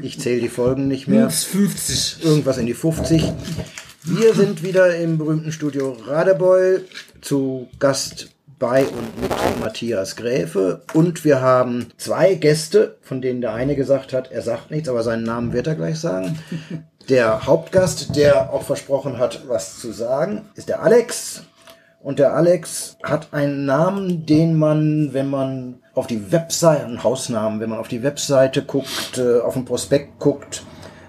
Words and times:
Ich 0.00 0.20
zähle 0.20 0.40
die 0.40 0.48
Folgen 0.48 0.88
nicht 0.88 1.08
mehr. 1.08 1.28
50. 1.30 2.24
Irgendwas 2.24 2.58
in 2.58 2.66
die 2.66 2.74
50. 2.74 3.32
Wir 4.04 4.34
sind 4.34 4.62
wieder 4.62 4.96
im 4.96 5.18
berühmten 5.18 5.52
Studio 5.52 5.96
Radebeul 6.06 6.84
zu 7.20 7.68
Gast 7.78 8.28
bei 8.58 8.86
und 8.86 9.20
mit 9.20 9.30
Matthias 9.60 10.16
Gräfe. 10.16 10.82
Und 10.94 11.24
wir 11.24 11.40
haben 11.40 11.88
zwei 11.96 12.34
Gäste, 12.34 12.96
von 13.02 13.20
denen 13.20 13.40
der 13.40 13.54
eine 13.54 13.76
gesagt 13.76 14.12
hat, 14.12 14.30
er 14.30 14.42
sagt 14.42 14.70
nichts, 14.70 14.88
aber 14.88 15.02
seinen 15.02 15.24
Namen 15.24 15.52
wird 15.52 15.66
er 15.66 15.74
gleich 15.74 15.98
sagen. 15.98 16.38
Der 17.08 17.46
Hauptgast, 17.46 18.16
der 18.16 18.52
auch 18.52 18.62
versprochen 18.62 19.18
hat, 19.18 19.48
was 19.48 19.78
zu 19.78 19.92
sagen, 19.92 20.42
ist 20.54 20.68
der 20.68 20.82
Alex. 20.82 21.42
Und 22.00 22.18
der 22.18 22.34
Alex 22.34 22.96
hat 23.02 23.32
einen 23.32 23.64
Namen, 23.64 24.26
den 24.26 24.56
man, 24.56 25.12
wenn 25.12 25.28
man 25.28 25.82
auf 25.98 26.06
die 26.06 26.32
Webseite, 26.32 26.84
einen 26.84 27.02
Hausnamen, 27.02 27.60
wenn 27.60 27.70
man 27.70 27.78
auf 27.78 27.88
die 27.88 28.02
Webseite 28.02 28.62
guckt, 28.62 29.18
äh, 29.18 29.40
auf 29.40 29.54
den 29.54 29.64
Prospekt 29.64 30.18
guckt, 30.18 30.62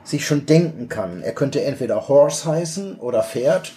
sich 0.04 0.26
schon 0.26 0.46
denken 0.46 0.90
kann. 0.90 1.22
Er 1.22 1.34
könnte 1.34 1.64
entweder 1.64 2.08
Horse 2.08 2.46
heißen 2.50 2.96
oder 3.00 3.24
Pferd 3.24 3.72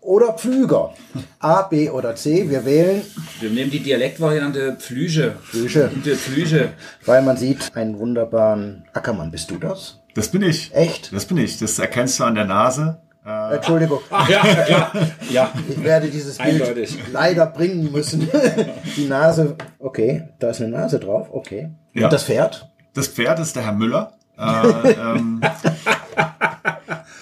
oder 0.00 0.32
Pflüger. 0.34 0.94
A, 1.38 1.62
B 1.62 1.90
oder 1.90 2.14
C. 2.16 2.48
Wir 2.50 2.64
wählen, 2.64 3.02
Wir 3.40 3.50
nehmen 3.50 3.70
die 3.70 3.80
Dialektvariante 3.80 4.76
Pflüge. 4.78 5.34
Pflüge. 5.42 5.90
Der 6.04 6.16
Pflüge. 6.16 6.72
weil 7.04 7.22
man 7.22 7.36
sieht 7.36 7.74
einen 7.74 7.98
wunderbaren 7.98 8.84
Ackermann. 8.92 9.30
Bist 9.30 9.50
du 9.50 9.58
das? 9.58 10.00
Das 10.14 10.28
bin 10.28 10.42
ich. 10.42 10.74
Echt? 10.74 11.12
Das 11.12 11.24
bin 11.24 11.36
ich. 11.38 11.58
Das 11.58 11.78
erkennst 11.78 12.20
du 12.20 12.24
an 12.24 12.34
der 12.34 12.44
Nase. 12.44 13.00
Äh, 13.26 13.54
Entschuldigung, 13.56 14.00
Ja, 14.28 14.40
klar. 14.42 14.92
Ja. 15.30 15.50
ich 15.68 15.82
werde 15.82 16.08
dieses 16.08 16.36
Bild 16.38 16.60
Eindeutig. 16.62 16.98
leider 17.12 17.46
bringen 17.46 17.90
müssen. 17.90 18.28
Die 18.96 19.06
Nase, 19.06 19.56
okay, 19.78 20.28
da 20.38 20.50
ist 20.50 20.60
eine 20.60 20.70
Nase 20.70 20.98
drauf, 21.00 21.28
okay. 21.32 21.70
Ja. 21.94 22.04
Und 22.04 22.12
das 22.12 22.24
Pferd? 22.24 22.70
das 22.92 23.08
Pferd 23.08 23.38
ist 23.40 23.56
der 23.56 23.64
Herr 23.64 23.72
Müller. 23.72 24.12
Äh, 24.38 24.90
ähm, 24.92 25.40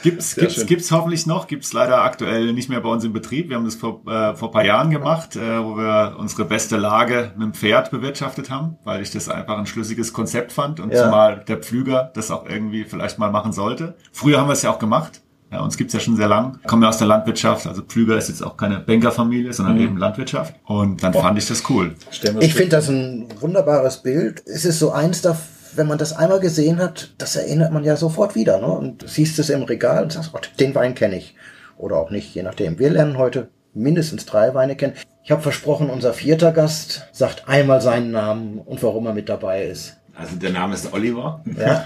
gibt's, 0.02 0.34
gibt's, 0.34 0.54
schön. 0.56 0.66
gibt's 0.66 0.90
hoffentlich 0.90 1.26
noch, 1.26 1.46
gibt's 1.46 1.72
leider 1.72 2.02
aktuell 2.02 2.52
nicht 2.52 2.68
mehr 2.68 2.80
bei 2.80 2.88
uns 2.88 3.04
im 3.04 3.12
Betrieb. 3.12 3.48
Wir 3.48 3.56
haben 3.56 3.64
das 3.64 3.76
vor, 3.76 4.02
äh, 4.06 4.34
vor 4.34 4.50
paar 4.50 4.64
Jahren 4.64 4.90
gemacht, 4.90 5.36
äh, 5.36 5.62
wo 5.64 5.76
wir 5.76 6.16
unsere 6.18 6.44
beste 6.44 6.76
Lage 6.76 7.32
mit 7.36 7.42
dem 7.46 7.54
Pferd 7.54 7.90
bewirtschaftet 7.90 8.50
haben, 8.50 8.76
weil 8.84 9.02
ich 9.02 9.10
das 9.10 9.28
einfach 9.28 9.58
ein 9.58 9.66
schlüssiges 9.66 10.12
Konzept 10.12 10.52
fand 10.52 10.80
und 10.80 10.92
Ja. 10.92 11.04
zumal 11.04 11.44
der 11.46 11.58
Pflüger 11.58 12.10
das 12.14 12.30
auch 12.30 12.46
irgendwie 12.46 12.84
vielleicht 12.84 13.18
mal 13.18 13.30
machen 13.30 13.52
sollte. 13.52 13.94
Früher 14.12 14.40
haben 14.40 14.48
wir 14.48 14.54
es 14.54 14.62
ja 14.62 14.70
auch 14.70 14.78
gemacht. 14.78 15.20
Ja, 15.52 15.60
uns 15.60 15.76
gibt's 15.76 15.92
ja 15.92 16.00
schon 16.00 16.16
sehr 16.16 16.28
lang. 16.28 16.58
Kommen 16.66 16.82
ja 16.82 16.88
aus 16.88 16.96
der 16.96 17.06
Landwirtschaft. 17.06 17.66
Also 17.66 17.82
Pflüger 17.82 18.16
ist 18.16 18.28
jetzt 18.28 18.42
auch 18.42 18.56
keine 18.56 18.80
Bankerfamilie, 18.80 19.52
sondern 19.52 19.78
eben 19.78 19.98
Landwirtschaft. 19.98 20.54
Und 20.64 21.02
dann 21.02 21.12
fand 21.12 21.36
ich 21.38 21.46
das 21.46 21.68
cool. 21.68 21.94
Ich 22.40 22.54
finde 22.54 22.70
das 22.70 22.88
ein 22.88 23.26
wunderbares 23.38 23.98
Bild. 23.98 24.42
Es 24.46 24.64
ist 24.64 24.78
so 24.78 24.92
eins 24.92 25.20
da, 25.20 25.38
wenn 25.76 25.86
man 25.86 25.98
das 25.98 26.14
einmal 26.14 26.40
gesehen 26.40 26.78
hat, 26.78 27.12
das 27.18 27.36
erinnert 27.36 27.70
man 27.70 27.84
ja 27.84 27.96
sofort 27.96 28.34
wieder. 28.34 28.60
Ne? 28.60 28.66
Und 28.66 29.02
du 29.02 29.08
siehst 29.08 29.38
es 29.38 29.50
im 29.50 29.62
Regal 29.62 30.04
und 30.04 30.12
sagst, 30.12 30.30
oh, 30.32 30.38
den 30.58 30.74
Wein 30.74 30.94
kenne 30.94 31.18
ich. 31.18 31.34
Oder 31.76 31.96
auch 31.96 32.10
nicht, 32.10 32.34
je 32.34 32.42
nachdem. 32.42 32.78
Wir 32.78 32.88
lernen 32.88 33.18
heute 33.18 33.48
mindestens 33.74 34.24
drei 34.24 34.54
Weine 34.54 34.74
kennen. 34.74 34.94
Ich 35.22 35.30
habe 35.30 35.42
versprochen, 35.42 35.90
unser 35.90 36.14
vierter 36.14 36.52
Gast 36.52 37.08
sagt 37.12 37.46
einmal 37.46 37.82
seinen 37.82 38.10
Namen 38.10 38.58
und 38.58 38.82
warum 38.82 39.06
er 39.06 39.14
mit 39.14 39.28
dabei 39.28 39.64
ist. 39.64 39.98
Also 40.14 40.36
der 40.36 40.50
Name 40.50 40.74
ist 40.74 40.92
Oliver 40.92 41.42
Ja? 41.58 41.82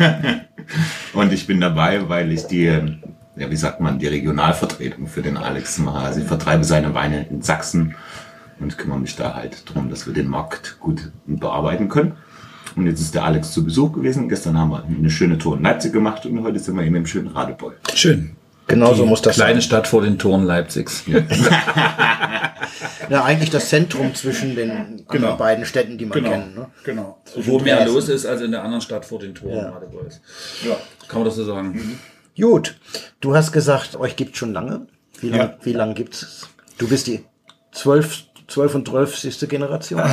und 1.15 1.33
ich 1.33 1.47
bin 1.47 1.61
dabei, 1.61 2.09
weil 2.09 2.33
ich 2.33 2.45
die, 2.45 2.99
ja 3.37 3.51
wie 3.51 3.57
sagt 3.57 3.81
man, 3.81 3.99
die 3.99 4.07
Regionalvertretung 4.07 5.07
für 5.07 5.23
den 5.23 5.37
Alex 5.37 5.79
mache. 5.79 5.99
Also 5.99 6.21
ich 6.21 6.27
vertreibe 6.27 6.65
seine 6.65 6.95
Weine 6.95 7.27
in 7.29 7.43
Sachsen 7.43 7.95
und 8.61 8.79
kümmere 8.79 8.99
mich 8.99 9.17
da 9.17 9.35
halt 9.35 9.63
drum, 9.73 9.91
dass 9.91 10.07
wir 10.07 10.15
den 10.15 10.29
Markt 10.29 10.79
gut 10.81 11.11
bearbeiten 11.27 11.89
können. 11.89 12.15
Und 12.75 12.87
jetzt 12.87 13.01
ist 13.01 13.15
der 13.15 13.25
Alex 13.25 13.53
zu 13.53 13.65
Besuch 13.65 13.93
gewesen. 13.93 14.29
Gestern 14.29 14.59
haben 14.59 14.71
wir 14.71 14.85
eine 14.85 15.11
schöne 15.11 15.39
Tour 15.39 15.57
in 15.57 15.63
Leipzig 15.63 15.93
gemacht 15.93 16.27
und 16.27 16.43
heute 16.43 16.59
sind 16.59 16.77
wir 16.77 16.85
eben 16.85 16.97
im 16.97 17.07
schönen 17.07 17.29
Radebeul. 17.29 17.75
Schön. 17.95 18.37
Genau 18.69 18.93
so 18.95 19.07
muss 19.07 19.23
das 19.23 19.37
Kleine 19.37 19.55
sein. 19.55 19.63
Stadt 19.63 19.87
vor 19.87 20.03
den 20.03 20.19
Toren 20.19 20.43
Leipzigs. 20.45 21.05
Ja, 23.09 23.23
eigentlich 23.25 23.51
das 23.51 23.69
Zentrum 23.69 24.15
zwischen 24.15 24.57
den 24.57 25.05
Genau. 25.09 25.37
beiden 25.37 25.65
Städten, 25.65 25.99
die 25.99 26.07
man 26.07 26.19
Genau. 26.19 26.31
kennt. 26.31 26.57
Ne? 26.57 26.67
Genau. 26.85 27.19
Wo 27.37 27.61
mehr 27.61 27.87
los 27.87 28.09
ist 28.09 28.27
als 28.27 28.41
in 28.41 28.51
der 28.51 28.63
anderen 28.65 28.81
Stadt 28.83 29.05
vor 29.05 29.21
den 29.21 29.35
Toren 29.35 29.57
Ja. 29.57 29.71
Radebeul. 29.71 30.09
Ja. 30.69 30.77
Kann 31.09 31.21
man 31.21 31.25
das 31.27 31.37
so 31.37 31.45
sagen? 31.45 31.99
Gut, 32.41 32.79
du 33.21 33.35
hast 33.35 33.53
gesagt, 33.53 33.97
euch 33.97 34.17
gibt 34.17 34.37
schon 34.37 34.53
lange. 34.53 34.87
Wie 35.21 35.31
lange 35.31 35.43
Ja. 35.43 35.59
wie 35.63 35.73
lang 35.73 35.95
gibt's? 35.95 36.49
Du 36.79 36.87
bist 36.89 37.07
die 37.07 37.25
zwölf, 37.73 38.25
zwölf 38.49 38.75
und 38.75 38.89
zwölfzigste 38.89 39.47
Generation. 39.49 40.03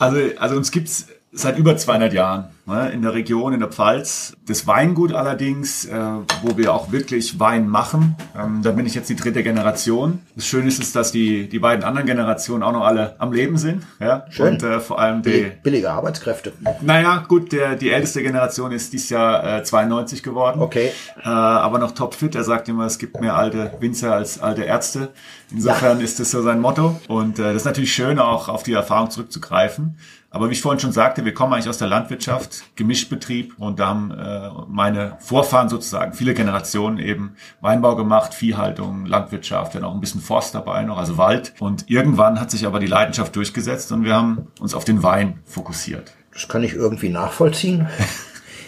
Also, 0.00 0.20
also 0.38 0.54
uns 0.54 0.70
gibt's 0.70 1.08
seit 1.38 1.56
über 1.56 1.76
200 1.76 2.12
Jahren 2.12 2.46
ne, 2.66 2.90
in 2.90 3.02
der 3.02 3.14
Region, 3.14 3.52
in 3.52 3.60
der 3.60 3.68
Pfalz. 3.68 4.36
Das 4.46 4.66
Weingut 4.66 5.12
allerdings, 5.12 5.84
äh, 5.84 5.98
wo 6.42 6.56
wir 6.56 6.74
auch 6.74 6.90
wirklich 6.90 7.38
Wein 7.38 7.68
machen, 7.68 8.16
ähm, 8.36 8.60
da 8.62 8.72
bin 8.72 8.86
ich 8.86 8.94
jetzt 8.94 9.08
die 9.08 9.16
dritte 9.16 9.42
Generation. 9.42 10.20
Das 10.34 10.46
Schöne 10.46 10.68
ist, 10.68 10.80
ist, 10.80 10.96
dass 10.96 11.12
die, 11.12 11.48
die 11.48 11.58
beiden 11.58 11.84
anderen 11.84 12.06
Generationen 12.06 12.62
auch 12.62 12.72
noch 12.72 12.84
alle 12.84 13.14
am 13.18 13.32
Leben 13.32 13.56
sind. 13.56 13.84
Ja? 14.00 14.26
Schön. 14.30 14.54
Und 14.54 14.62
äh, 14.62 14.80
vor 14.80 14.98
allem 14.98 15.22
die, 15.22 15.30
Billig, 15.30 15.62
billige 15.62 15.90
Arbeitskräfte. 15.90 16.52
naja, 16.80 17.24
gut, 17.28 17.52
der, 17.52 17.76
die 17.76 17.90
älteste 17.90 18.22
Generation 18.22 18.72
ist 18.72 18.92
dieses 18.92 19.10
Jahr 19.10 19.58
äh, 19.58 19.62
92 19.62 20.22
geworden. 20.22 20.60
Okay. 20.60 20.90
Äh, 21.22 21.28
aber 21.28 21.78
noch 21.78 21.92
topfit. 21.92 22.34
Er 22.34 22.44
sagt 22.44 22.68
immer, 22.68 22.86
es 22.86 22.98
gibt 22.98 23.20
mehr 23.20 23.36
alte 23.36 23.72
Winzer 23.78 24.14
als 24.14 24.40
alte 24.40 24.62
Ärzte. 24.62 25.10
Insofern 25.50 26.00
ist 26.00 26.18
das 26.18 26.30
so 26.30 26.42
sein 26.42 26.60
Motto. 26.60 27.00
Und 27.06 27.38
äh, 27.38 27.44
das 27.44 27.56
ist 27.56 27.64
natürlich 27.64 27.92
schön, 27.92 28.18
auch 28.18 28.48
auf 28.48 28.64
die 28.64 28.72
Erfahrung 28.72 29.10
zurückzugreifen. 29.10 29.96
Aber 30.38 30.50
wie 30.50 30.52
ich 30.52 30.62
vorhin 30.62 30.78
schon 30.78 30.92
sagte, 30.92 31.24
wir 31.24 31.34
kommen 31.34 31.52
eigentlich 31.52 31.68
aus 31.68 31.78
der 31.78 31.88
Landwirtschaft, 31.88 32.62
Gemischbetrieb 32.76 33.54
und 33.58 33.80
da 33.80 33.88
haben 33.88 34.12
äh, 34.12 34.50
meine 34.68 35.16
Vorfahren 35.18 35.68
sozusagen 35.68 36.12
viele 36.12 36.32
Generationen 36.32 36.98
eben 37.00 37.34
Weinbau 37.60 37.96
gemacht, 37.96 38.34
Viehhaltung, 38.34 39.04
Landwirtschaft, 39.04 39.74
dann 39.74 39.82
auch 39.82 39.92
ein 39.92 40.00
bisschen 40.00 40.20
Forst 40.20 40.54
dabei 40.54 40.84
noch, 40.84 40.96
also 40.96 41.18
Wald. 41.18 41.54
Und 41.58 41.90
irgendwann 41.90 42.40
hat 42.40 42.52
sich 42.52 42.68
aber 42.68 42.78
die 42.78 42.86
Leidenschaft 42.86 43.34
durchgesetzt 43.34 43.90
und 43.90 44.04
wir 44.04 44.14
haben 44.14 44.46
uns 44.60 44.74
auf 44.74 44.84
den 44.84 45.02
Wein 45.02 45.40
fokussiert. 45.44 46.12
Das 46.32 46.46
kann 46.46 46.62
ich 46.62 46.74
irgendwie 46.74 47.08
nachvollziehen. 47.08 47.88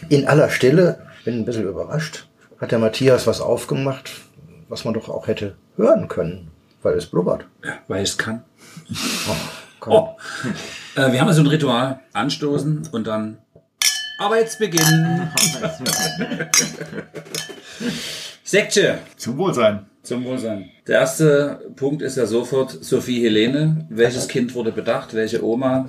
In 0.08 0.26
aller 0.26 0.50
Stille, 0.50 1.06
bin 1.24 1.36
ein 1.36 1.44
bisschen 1.44 1.68
überrascht, 1.68 2.26
hat 2.60 2.72
der 2.72 2.80
Matthias 2.80 3.28
was 3.28 3.40
aufgemacht, 3.40 4.10
was 4.68 4.84
man 4.84 4.94
doch 4.94 5.08
auch 5.08 5.28
hätte 5.28 5.54
hören 5.76 6.08
können, 6.08 6.48
weil 6.82 6.94
es 6.94 7.06
blubbert. 7.06 7.46
Weil 7.86 8.02
ich 8.02 8.10
es 8.10 8.18
kann. 8.18 8.42
Komm. 9.80 9.92
Oh. 9.92 10.16
Äh, 10.94 11.12
wir 11.12 11.20
haben 11.20 11.32
so 11.32 11.40
ein 11.40 11.46
Ritual. 11.46 12.00
Anstoßen 12.12 12.88
und 12.92 13.06
dann 13.06 13.38
Arbeitsbeginn. 14.18 15.30
Sekte. 18.44 18.98
Zum 19.16 19.38
Wohlsein. 19.38 19.86
Zum 20.02 20.24
Wohlsein. 20.24 20.70
Der 20.86 21.00
erste 21.00 21.72
Punkt 21.76 22.02
ist 22.02 22.16
ja 22.16 22.26
sofort 22.26 22.84
Sophie 22.84 23.22
Helene. 23.22 23.86
Welches 23.88 24.28
Kind 24.28 24.54
wurde 24.54 24.72
bedacht? 24.72 25.14
Welche 25.14 25.44
Oma? 25.44 25.88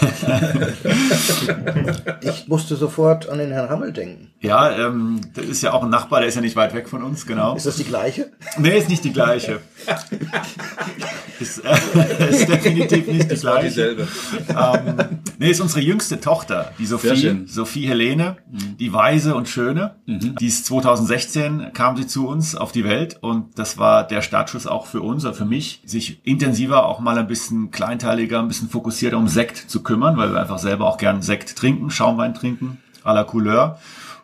Ich 2.22 2.48
musste 2.48 2.76
sofort 2.76 3.28
an 3.28 3.38
den 3.38 3.50
Herrn 3.50 3.68
Hammel 3.70 3.92
denken. 3.92 4.30
Ja, 4.40 4.86
ähm, 4.86 5.20
das 5.34 5.46
ist 5.46 5.62
ja 5.62 5.72
auch 5.72 5.82
ein 5.82 5.90
Nachbar, 5.90 6.20
der 6.20 6.28
ist 6.28 6.34
ja 6.34 6.40
nicht 6.40 6.56
weit 6.56 6.74
weg 6.74 6.88
von 6.88 7.02
uns, 7.02 7.26
genau. 7.26 7.56
Ist 7.56 7.66
das 7.66 7.76
die 7.76 7.84
gleiche? 7.84 8.30
Nee, 8.58 8.78
ist 8.78 8.88
nicht 8.88 9.04
die 9.04 9.12
gleiche. 9.12 9.60
ist, 11.40 11.62
äh, 11.64 12.30
ist 12.30 12.48
definitiv 12.48 13.06
nicht 13.06 13.30
die 13.30 13.34
Es 13.34 13.44
war 13.44 13.60
gleiche. 13.60 13.68
dieselbe. 13.68 14.08
Ähm, 14.48 15.20
nee, 15.38 15.50
ist 15.50 15.60
unsere 15.60 15.80
jüngste 15.80 16.20
Tochter, 16.20 16.72
die 16.78 16.86
Sehr 16.86 16.98
Sophie, 16.98 17.16
schön. 17.16 17.46
Sophie 17.46 17.86
Helene, 17.86 18.36
die 18.48 18.92
Weise 18.92 19.34
und 19.34 19.48
Schöne. 19.48 19.96
Die 20.06 20.46
ist 20.46 20.66
2016 20.66 21.72
kam 21.72 21.96
sie 21.96 22.06
zu 22.06 22.28
uns 22.28 22.54
auf 22.54 22.72
die 22.72 22.84
Welt 22.84 23.18
und 23.20 23.58
das 23.58 23.78
war 23.78 24.06
der 24.06 24.22
Startschuss 24.22 24.66
auch 24.66 24.86
für 24.86 25.00
uns 25.02 25.24
oder 25.24 25.34
für 25.34 25.44
mich, 25.44 25.82
sich 25.84 26.20
intensiver 26.24 26.86
auch 26.86 27.00
mal 27.00 27.18
ein 27.18 27.26
bisschen 27.26 27.70
kleinteiliger, 27.70 28.40
ein 28.40 28.48
bisschen 28.48 28.68
fokussierter 28.68 29.16
um 29.18 29.28
Sekt 29.28 29.56
zu 29.56 29.82
kümmern, 29.82 29.89
weil 30.16 30.32
wir 30.32 30.40
einfach 30.40 30.58
selber 30.58 30.86
auch 30.86 30.98
gern 30.98 31.22
Sekt 31.22 31.56
trinken, 31.56 31.90
Schaumwein 31.90 32.34
trinken, 32.34 32.78
à 33.04 33.12
la 33.12 33.24
Couleur. 33.24 33.78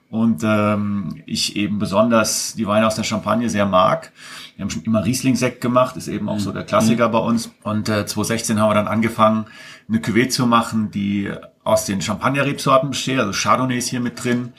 Und 0.09 0.43
ähm, 0.45 1.21
ich 1.27 1.57
eben 1.57 1.79
besonders 1.79 2.55
die 2.55 2.67
Weine 2.67 2.87
aus 2.87 2.95
der 2.95 3.03
Champagne 3.03 3.51
sehr 3.51 3.67
mag. 3.67 4.13
Wir 4.55 4.63
haben 4.63 4.71
schon 4.71 4.85
immer 4.85 5.05
Riesling-Sekt 5.05 5.61
gemacht, 5.61 5.97
ist 5.97 6.07
eben 6.07 6.29
auch 6.29 6.39
so 6.39 6.53
der 6.53 6.63
Klassiker 6.63 7.09
bei 7.09 7.19
uns. 7.19 7.51
Und 7.65 7.89
äh, 7.89 8.07
2016 8.07 8.61
haben 8.61 8.71
wir 8.71 8.75
dann 8.75 8.87
angefangen, 8.87 9.47
eine 9.89 9.99
Cuvée 9.99 10.29
zu 10.29 10.47
machen, 10.47 10.91
die 10.93 11.31
aus 11.65 11.87
den 11.87 12.01
Champagner-Rebsorten 12.01 12.91
besteht. 12.91 13.19
Also 13.19 13.33
Chardonnay 13.33 13.79
ist 13.79 13.89
hier 13.89 14.01
mit 14.01 14.23
drin, 14.23 14.53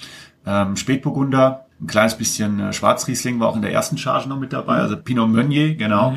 ähm, 0.45 0.75
Spätburgunder 0.75 1.65
Ein 1.79 1.87
kleines 1.87 2.15
bisschen 2.15 2.59
äh, 2.59 2.73
Schwarzriesling 2.73 3.39
war 3.39 3.49
auch 3.49 3.55
in 3.55 3.61
der 3.61 3.71
ersten 3.71 3.97
Charge 3.97 4.27
noch 4.27 4.39
mit 4.39 4.51
dabei, 4.51 4.77
also 4.77 4.97
Pinot 4.97 5.29
Meunier, 5.29 5.75
genau. 5.75 6.15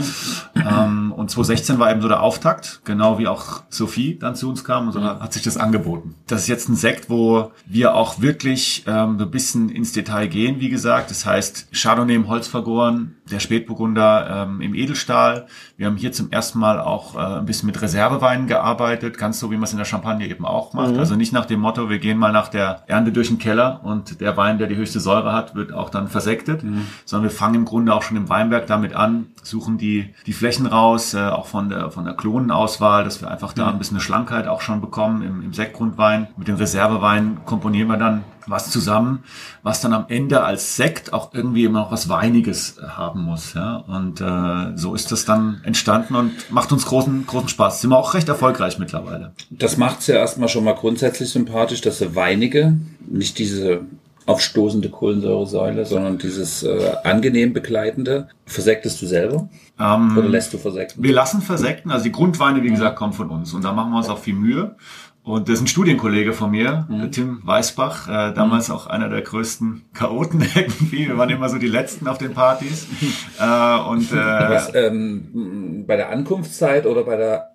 ähm, 0.54 1.09
und 1.20 1.30
2016 1.30 1.78
war 1.78 1.90
eben 1.90 2.00
so 2.00 2.08
der 2.08 2.22
Auftakt, 2.22 2.80
genau 2.86 3.18
wie 3.18 3.28
auch 3.28 3.62
Sophie 3.68 4.18
dann 4.18 4.34
zu 4.34 4.48
uns 4.48 4.64
kam 4.64 4.86
und 4.86 4.92
so 4.94 5.02
hat 5.04 5.34
sich 5.34 5.42
das 5.42 5.58
angeboten. 5.58 6.14
Das 6.26 6.40
ist 6.40 6.48
jetzt 6.48 6.70
ein 6.70 6.76
Sekt, 6.76 7.10
wo 7.10 7.52
wir 7.66 7.94
auch 7.94 8.22
wirklich 8.22 8.84
ähm, 8.86 9.18
so 9.18 9.26
ein 9.26 9.30
bisschen 9.30 9.68
ins 9.68 9.92
Detail 9.92 10.28
gehen, 10.28 10.60
wie 10.60 10.70
gesagt. 10.70 11.10
Das 11.10 11.26
heißt, 11.26 11.68
Chardonnay 11.74 12.14
im 12.14 12.28
Holz 12.28 12.48
vergoren, 12.48 13.16
der 13.30 13.38
Spätburgunder 13.38 14.46
ähm, 14.48 14.62
im 14.62 14.74
Edelstahl. 14.74 15.46
Wir 15.76 15.88
haben 15.88 15.98
hier 15.98 16.10
zum 16.12 16.32
ersten 16.32 16.58
Mal 16.58 16.80
auch 16.80 17.14
äh, 17.14 17.38
ein 17.38 17.44
bisschen 17.44 17.66
mit 17.66 17.82
Reserveweinen 17.82 18.46
gearbeitet, 18.46 19.18
ganz 19.18 19.38
so 19.38 19.50
wie 19.50 19.56
man 19.56 19.64
es 19.64 19.72
in 19.72 19.78
der 19.78 19.84
Champagne 19.84 20.26
eben 20.26 20.46
auch 20.46 20.72
macht. 20.72 20.96
Also 20.96 21.16
nicht 21.16 21.34
nach 21.34 21.44
dem 21.44 21.60
Motto, 21.60 21.90
wir 21.90 21.98
gehen 21.98 22.16
mal 22.16 22.32
nach 22.32 22.48
der 22.48 22.84
Ernte 22.86 23.12
durch 23.12 23.28
den 23.28 23.38
Keller 23.38 23.80
und 23.84 24.22
der 24.22 24.38
Wein, 24.38 24.56
der 24.56 24.68
die 24.68 24.76
höchste 24.76 25.00
Säure 25.00 25.34
hat, 25.34 25.54
wird 25.54 25.74
auch 25.74 25.90
dann 25.90 26.08
versektet, 26.08 26.64
sondern 27.04 27.30
wir 27.30 27.36
fangen 27.36 27.56
im 27.56 27.64
Grunde 27.66 27.94
auch 27.94 28.02
schon 28.02 28.16
im 28.16 28.30
Weinberg 28.30 28.66
damit 28.66 28.94
an, 28.94 29.26
suchen 29.42 29.76
die, 29.76 30.14
die 30.26 30.32
Flächen 30.32 30.64
raus, 30.64 31.09
äh, 31.14 31.28
auch 31.28 31.46
von 31.46 31.68
der, 31.68 31.90
von 31.90 32.04
der 32.04 32.14
Klonenauswahl, 32.14 33.04
dass 33.04 33.20
wir 33.20 33.30
einfach 33.30 33.52
da 33.52 33.68
ein 33.68 33.78
bisschen 33.78 33.96
eine 33.96 34.02
Schlankheit 34.02 34.46
auch 34.46 34.60
schon 34.60 34.80
bekommen 34.80 35.22
im, 35.22 35.42
im 35.42 35.52
Sektgrundwein. 35.52 36.28
Mit 36.36 36.48
den 36.48 36.56
Reserveweinen 36.56 37.44
komponieren 37.44 37.88
wir 37.88 37.96
dann 37.96 38.24
was 38.46 38.70
zusammen, 38.70 39.22
was 39.62 39.80
dann 39.80 39.92
am 39.92 40.06
Ende 40.08 40.42
als 40.42 40.76
Sekt 40.76 41.12
auch 41.12 41.32
irgendwie 41.32 41.64
immer 41.64 41.80
noch 41.80 41.92
was 41.92 42.08
Weiniges 42.08 42.78
äh, 42.78 42.86
haben 42.86 43.22
muss. 43.22 43.54
Ja? 43.54 43.76
Und 43.76 44.20
äh, 44.20 44.76
so 44.76 44.94
ist 44.94 45.12
das 45.12 45.24
dann 45.24 45.60
entstanden 45.64 46.14
und 46.14 46.50
macht 46.50 46.72
uns 46.72 46.86
großen, 46.86 47.26
großen 47.26 47.48
Spaß. 47.48 47.80
Sind 47.80 47.90
wir 47.90 47.98
auch 47.98 48.14
recht 48.14 48.28
erfolgreich 48.28 48.78
mittlerweile. 48.78 49.32
Das 49.50 49.76
macht's 49.76 50.06
ja 50.06 50.16
erstmal 50.16 50.48
schon 50.48 50.64
mal 50.64 50.74
grundsätzlich 50.74 51.30
sympathisch, 51.30 51.80
dass 51.80 51.98
sie 51.98 52.14
weinige, 52.14 52.76
nicht 53.08 53.38
diese 53.38 53.82
aufstoßende 54.30 54.90
Kohlensäuresäule, 54.90 55.84
sondern 55.84 56.18
dieses 56.18 56.62
äh, 56.62 56.92
angenehm 57.04 57.52
begleitende. 57.52 58.28
Versektest 58.46 59.02
du 59.02 59.06
selber? 59.06 59.48
Ähm, 59.78 60.16
Oder 60.16 60.28
lässt 60.28 60.52
du 60.52 60.58
versekten? 60.58 61.02
Wir 61.02 61.12
lassen 61.12 61.42
versekten, 61.42 61.90
also 61.90 62.04
die 62.04 62.12
Grundweine, 62.12 62.62
wie 62.62 62.70
gesagt, 62.70 62.96
kommen 62.96 63.12
von 63.12 63.30
uns 63.30 63.52
und 63.54 63.64
da 63.64 63.72
machen 63.72 63.90
wir 63.90 63.98
uns 63.98 64.08
auch 64.08 64.18
viel 64.18 64.34
Mühe. 64.34 64.76
Und 65.22 65.48
das 65.48 65.56
ist 65.56 65.60
ein 65.62 65.66
Studienkollege 65.66 66.32
von 66.32 66.50
mir, 66.50 66.86
der 66.90 67.10
Tim 67.10 67.40
Weißbach, 67.44 68.08
äh, 68.08 68.34
damals 68.34 68.70
auch 68.70 68.86
einer 68.86 69.08
der 69.08 69.20
größten 69.20 69.82
Chaoten 69.92 70.40
irgendwie. 70.54 71.08
Wir 71.08 71.18
waren 71.18 71.28
immer 71.28 71.48
so 71.48 71.58
die 71.58 71.68
Letzten 71.68 72.08
auf 72.08 72.18
den 72.18 72.32
Partys. 72.32 72.86
äh, 73.38 73.78
und 73.80 74.12
äh, 74.12 74.16
Was, 74.16 74.74
ähm, 74.74 75.84
bei 75.86 75.96
der 75.96 76.10
Ankunftszeit 76.10 76.86
oder 76.86 77.04
bei 77.04 77.16
der 77.16 77.50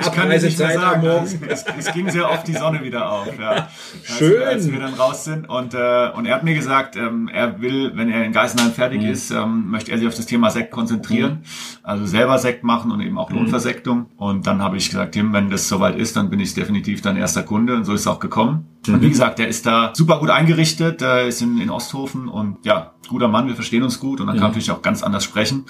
ich 0.00 0.12
kann 0.12 0.30
es 0.30 0.42
nicht 0.42 0.58
mehr 0.58 0.72
sagen. 0.72 1.02
Morgen? 1.02 1.24
Es, 1.48 1.64
es, 1.78 1.92
ging 1.92 2.10
sehr 2.10 2.30
oft 2.30 2.46
die 2.46 2.52
Sonne 2.54 2.82
wieder 2.82 3.10
auf. 3.10 3.28
Ja. 3.38 3.68
Schön. 4.04 4.42
Als, 4.42 4.54
als 4.54 4.72
wir 4.72 4.80
dann 4.80 4.94
raus 4.94 5.24
sind. 5.24 5.48
Und, 5.48 5.74
äh, 5.74 6.10
und 6.14 6.26
er 6.26 6.34
hat 6.34 6.44
mir 6.44 6.54
gesagt, 6.54 6.96
ähm, 6.96 7.28
er 7.32 7.60
will, 7.60 7.92
wenn 7.94 8.10
er 8.10 8.24
in 8.24 8.32
Geisenheim 8.32 8.72
fertig 8.72 9.02
Mhm. 9.02 9.08
ist, 9.08 9.30
ähm, 9.30 9.70
möchte 9.70 9.92
er 9.92 9.98
sich 9.98 10.06
auf 10.08 10.14
das 10.14 10.26
Thema 10.26 10.50
Sekt 10.50 10.70
konzentrieren. 10.70 11.42
Also 11.82 12.06
selber 12.06 12.38
Sekt 12.38 12.64
machen 12.64 12.90
und 12.90 13.00
eben 13.00 13.18
auch 13.18 13.30
Mhm. 13.30 13.36
Lohnversektung. 13.36 14.06
Und 14.16 14.46
dann 14.46 14.62
habe 14.62 14.76
ich 14.76 14.90
gesagt, 14.90 15.12
Tim, 15.12 15.32
wenn 15.32 15.50
das 15.50 15.68
soweit 15.68 15.96
ist, 15.96 16.16
dann 16.16 16.30
bin 16.30 16.40
ich 16.40 16.54
definitiv 16.54 17.00
dein 17.02 17.16
erster 17.16 17.42
Kunde. 17.42 17.74
Und 17.74 17.84
so 17.84 17.92
ist 17.94 18.02
es 18.02 18.06
auch 18.06 18.20
gekommen. 18.20 18.66
Mhm. 18.88 18.94
Und 18.94 19.02
wie 19.02 19.08
gesagt, 19.08 19.38
der 19.38 19.48
ist 19.48 19.66
da 19.66 19.92
super 19.94 20.18
gut 20.18 20.30
eingerichtet, 20.30 21.02
äh, 21.02 21.28
ist 21.28 21.42
in, 21.42 21.60
in 21.60 21.70
Osthofen 21.70 22.28
und 22.28 22.64
ja, 22.64 22.92
guter 23.08 23.28
Mann, 23.28 23.48
wir 23.48 23.54
verstehen 23.54 23.82
uns 23.82 24.00
gut 24.00 24.20
und 24.20 24.26
dann 24.26 24.36
kann 24.36 24.48
natürlich 24.48 24.70
auch 24.70 24.82
ganz 24.82 25.02
anders 25.02 25.24
sprechen. 25.24 25.66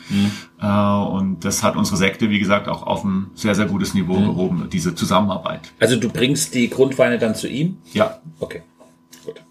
Äh, 0.61 0.67
und 0.67 1.45
das 1.45 1.63
hat 1.63 1.77
unsere 1.77 1.97
Sekte, 1.97 2.31
wie 2.31 2.39
gesagt, 2.39 2.69
auch 2.69 2.85
auf 2.85 3.05
ein 3.05 3.31
sehr, 3.35 3.55
sehr 3.55 3.67
gutes 3.67 3.95
Niveau 3.95 4.15
gehoben, 4.19 4.69
diese 4.71 4.95
Zusammenarbeit. 4.95 5.73
Also 5.81 5.97
du 5.97 6.09
bringst 6.09 6.55
die 6.55 6.71
Grundweine 6.71 7.19
dann 7.19 7.35
zu 7.35 7.49
ihm? 7.49 7.79
Ja, 7.93 8.19
Okay, 8.41 8.63
gut. 9.25 9.43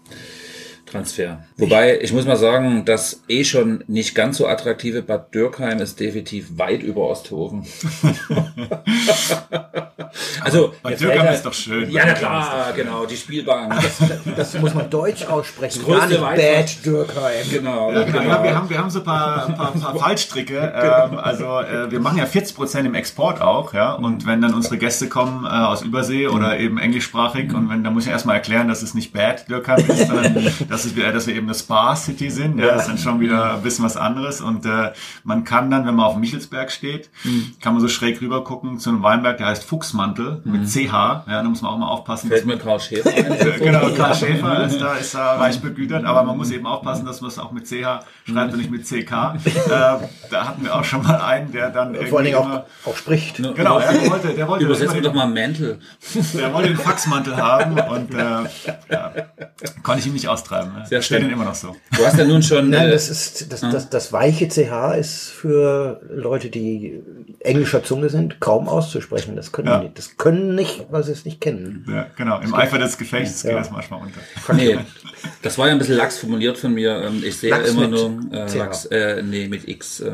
Transfer. 0.94 1.44
Wobei, 1.56 1.98
ich 2.00 2.12
muss 2.12 2.24
mal 2.24 2.36
sagen, 2.36 2.84
das 2.84 3.22
eh 3.26 3.42
schon 3.44 3.82
nicht 3.88 4.14
ganz 4.14 4.38
so 4.38 4.46
attraktive 4.46 5.02
Bad 5.02 5.34
Dürkheim 5.34 5.80
ist 5.80 5.98
definitiv 5.98 6.56
weit 6.56 6.84
über 6.84 7.08
Osthofen. 7.08 7.66
also, 10.40 10.72
Bad 10.82 11.00
Dürkheim 11.00 11.34
ist 11.34 11.44
doch 11.44 11.52
schön. 11.52 11.90
Ja, 11.90 12.04
na 12.06 12.12
klar, 12.12 12.72
genau, 12.76 13.06
die 13.06 13.16
Spielbank. 13.16 13.74
Das 14.36 14.56
muss 14.60 14.72
man 14.72 14.88
deutsch 14.88 15.24
aussprechen. 15.24 15.80
Das 15.84 15.84
größte 15.84 16.20
Gar. 16.20 16.36
Bad 16.36 16.86
Dürkheim. 16.86 17.50
genau, 17.50 17.92
Ja, 17.92 18.04
genau. 18.04 18.20
genau. 18.20 18.30
Ja, 18.30 18.44
wir, 18.44 18.54
haben, 18.54 18.70
wir 18.70 18.78
haben 18.78 18.90
so 18.90 19.00
ein 19.00 19.04
paar, 19.04 19.46
ein 19.48 19.56
paar, 19.56 19.74
ein 19.74 19.80
paar 19.80 19.96
Fallstricke. 19.98 20.58
Ähm, 20.58 21.18
also 21.18 21.44
äh, 21.60 21.90
wir 21.90 21.98
machen 21.98 22.18
ja 22.18 22.26
40 22.26 22.54
Prozent 22.54 22.86
im 22.86 22.94
Export 22.94 23.40
auch, 23.40 23.74
ja. 23.74 23.94
Und 23.94 24.26
wenn 24.26 24.40
dann 24.40 24.54
unsere 24.54 24.78
Gäste 24.78 25.08
kommen 25.08 25.44
äh, 25.44 25.48
aus 25.48 25.82
Übersee 25.82 26.28
oder 26.28 26.58
eben 26.60 26.78
englischsprachig 26.78 27.52
und 27.52 27.68
wenn, 27.68 27.82
dann 27.82 27.94
muss 27.94 28.06
ich 28.06 28.12
erstmal 28.12 28.36
erklären, 28.36 28.68
dass 28.68 28.82
es 28.82 28.94
nicht 28.94 29.12
Bad 29.12 29.48
Dürkheim 29.48 29.84
ist, 29.88 30.06
sondern 30.06 30.34
dass, 30.68 30.83
es, 30.86 30.96
wieder- 30.96 31.12
dass 31.12 31.26
wir 31.26 31.34
eben 31.34 31.46
eine 31.46 31.54
Spa-City 31.54 32.30
sind. 32.30 32.58
Ja, 32.58 32.66
das 32.68 32.82
ist 32.82 32.88
dann 32.88 32.98
schon 32.98 33.20
wieder 33.20 33.54
ein 33.54 33.62
bisschen 33.62 33.84
was 33.84 33.96
anderes. 33.96 34.40
Und 34.40 34.66
äh, 34.66 34.92
man 35.24 35.44
kann 35.44 35.70
dann, 35.70 35.86
wenn 35.86 35.94
man 35.94 36.06
auf 36.06 36.12
dem 36.14 36.20
Michelsberg 36.20 36.70
steht, 36.70 37.10
kann 37.60 37.72
man 37.74 37.80
so 37.80 37.88
schräg 37.88 38.20
rüber 38.20 38.44
gucken 38.44 38.78
zu 38.78 38.90
einem 38.90 39.02
Weinberg, 39.02 39.38
der 39.38 39.46
heißt 39.46 39.64
Fuchsmantel 39.64 40.40
mit 40.44 40.68
CH. 40.68 40.92
Ja, 40.92 41.24
da 41.26 41.42
muss 41.44 41.62
man 41.62 41.72
auch 41.72 41.78
mal 41.78 41.88
aufpassen. 41.88 42.28
Fällt 42.28 42.46
mir 42.46 42.58
Karl 42.58 42.80
Schäfer 42.80 43.10
ein. 43.10 43.24
Genau, 43.58 43.88
Karl 43.96 44.14
Schäfer 44.14 44.64
ist 44.64 44.80
da, 44.80 44.94
ist 44.94 45.14
da 45.14 45.36
reich 45.36 45.60
begütert, 45.60 46.04
aber 46.04 46.22
man 46.24 46.36
muss 46.36 46.50
eben 46.50 46.66
aufpassen, 46.66 47.06
dass 47.06 47.20
man 47.20 47.30
es 47.30 47.38
auch 47.38 47.52
mit 47.52 47.66
CH 47.66 48.00
schreibt 48.28 48.52
und 48.52 48.58
nicht 48.58 48.70
mit 48.70 48.84
CK. 48.86 49.34
Äh, 49.44 49.96
da 50.30 50.48
hatten 50.48 50.64
wir 50.64 50.74
auch 50.74 50.84
schon 50.84 51.02
mal 51.02 51.16
einen, 51.20 51.50
der 51.52 51.70
dann 51.70 51.94
Vor 51.94 52.18
allen 52.18 52.26
Dingen 52.26 52.36
irgendwie 52.38 52.58
auch, 52.84 52.90
auch 52.92 52.96
spricht. 52.96 53.36
Genau, 53.36 53.80
ja, 53.80 53.92
der 53.92 54.10
wollte, 54.10 54.28
der 54.28 54.48
wollte, 54.48 54.64
Übersetzen 54.64 54.94
wir 54.94 55.00
immer 55.00 55.08
doch 55.08 55.14
mal 55.14 55.26
Mantel. 55.26 55.78
den, 56.14 56.26
der 56.34 56.52
wollte 56.52 56.68
den 56.68 56.76
Faxmantel 56.78 57.36
haben 57.36 57.78
und 57.78 58.14
äh, 58.14 58.18
ja, 58.90 59.12
konnte 59.82 60.00
ich 60.00 60.06
ihn 60.06 60.12
nicht 60.12 60.28
austreiben. 60.28 60.72
Sehr 60.84 61.02
schön. 61.02 61.22
ihn 61.24 61.30
immer 61.30 61.44
noch 61.44 61.54
so. 61.54 61.74
Du 61.96 62.04
hast 62.06 62.18
ja 62.18 62.24
nun 62.24 62.42
schon. 62.42 62.70
Nein, 62.70 62.88
äh, 62.88 62.92
das 62.92 63.08
ist 63.10 63.52
das, 63.52 63.60
das, 63.60 63.88
das 63.90 64.12
weiche 64.12 64.48
CH 64.48 64.96
ist 64.98 65.30
für 65.30 66.00
Leute, 66.10 66.48
die 66.50 67.00
englischer 67.40 67.82
Zunge 67.84 68.08
sind, 68.08 68.40
kaum 68.40 68.68
auszusprechen. 68.68 69.36
Das 69.36 69.52
können 69.52 69.68
Ja. 69.68 69.78
die, 69.80 69.90
das 69.94 70.16
können 70.16 70.54
nicht, 70.54 70.86
weil 70.90 71.04
sie 71.04 71.12
es 71.12 71.24
nicht 71.24 71.40
kennen. 71.40 71.84
Ja, 71.88 72.06
genau, 72.16 72.40
im 72.40 72.54
Eifer 72.54 72.78
des 72.78 72.98
Gefechts 72.98 73.42
geht 73.42 73.52
Ja. 73.52 73.58
das 73.58 73.70
manchmal 73.70 74.00
unter. 74.02 74.20
Nee, 74.54 74.78
das 75.42 75.56
war 75.58 75.66
ja 75.68 75.72
ein 75.72 75.78
bisschen 75.78 75.96
lax 75.96 76.18
formuliert 76.18 76.58
von 76.58 76.74
mir. 76.74 77.02
Ähm, 77.04 77.22
Ich 77.24 77.36
sehe 77.38 77.50
Lachs 77.50 77.70
immer 77.70 77.88
nur 77.88 78.18
äh, 78.32 78.46
CH. 78.46 78.54
Lachs, 78.56 78.84
äh, 78.86 79.22
nee, 79.22 79.48
mit 79.48 79.68
X. 79.68 80.00
Äh, 80.00 80.12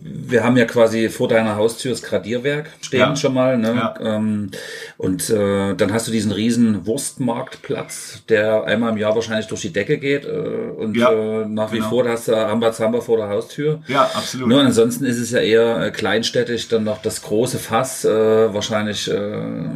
wir 0.00 0.44
haben 0.44 0.56
ja 0.56 0.64
quasi 0.64 1.08
vor 1.08 1.28
deiner 1.28 1.56
Haustür 1.56 1.90
das 1.92 2.02
Gradierwerk 2.02 2.70
stehen 2.82 3.00
Ja. 3.00 3.16
schon 3.16 3.34
mal. 3.34 3.56
Ne? 3.58 3.74
Ja. 3.74 3.94
Ähm, 4.00 4.50
und 4.98 5.28
äh, 5.30 5.74
dann 5.74 5.92
hast 5.92 6.06
du 6.08 6.12
diesen 6.12 6.32
riesen 6.32 6.86
Wurstmarktplatz, 6.86 8.22
der 8.28 8.64
einmal 8.64 8.92
im 8.92 8.98
Jahr 8.98 9.14
wahrscheinlich 9.14 9.46
durch 9.46 9.61
die 9.62 9.72
Decke 9.72 9.98
geht. 9.98 10.24
Äh, 10.24 10.28
und 10.76 10.96
Ja, 10.96 11.10
äh, 11.12 11.46
nach 11.46 11.72
wie 11.72 11.76
genau. 11.78 11.88
vor 11.90 12.08
hast 12.08 12.28
du 12.28 12.32
Rambazamba 12.32 13.00
vor 13.00 13.16
der 13.16 13.28
Haustür. 13.28 13.80
Ja, 13.88 14.02
absolut. 14.02 14.48
Nur 14.48 14.60
ansonsten 14.60 15.04
ist 15.04 15.18
es 15.18 15.30
ja 15.30 15.38
eher 15.40 15.86
äh, 15.86 15.90
kleinstädtisch, 15.90 16.68
dann 16.68 16.84
noch 16.84 17.00
das 17.02 17.22
große 17.22 17.58
Fass, 17.58 18.04
äh, 18.04 18.52
wahrscheinlich 18.54 19.10
äh, 19.10 19.68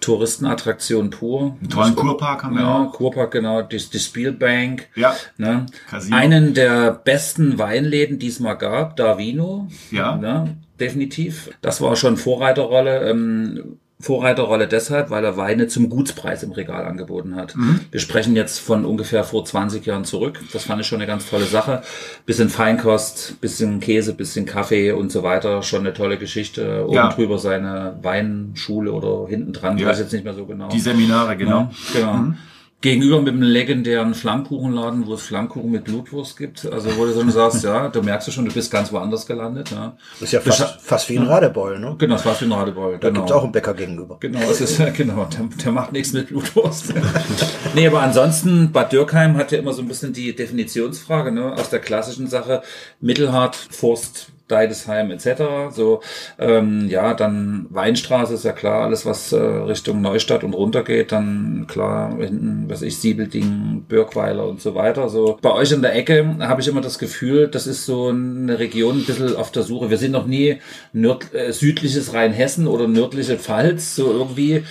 Touristenattraktion 0.00 1.10
pur. 1.10 1.56
Einen 1.60 1.70
tollen 1.70 1.94
Kurpark 1.96 2.42
haben 2.42 2.56
wir 2.56 2.62
Ja, 2.62 2.82
auch. 2.86 2.92
Kurpark, 2.92 3.30
genau, 3.30 3.62
die, 3.62 3.78
die 3.78 3.98
Spielbank. 3.98 4.88
Ja. 4.96 5.14
Ne? 5.38 5.66
Casino. 5.88 6.16
Einen 6.16 6.54
der 6.54 6.90
besten 6.92 7.58
Weinläden, 7.58 8.18
die 8.18 8.26
es 8.28 8.40
mal 8.40 8.54
gab, 8.54 8.96
Davino. 8.96 9.68
Ja. 9.90 10.16
Ne? 10.16 10.56
Definitiv. 10.80 11.50
Das 11.60 11.80
war 11.80 11.94
schon 11.94 12.16
Vorreiterrolle. 12.16 13.08
Ähm, 13.08 13.78
Vorreiterrolle 14.02 14.66
deshalb, 14.66 15.10
weil 15.10 15.24
er 15.24 15.36
Weine 15.36 15.68
zum 15.68 15.88
Gutspreis 15.88 16.42
im 16.42 16.50
Regal 16.50 16.84
angeboten 16.84 17.36
hat. 17.36 17.54
Mhm. 17.56 17.80
Wir 17.92 18.00
sprechen 18.00 18.34
jetzt 18.34 18.58
von 18.58 18.84
ungefähr 18.84 19.22
vor 19.22 19.44
20 19.44 19.86
Jahren 19.86 20.04
zurück. 20.04 20.40
Das 20.52 20.64
fand 20.64 20.80
ich 20.80 20.88
schon 20.88 20.98
eine 20.98 21.06
ganz 21.06 21.30
tolle 21.30 21.44
Sache. 21.44 21.82
Bisschen 22.26 22.48
Feinkost, 22.48 23.40
bisschen 23.40 23.78
Käse, 23.78 24.12
bisschen 24.14 24.44
Kaffee 24.44 24.90
und 24.90 25.12
so 25.12 25.22
weiter. 25.22 25.62
Schon 25.62 25.80
eine 25.82 25.94
tolle 25.94 26.18
Geschichte. 26.18 26.84
Oben 26.84 26.94
Ja. 26.96 27.08
drüber 27.10 27.38
seine 27.38 27.96
Weinschule 28.02 28.90
oder 28.92 29.28
hinten 29.28 29.52
dran, 29.52 29.78
Ja. 29.78 29.86
weiß 29.88 30.00
jetzt 30.00 30.12
nicht 30.12 30.24
mehr 30.24 30.34
so 30.34 30.46
genau. 30.46 30.68
Die 30.68 30.80
Seminare, 30.80 31.36
genau. 31.36 31.70
Ja, 31.94 32.00
genau. 32.00 32.34
Gegenüber 32.82 33.22
mit 33.22 33.32
einem 33.32 33.42
legendären 33.42 34.14
Flammkuchenladen, 34.14 35.06
wo 35.06 35.14
es 35.14 35.22
Flammkuchen 35.22 35.70
mit 35.70 35.84
Blutwurst 35.84 36.36
gibt. 36.36 36.70
Also 36.70 36.96
wo 36.96 37.04
du 37.04 37.12
so 37.12 37.30
sagst, 37.30 37.62
ja, 37.62 37.88
du 37.88 38.02
merkst 38.02 38.26
ja 38.26 38.34
schon, 38.34 38.44
du 38.44 38.52
bist 38.52 38.72
ganz 38.72 38.92
woanders 38.92 39.24
gelandet. 39.24 39.70
Ja. 39.70 39.96
Das 40.18 40.28
ist 40.28 40.32
ja 40.32 40.40
fast, 40.40 40.80
fast 40.80 41.08
wie 41.08 41.16
ein 41.16 41.26
Radebeul, 41.26 41.78
ne? 41.78 41.94
Genau, 41.96 42.16
das 42.16 42.26
war 42.26 42.34
für 42.34 42.44
ein 42.44 42.52
Radebeul. 42.52 42.98
Da 42.98 43.08
genau. 43.08 43.20
gibt's 43.20 43.32
auch 43.32 43.44
einen 43.44 43.52
Bäcker 43.52 43.74
gegenüber. 43.74 44.16
Genau, 44.18 44.40
es 44.40 44.60
ist, 44.60 44.82
genau, 44.96 45.26
der, 45.26 45.48
der 45.64 45.72
macht 45.72 45.92
nichts 45.92 46.12
mit 46.12 46.26
Blutwurst. 46.26 46.92
nee, 47.74 47.86
aber 47.86 48.02
ansonsten, 48.02 48.72
Bad 48.72 48.92
Dürkheim 48.92 49.36
hat 49.36 49.52
ja 49.52 49.58
immer 49.58 49.72
so 49.72 49.82
ein 49.82 49.88
bisschen 49.88 50.12
die 50.12 50.34
Definitionsfrage, 50.34 51.30
ne, 51.30 51.52
aus 51.52 51.70
der 51.70 51.78
klassischen 51.78 52.26
Sache, 52.26 52.62
Mittelhart, 53.00 53.54
Forst, 53.54 54.32
Deidesheim 54.48 55.10
etc. 55.10 55.72
So, 55.74 56.00
ähm, 56.38 56.88
ja, 56.88 57.14
dann 57.14 57.66
Weinstraße 57.70 58.34
ist 58.34 58.44
ja 58.44 58.52
klar, 58.52 58.84
alles 58.84 59.06
was 59.06 59.32
äh, 59.32 59.36
Richtung 59.36 60.00
Neustadt 60.00 60.44
und 60.44 60.54
runter 60.54 60.82
geht, 60.82 61.12
dann 61.12 61.66
klar, 61.68 62.16
hinten, 62.16 62.64
was 62.68 62.82
ich, 62.82 62.98
Siebelding, 62.98 63.84
Birkweiler 63.88 64.46
und 64.46 64.60
so 64.60 64.74
weiter. 64.74 65.08
So, 65.08 65.38
bei 65.40 65.50
euch 65.52 65.72
in 65.72 65.82
der 65.82 65.94
Ecke 65.94 66.36
habe 66.40 66.60
ich 66.60 66.68
immer 66.68 66.80
das 66.80 66.98
Gefühl, 66.98 67.48
das 67.48 67.66
ist 67.66 67.86
so 67.86 68.08
eine 68.08 68.58
Region 68.58 68.98
ein 68.98 69.04
bisschen 69.04 69.36
auf 69.36 69.50
der 69.52 69.62
Suche. 69.62 69.90
Wir 69.90 69.98
sind 69.98 70.12
noch 70.12 70.26
nie 70.26 70.58
nörd, 70.92 71.32
äh, 71.34 71.52
südliches 71.52 72.12
Rheinhessen 72.12 72.66
oder 72.66 72.88
nördliche 72.88 73.38
Pfalz, 73.38 73.96
so 73.96 74.10
irgendwie 74.12 74.64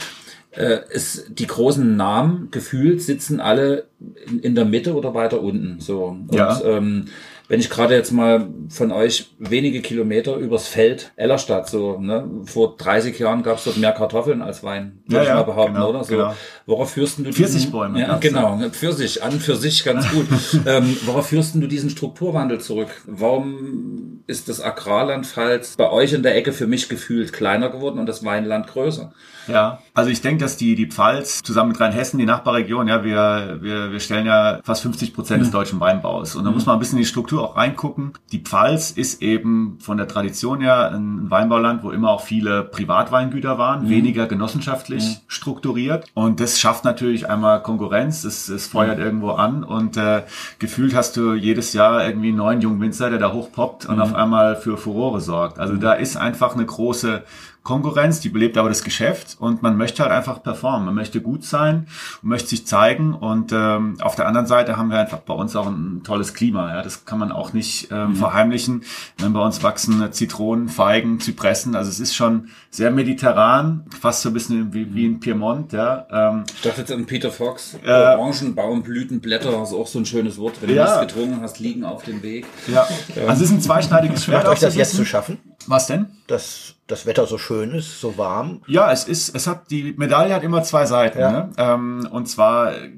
äh, 0.52 0.80
es, 0.94 1.26
die 1.30 1.48
großen 1.48 1.96
Namen 1.96 2.50
gefühlt 2.52 3.02
sitzen 3.02 3.40
alle 3.40 3.86
in, 4.28 4.40
in 4.40 4.56
der 4.56 4.66
Mitte 4.66 4.96
oder 4.96 5.14
weiter 5.14 5.42
unten. 5.42 5.80
So. 5.80 6.18
Und, 6.28 6.36
Ja. 6.36 6.62
ähm, 6.66 7.06
wenn 7.52 7.60
ich 7.60 7.70
gerade 7.70 7.94
jetzt 7.96 8.14
mal 8.14 8.48
von 8.70 8.94
euch 8.94 9.32
wenige 9.38 9.82
Kilometer 9.82 10.38
übers 10.38 10.70
Feld 10.70 11.12
Ellerstadt 11.18 11.68
so, 11.68 12.00
ne, 12.00 12.26
vor 12.46 12.78
30 12.78 13.20
Jahren 13.20 13.44
gab 13.44 13.58
es 13.58 13.66
dort 13.66 13.76
mehr 13.76 13.92
Kartoffeln 13.92 14.42
als 14.42 14.64
Wein, 14.64 15.00
würde 15.06 15.26
Ja, 15.26 15.32
ich 15.32 15.36
mal 15.36 15.44
behaupten, 15.44 15.74
genau, 15.74 15.90
oder? 15.90 16.04
So, 16.06 16.16
genau. 16.16 16.34
worauf 16.66 16.92
führst 16.92 17.18
du 17.18 17.24
diesen- 17.24 17.36
Pfirsichbäume 17.36 18.00
Ja, 18.00 18.08
gab's 18.08 18.22
genau, 18.22 18.58
Pfirsich, 18.72 19.22
an 19.22 19.34
für 19.34 19.58
sich 19.58 19.84
ganz 19.84 20.10
gut. 20.10 20.28
ähm, 20.66 20.96
worauf 21.04 21.28
führst 21.28 21.54
du 21.56 21.68
diesen 21.68 21.90
Strukturwandel 21.90 22.62
zurück? 22.62 22.88
Warum 23.06 24.01
ist 24.32 24.50
das 24.50 24.62
Agrarland 24.62 25.28
Pfalz 25.28 25.76
bei 25.76 25.92
euch 25.92 26.14
in 26.14 26.24
der 26.24 26.36
Ecke 26.36 26.54
für 26.54 26.66
mich 26.66 26.90
gefühlt 26.90 27.34
kleiner 27.34 27.70
geworden 27.70 28.00
und 28.00 28.08
das 28.08 28.24
Weinland 28.24 28.68
größer? 28.68 29.12
Ja, 29.48 29.80
also 29.94 30.10
ich 30.10 30.22
denke, 30.22 30.44
dass 30.44 30.58
die, 30.58 30.76
die 30.76 30.88
Pfalz 30.88 31.42
zusammen 31.44 31.72
mit 31.72 31.80
Rheinhessen, 31.80 32.20
die 32.20 32.26
Nachbarregion, 32.26 32.88
ja, 32.88 33.04
wir, 33.04 33.58
wir, 33.62 33.92
wir 33.92 34.00
stellen 34.00 34.26
ja 34.26 34.60
fast 34.64 34.84
50 34.84 35.14
Prozent 35.14 35.42
des 35.42 35.52
deutschen 35.52 35.80
Weinbaus. 35.80 36.36
Und 36.36 36.46
da 36.46 36.52
muss 36.52 36.66
man 36.66 36.76
ein 36.76 36.80
bisschen 36.80 36.98
in 36.98 37.04
die 37.04 37.10
Struktur 37.10 37.44
auch 37.44 37.58
reingucken. 37.58 38.14
Die 38.32 38.40
Pfalz 38.40 38.92
ist 38.92 39.22
eben 39.22 39.78
von 39.80 39.98
der 39.98 40.08
Tradition 40.08 40.62
her 40.62 40.92
ein 40.92 41.30
Weinbauland, 41.30 41.84
wo 41.84 41.92
immer 41.92 42.12
auch 42.12 42.22
viele 42.22 42.64
Privatweingüter 42.64 43.58
waren, 43.58 43.90
weniger 43.90 44.28
genossenschaftlich 44.28 45.20
strukturiert. 45.28 46.06
Und 46.14 46.40
das 46.40 46.60
schafft 46.60 46.86
natürlich 46.86 47.30
einmal 47.30 47.62
Konkurrenz, 47.62 48.24
es, 48.24 48.48
es 48.48 48.68
feuert 48.68 49.00
irgendwo 49.00 49.32
an 49.32 49.64
und 49.64 49.98
äh, 49.98 50.24
gefühlt 50.60 50.96
hast 50.96 51.18
du 51.18 51.34
jedes 51.34 51.74
Jahr 51.74 52.06
irgendwie 52.06 52.30
einen 52.30 52.38
neuen 52.38 52.62
jungen 52.62 52.80
Winzer, 52.80 53.10
der 53.10 53.20
da 53.20 53.34
hochpoppt 53.34 53.86
und 53.88 54.00
auf 54.00 54.14
einmal 54.24 54.56
für 54.56 54.78
Furore 54.78 55.22
sorgt. 55.22 55.60
Also 55.60 55.76
da 55.76 55.94
ist 55.94 56.18
einfach 56.18 56.56
eine 56.56 56.66
große 56.66 57.24
Konkurrenz, 57.64 58.20
die 58.20 58.30
belebt 58.30 58.58
aber 58.58 58.70
das 58.70 58.84
Geschäft 58.84 59.38
und 59.40 59.62
man 59.62 59.78
möchte 59.78 60.02
halt 60.02 60.12
einfach 60.12 60.42
performen, 60.42 60.86
man 60.86 60.96
möchte 60.96 61.22
gut 61.22 61.44
sein 61.44 61.88
und 62.24 62.30
möchte 62.30 62.50
sich 62.50 62.66
zeigen 62.66 63.14
und 63.14 63.52
ähm, 63.54 63.98
auf 64.02 64.16
der 64.16 64.28
anderen 64.28 64.48
Seite 64.48 64.78
haben 64.78 64.90
wir 64.90 64.98
einfach 65.00 65.20
bei 65.20 65.34
uns 65.36 65.56
auch 65.56 65.68
ein 65.68 66.02
tolles 66.04 66.34
Klima, 66.34 66.74
ja, 66.74 66.82
das 66.82 67.06
kann 67.06 67.20
man 67.20 67.32
auch 67.32 67.54
nicht 67.54 67.90
ähm, 67.92 68.16
verheimlichen. 68.16 68.84
Wenn 69.20 69.34
bei 69.34 69.42
uns 69.46 69.62
wachsen 69.62 70.12
Zitronen, 70.12 70.70
Feigen, 70.70 71.20
Zypressen, 71.20 71.76
also 71.76 71.90
es 71.90 72.00
ist 72.00 72.16
schon 72.16 72.48
sehr 72.72 72.90
mediterran, 72.90 73.86
fast 74.00 74.22
so 74.24 74.30
ein 74.30 74.34
bisschen 74.34 74.74
wie, 74.74 74.94
wie 74.96 75.06
in 75.06 75.20
Piemont, 75.20 75.72
ja. 75.74 76.08
Ähm, 76.12 76.44
Ich 76.56 76.62
dachte 76.62 76.82
jetzt 76.82 76.92
an 76.92 77.06
Peter 77.06 77.30
Fox, 77.30 77.78
Äh, 77.86 77.92
Orangenbaumblütenblätter, 77.92 79.52
das 79.52 79.70
ist 79.70 79.76
auch 79.76 79.88
so 79.88 80.00
ein 80.00 80.06
schönes 80.06 80.38
Wort. 80.38 80.56
Wenn 80.62 80.70
du 80.70 80.76
Ja. 80.76 80.86
nichts 81.02 81.14
getrunken 81.14 81.42
hast, 81.42 81.60
liegen 81.60 81.84
auf 81.84 82.04
dem 82.04 82.22
Weg. 82.24 82.46
ja. 82.68 82.88
Also 83.28 83.44
es 83.44 83.50
ist 83.50 83.52
ein 83.52 83.62
zweischneidiges 83.62 84.24
Schwert. 84.26 84.44
Macht 84.46 84.54
euch 84.54 84.60
das 84.60 84.76
jetzt 84.76 84.96
zu 84.96 85.06
schaffen, 85.06 85.38
Was 85.68 85.88
denn? 85.88 86.08
dass 86.32 86.76
das 86.88 87.06
Wetter 87.06 87.28
so 87.28 87.38
schön 87.38 87.72
ist, 87.72 88.00
so 88.00 88.18
warm? 88.18 88.62
Ja, 88.68 88.92
es 88.92 89.04
ist, 89.04 89.36
es 89.36 89.48
hat, 89.48 89.70
die 89.70 89.94
Medaille 89.98 90.34
hat 90.34 90.44
immer 90.44 90.64
zwei 90.64 90.86
Seiten. 90.86 91.20
Ja. 91.20 91.32
Ne? 91.32 91.50
Ähm, 91.58 92.08
und 92.10 92.28
zwar 92.28 92.74
äh, 92.74 92.92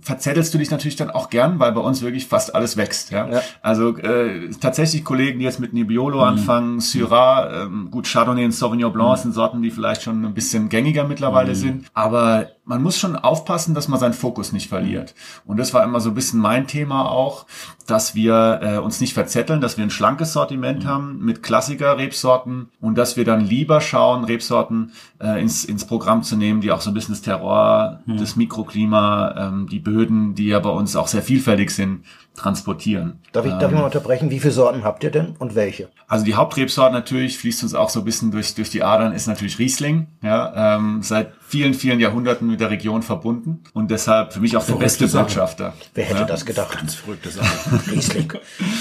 verzettelst 0.00 0.52
du 0.52 0.58
dich 0.58 0.70
natürlich 0.70 0.96
dann 0.96 1.10
auch 1.10 1.30
gern, 1.30 1.58
weil 1.60 1.72
bei 1.72 1.80
uns 1.80 2.02
wirklich 2.02 2.26
fast 2.26 2.54
alles 2.54 2.76
wächst. 2.76 3.10
Ja? 3.10 3.28
Ja. 3.28 3.42
Also 3.62 3.96
äh, 3.98 4.50
tatsächlich 4.60 5.04
Kollegen, 5.04 5.38
die 5.38 5.44
jetzt 5.44 5.60
mit 5.60 5.72
Nebbiolo 5.72 6.20
anfangen, 6.22 6.80
Syrah, 6.80 7.64
ähm, 7.64 7.90
gut, 7.90 8.08
Chardonnay 8.08 8.44
und 8.44 8.52
Sauvignon 8.52 8.92
Blanc 8.92 9.18
sind 9.18 9.32
Sorten, 9.32 9.62
die 9.62 9.70
vielleicht 9.70 10.02
schon 10.02 10.24
ein 10.24 10.34
bisschen 10.34 10.68
gängiger 10.68 11.04
mittlerweile 11.04 11.54
sind. 11.54 11.86
Aber 11.94 12.48
man 12.64 12.82
muss 12.82 12.98
schon 12.98 13.16
aufpassen, 13.16 13.74
dass 13.74 13.88
man 13.88 13.98
seinen 13.98 14.12
Fokus 14.12 14.52
nicht 14.52 14.68
verliert. 14.68 15.14
Und 15.44 15.56
das 15.56 15.74
war 15.74 15.82
immer 15.82 16.00
so 16.00 16.10
ein 16.10 16.14
bisschen 16.14 16.40
mein 16.40 16.66
Thema 16.66 17.10
auch, 17.10 17.46
dass 17.86 18.14
wir 18.14 18.60
äh, 18.62 18.78
uns 18.78 19.00
nicht 19.00 19.14
verzetteln, 19.14 19.60
dass 19.60 19.76
wir 19.76 19.84
ein 19.84 19.90
schlankes 19.90 20.32
Sortiment 20.32 20.86
haben 20.86 21.18
mit 21.24 21.42
Klassiker-Rebsorten 21.42 22.68
und 22.80 22.96
dass 22.96 23.16
wir 23.16 23.24
dann 23.24 23.44
lieber 23.44 23.80
schauen, 23.80 24.24
Rebsorten 24.24 24.92
äh, 25.20 25.40
ins, 25.40 25.64
ins 25.64 25.84
Programm 25.86 26.22
zu 26.22 26.36
nehmen, 26.36 26.60
die 26.60 26.70
auch 26.70 26.80
so 26.80 26.90
ein 26.90 26.94
bisschen 26.94 27.14
das 27.14 27.22
Terroir, 27.22 28.00
das 28.06 28.36
Mikroklima, 28.36 29.34
ähm, 29.36 29.66
die 29.68 29.80
Böden, 29.80 30.34
die 30.34 30.46
ja 30.46 30.60
bei 30.60 30.70
uns 30.70 30.94
auch 30.96 31.08
sehr 31.08 31.22
vielfältig 31.22 31.70
sind, 31.70 32.04
transportieren. 32.36 33.20
Darf 33.32 33.44
ich, 33.44 33.52
darf 33.52 33.70
ich 33.70 33.78
mal 33.78 33.84
unterbrechen? 33.84 34.30
Wie 34.30 34.40
viele 34.40 34.52
Sorten 34.52 34.82
habt 34.82 35.04
ihr 35.04 35.10
denn 35.10 35.36
und 35.38 35.54
welche? 35.54 35.90
Also 36.08 36.24
die 36.24 36.34
Hauptrebsorte 36.34 36.92
natürlich 36.92 37.38
fließt 37.38 37.62
uns 37.62 37.74
auch 37.74 37.90
so 37.90 38.00
ein 38.00 38.04
bisschen 38.04 38.30
durch, 38.30 38.54
durch 38.54 38.70
die 38.70 38.82
Adern, 38.82 39.12
ist 39.12 39.26
natürlich 39.26 39.58
Riesling. 39.58 40.08
Ja, 40.22 40.76
ähm, 40.76 41.02
seit 41.02 41.32
vielen, 41.40 41.74
vielen 41.74 42.00
Jahrhunderten 42.00 42.48
mit 42.48 42.60
der 42.60 42.70
Region 42.70 43.02
verbunden 43.02 43.62
und 43.74 43.90
deshalb 43.90 44.32
für 44.32 44.40
mich 44.40 44.56
auch 44.56 44.64
der 44.64 44.74
beste 44.74 45.06
Sache. 45.06 45.24
Botschafter. 45.24 45.74
Wer 45.94 46.04
hätte 46.04 46.20
ja. 46.20 46.24
das 46.24 46.46
gedacht? 46.46 46.76
Ganz 46.76 46.94
verrückte 46.94 47.30
Sache. 47.30 47.80
Riesling. 47.90 48.32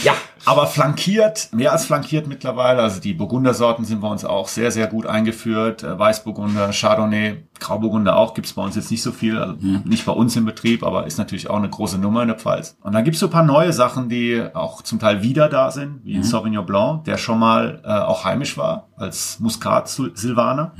Ja, 0.03 0.13
Aber 0.45 0.67
flankiert, 0.67 1.49
mehr 1.51 1.71
als 1.71 1.85
flankiert 1.85 2.27
mittlerweile. 2.27 2.81
Also 2.81 2.99
die 3.01 3.13
Burgundersorten 3.13 3.85
sind 3.85 4.01
bei 4.01 4.07
uns 4.07 4.23
auch 4.25 4.47
sehr, 4.47 4.71
sehr 4.71 4.87
gut 4.87 5.05
eingeführt. 5.05 5.83
Äh, 5.83 5.99
Weißburgunder, 5.99 6.71
Chardonnay, 6.71 7.43
Grauburgunder 7.59 8.17
auch 8.17 8.33
gibt's 8.33 8.53
bei 8.53 8.63
uns 8.63 8.75
jetzt 8.75 8.91
nicht 8.91 9.03
so 9.03 9.11
viel. 9.11 9.37
Also 9.37 9.55
nicht 9.85 10.05
bei 10.05 10.11
uns 10.11 10.35
im 10.35 10.45
Betrieb, 10.45 10.83
aber 10.83 11.05
ist 11.07 11.17
natürlich 11.17 11.49
auch 11.49 11.57
eine 11.57 11.69
große 11.69 11.97
Nummer 11.97 12.21
in 12.21 12.27
der 12.29 12.37
Pfalz. 12.37 12.77
Und 12.81 12.93
dann 12.93 13.03
gibt's 13.03 13.19
so 13.19 13.27
ein 13.27 13.31
paar 13.31 13.43
neue 13.43 13.73
Sachen, 13.73 14.09
die 14.09 14.41
auch 14.53 14.81
zum 14.81 14.99
Teil 14.99 15.21
wieder 15.23 15.49
da 15.49 15.71
sind, 15.71 16.01
wie 16.03 16.15
ein 16.15 16.23
Sauvignon 16.23 16.65
Blanc, 16.65 17.03
der 17.05 17.17
schon 17.17 17.39
mal 17.39 17.81
äh, 17.83 17.89
auch 17.89 18.25
heimisch 18.25 18.57
war 18.57 18.87
als 18.97 19.39
Muscat-Silvaner. 19.39 20.73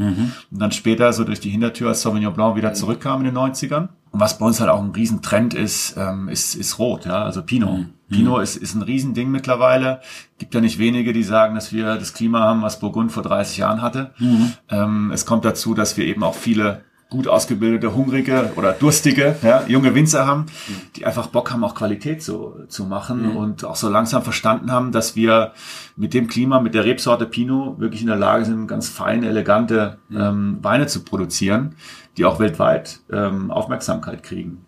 Und 0.51 0.59
dann 0.61 0.71
später 0.71 1.11
so 1.13 1.23
durch 1.23 1.39
die 1.39 1.49
Hintertür 1.49 1.89
als 1.89 2.01
Sauvignon 2.01 2.33
Blanc 2.33 2.55
wieder 2.55 2.73
zurückkam 2.73 3.19
in 3.19 3.25
den 3.33 3.37
90ern. 3.37 3.89
Und 4.11 4.19
was 4.19 4.37
bei 4.37 4.45
uns 4.45 4.59
halt 4.59 4.69
auch 4.69 4.81
ein 4.81 4.89
Riesentrend 4.91 5.53
ist, 5.53 5.95
ähm, 5.97 6.29
ist, 6.29 6.55
ist 6.55 6.79
Rot, 6.79 7.05
ja, 7.05 7.23
also 7.23 7.43
Pinot. 7.43 7.69
Pinot 8.09 8.41
ist, 8.43 8.57
ist 8.57 8.75
ein 8.75 8.81
Riesending 8.81 9.31
mittlerweile. 9.31 10.01
Gibt 10.37 10.53
ja 10.53 10.61
nicht 10.61 10.79
wenige, 10.79 11.13
die 11.13 11.23
sagen, 11.23 11.55
dass 11.55 11.71
wir 11.71 11.95
das 11.95 12.13
Klima 12.13 12.39
haben, 12.39 12.61
was 12.61 12.79
Burgund 12.79 13.11
vor 13.11 13.23
30 13.23 13.57
Jahren 13.57 13.81
hatte. 13.81 14.11
Ähm, 14.69 15.11
es 15.13 15.25
kommt 15.25 15.45
dazu, 15.45 15.73
dass 15.73 15.97
wir 15.97 16.05
eben 16.05 16.23
auch 16.23 16.35
viele 16.35 16.83
gut 17.09 17.27
ausgebildete, 17.27 17.95
hungrige 17.95 18.51
oder 18.55 18.71
durstige, 18.71 19.35
ja, 19.41 19.63
junge 19.67 19.95
Winzer 19.95 20.27
haben, 20.27 20.45
die 20.95 21.05
einfach 21.05 21.27
Bock 21.27 21.51
haben, 21.51 21.63
auch 21.63 21.73
Qualität 21.73 22.21
zu, 22.21 22.53
zu 22.67 22.85
machen 22.85 23.25
und 23.35 23.65
auch 23.65 23.75
so 23.75 23.89
langsam 23.89 24.21
verstanden 24.21 24.71
haben, 24.71 24.91
dass 24.91 25.15
wir 25.15 25.53
mit 25.95 26.13
dem 26.13 26.27
Klima, 26.27 26.59
mit 26.59 26.75
der 26.75 26.85
Rebsorte 26.85 27.25
Pinot 27.25 27.79
wirklich 27.79 28.01
in 28.01 28.07
der 28.07 28.15
Lage 28.15 28.45
sind, 28.45 28.67
ganz 28.67 28.89
feine, 28.89 29.27
elegante 29.27 29.97
ähm, 30.11 30.59
Weine 30.61 30.85
zu 30.85 31.03
produzieren, 31.03 31.75
die 32.17 32.25
auch 32.25 32.39
weltweit 32.39 32.99
ähm, 33.11 33.49
Aufmerksamkeit 33.49 34.21
kriegen. 34.21 34.65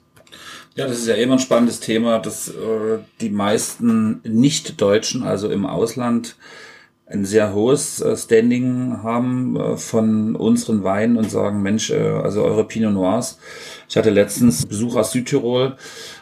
Ja, 0.76 0.88
das 0.88 1.00
ist 1.00 1.08
ja 1.08 1.16
immer 1.16 1.34
ein 1.34 1.40
spannendes 1.40 1.82
Thema, 1.82 2.20
dass 2.20 2.48
äh, 2.48 3.00
die 3.20 3.30
meisten 3.30 4.22
Nicht-Deutschen, 4.24 5.24
also 5.24 5.50
im 5.50 5.66
Ausland, 5.66 6.38
ein 7.12 7.26
sehr 7.26 7.54
hohes 7.54 8.02
äh, 8.02 8.16
Standing 8.16 9.04
haben 9.04 9.58
äh, 9.58 9.78
von 9.78 10.36
unseren 10.36 10.84
Weinen 10.84 11.18
und 11.18 11.30
sagen, 11.30 11.62
Mensch, 11.62 11.90
äh, 11.90 12.00
also 12.00 12.44
eure 12.44 12.64
Pinot 12.64 12.94
Noirs. 12.94 13.38
Ich 13.90 13.98
hatte 13.98 14.10
letztens 14.10 14.66
Besuch 14.66 14.96
aus 14.96 15.12
Südtirol 15.12 15.76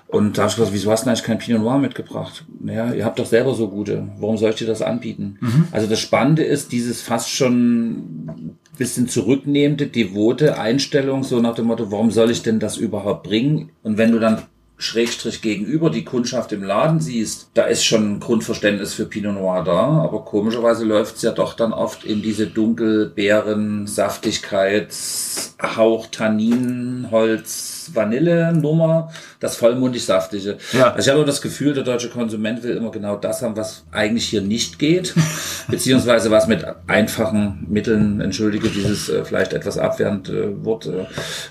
und 0.08 0.38
da 0.38 0.44
habe 0.44 0.50
ich 0.50 0.56
gesagt, 0.56 0.74
wieso 0.74 0.92
hast 0.92 1.06
du 1.06 1.10
eigentlich 1.10 1.24
kein 1.24 1.38
Pinot 1.38 1.62
Noir 1.62 1.78
mitgebracht? 1.78 2.46
Naja, 2.60 2.92
ihr 2.94 3.06
habt 3.06 3.20
doch 3.20 3.28
selber 3.28 3.54
so 3.54 3.70
gute. 3.70 4.08
Warum 4.18 4.38
soll 4.40 4.50
ich 4.50 4.56
dir 4.56 4.66
das 4.66 4.82
anbieten? 4.82 5.38
Also 5.72 5.86
das 5.86 6.00
Spannende 6.00 6.44
ist 6.44 6.72
dieses 6.72 7.04
fast 7.04 7.30
schon 7.30 8.58
bisschen 8.80 9.08
zurücknehmende, 9.08 9.88
devote 9.88 10.58
Einstellung, 10.58 11.24
so 11.24 11.40
nach 11.40 11.54
dem 11.54 11.68
Motto, 11.68 11.92
warum 11.92 12.10
soll 12.10 12.32
ich 12.32 12.42
denn 12.42 12.60
das 12.60 12.78
überhaupt 12.78 13.24
bringen? 13.24 13.72
Und 13.84 13.98
wenn 13.98 14.12
du 14.12 14.20
dann 14.20 14.44
Schrägstrich 14.80 15.42
gegenüber 15.42 15.90
die 15.90 16.06
Kundschaft 16.06 16.54
im 16.54 16.64
Laden 16.64 17.02
siehst, 17.02 17.50
da 17.54 17.64
ist 17.64 17.84
schon 17.84 18.14
ein 18.14 18.20
Grundverständnis 18.22 18.94
für 18.94 19.06
Pinot 19.06 19.36
Noir 19.36 19.64
da, 19.66 20.02
aber 20.04 20.24
komischerweise 20.24 20.86
läuft 20.86 21.18
es 21.18 21.22
ja 21.22 21.32
doch 21.32 21.54
dann 21.54 21.74
oft 21.74 22.06
in 22.06 22.22
diese 22.22 22.48
Dunkelbeeren, 22.48 23.88
Saftigkeits, 23.88 25.56
Hauch, 25.62 26.08
Tannin, 26.08 27.08
Holz, 27.12 27.92
Vanille-Nummer, 27.94 29.12
das 29.40 29.56
vollmundig 29.56 30.06
saftige. 30.06 30.58
Ja. 30.74 30.94
Also 30.94 31.10
ich 31.10 31.16
habe 31.16 31.26
das 31.26 31.42
Gefühl, 31.42 31.74
der 31.74 31.84
deutsche 31.84 32.10
Konsument 32.10 32.64
will 32.64 32.78
immer 32.78 32.92
genau 32.92 33.16
das 33.16 33.42
haben, 33.42 33.58
was 33.58 33.84
eigentlich 33.92 34.26
hier 34.26 34.42
nicht 34.42 34.80
geht, 34.80 35.16
beziehungsweise 35.68 36.32
was 36.32 36.48
mit 36.48 36.66
einfachen 36.88 37.66
Mitteln, 37.70 38.22
entschuldige 38.22 38.70
dieses 38.70 39.10
äh, 39.10 39.26
vielleicht 39.26 39.54
etwas 39.54 39.78
abwehrend 39.78 40.30
äh, 40.30 40.64
Wort, 40.64 40.86
äh, 40.86 41.06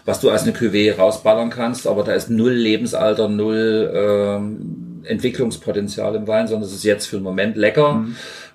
was 0.05 0.21
du 0.21 0.31
als 0.31 0.43
eine 0.43 0.53
Cuvée 0.53 0.97
rausballern 0.97 1.51
kannst, 1.51 1.87
aber 1.87 2.05
da 2.05 2.13
ist 2.13 2.31
null 2.31 2.53
Lebensalter, 2.53 3.18
null 3.27 3.91
ähm, 3.93 5.03
Entwicklungspotenzial 5.05 6.15
im 6.15 6.29
Wein, 6.29 6.47
sondern 6.47 6.69
es 6.69 6.75
ist 6.75 6.85
jetzt 6.85 7.07
für 7.07 7.17
den 7.17 7.25
Moment 7.25 7.57
lecker 7.57 8.05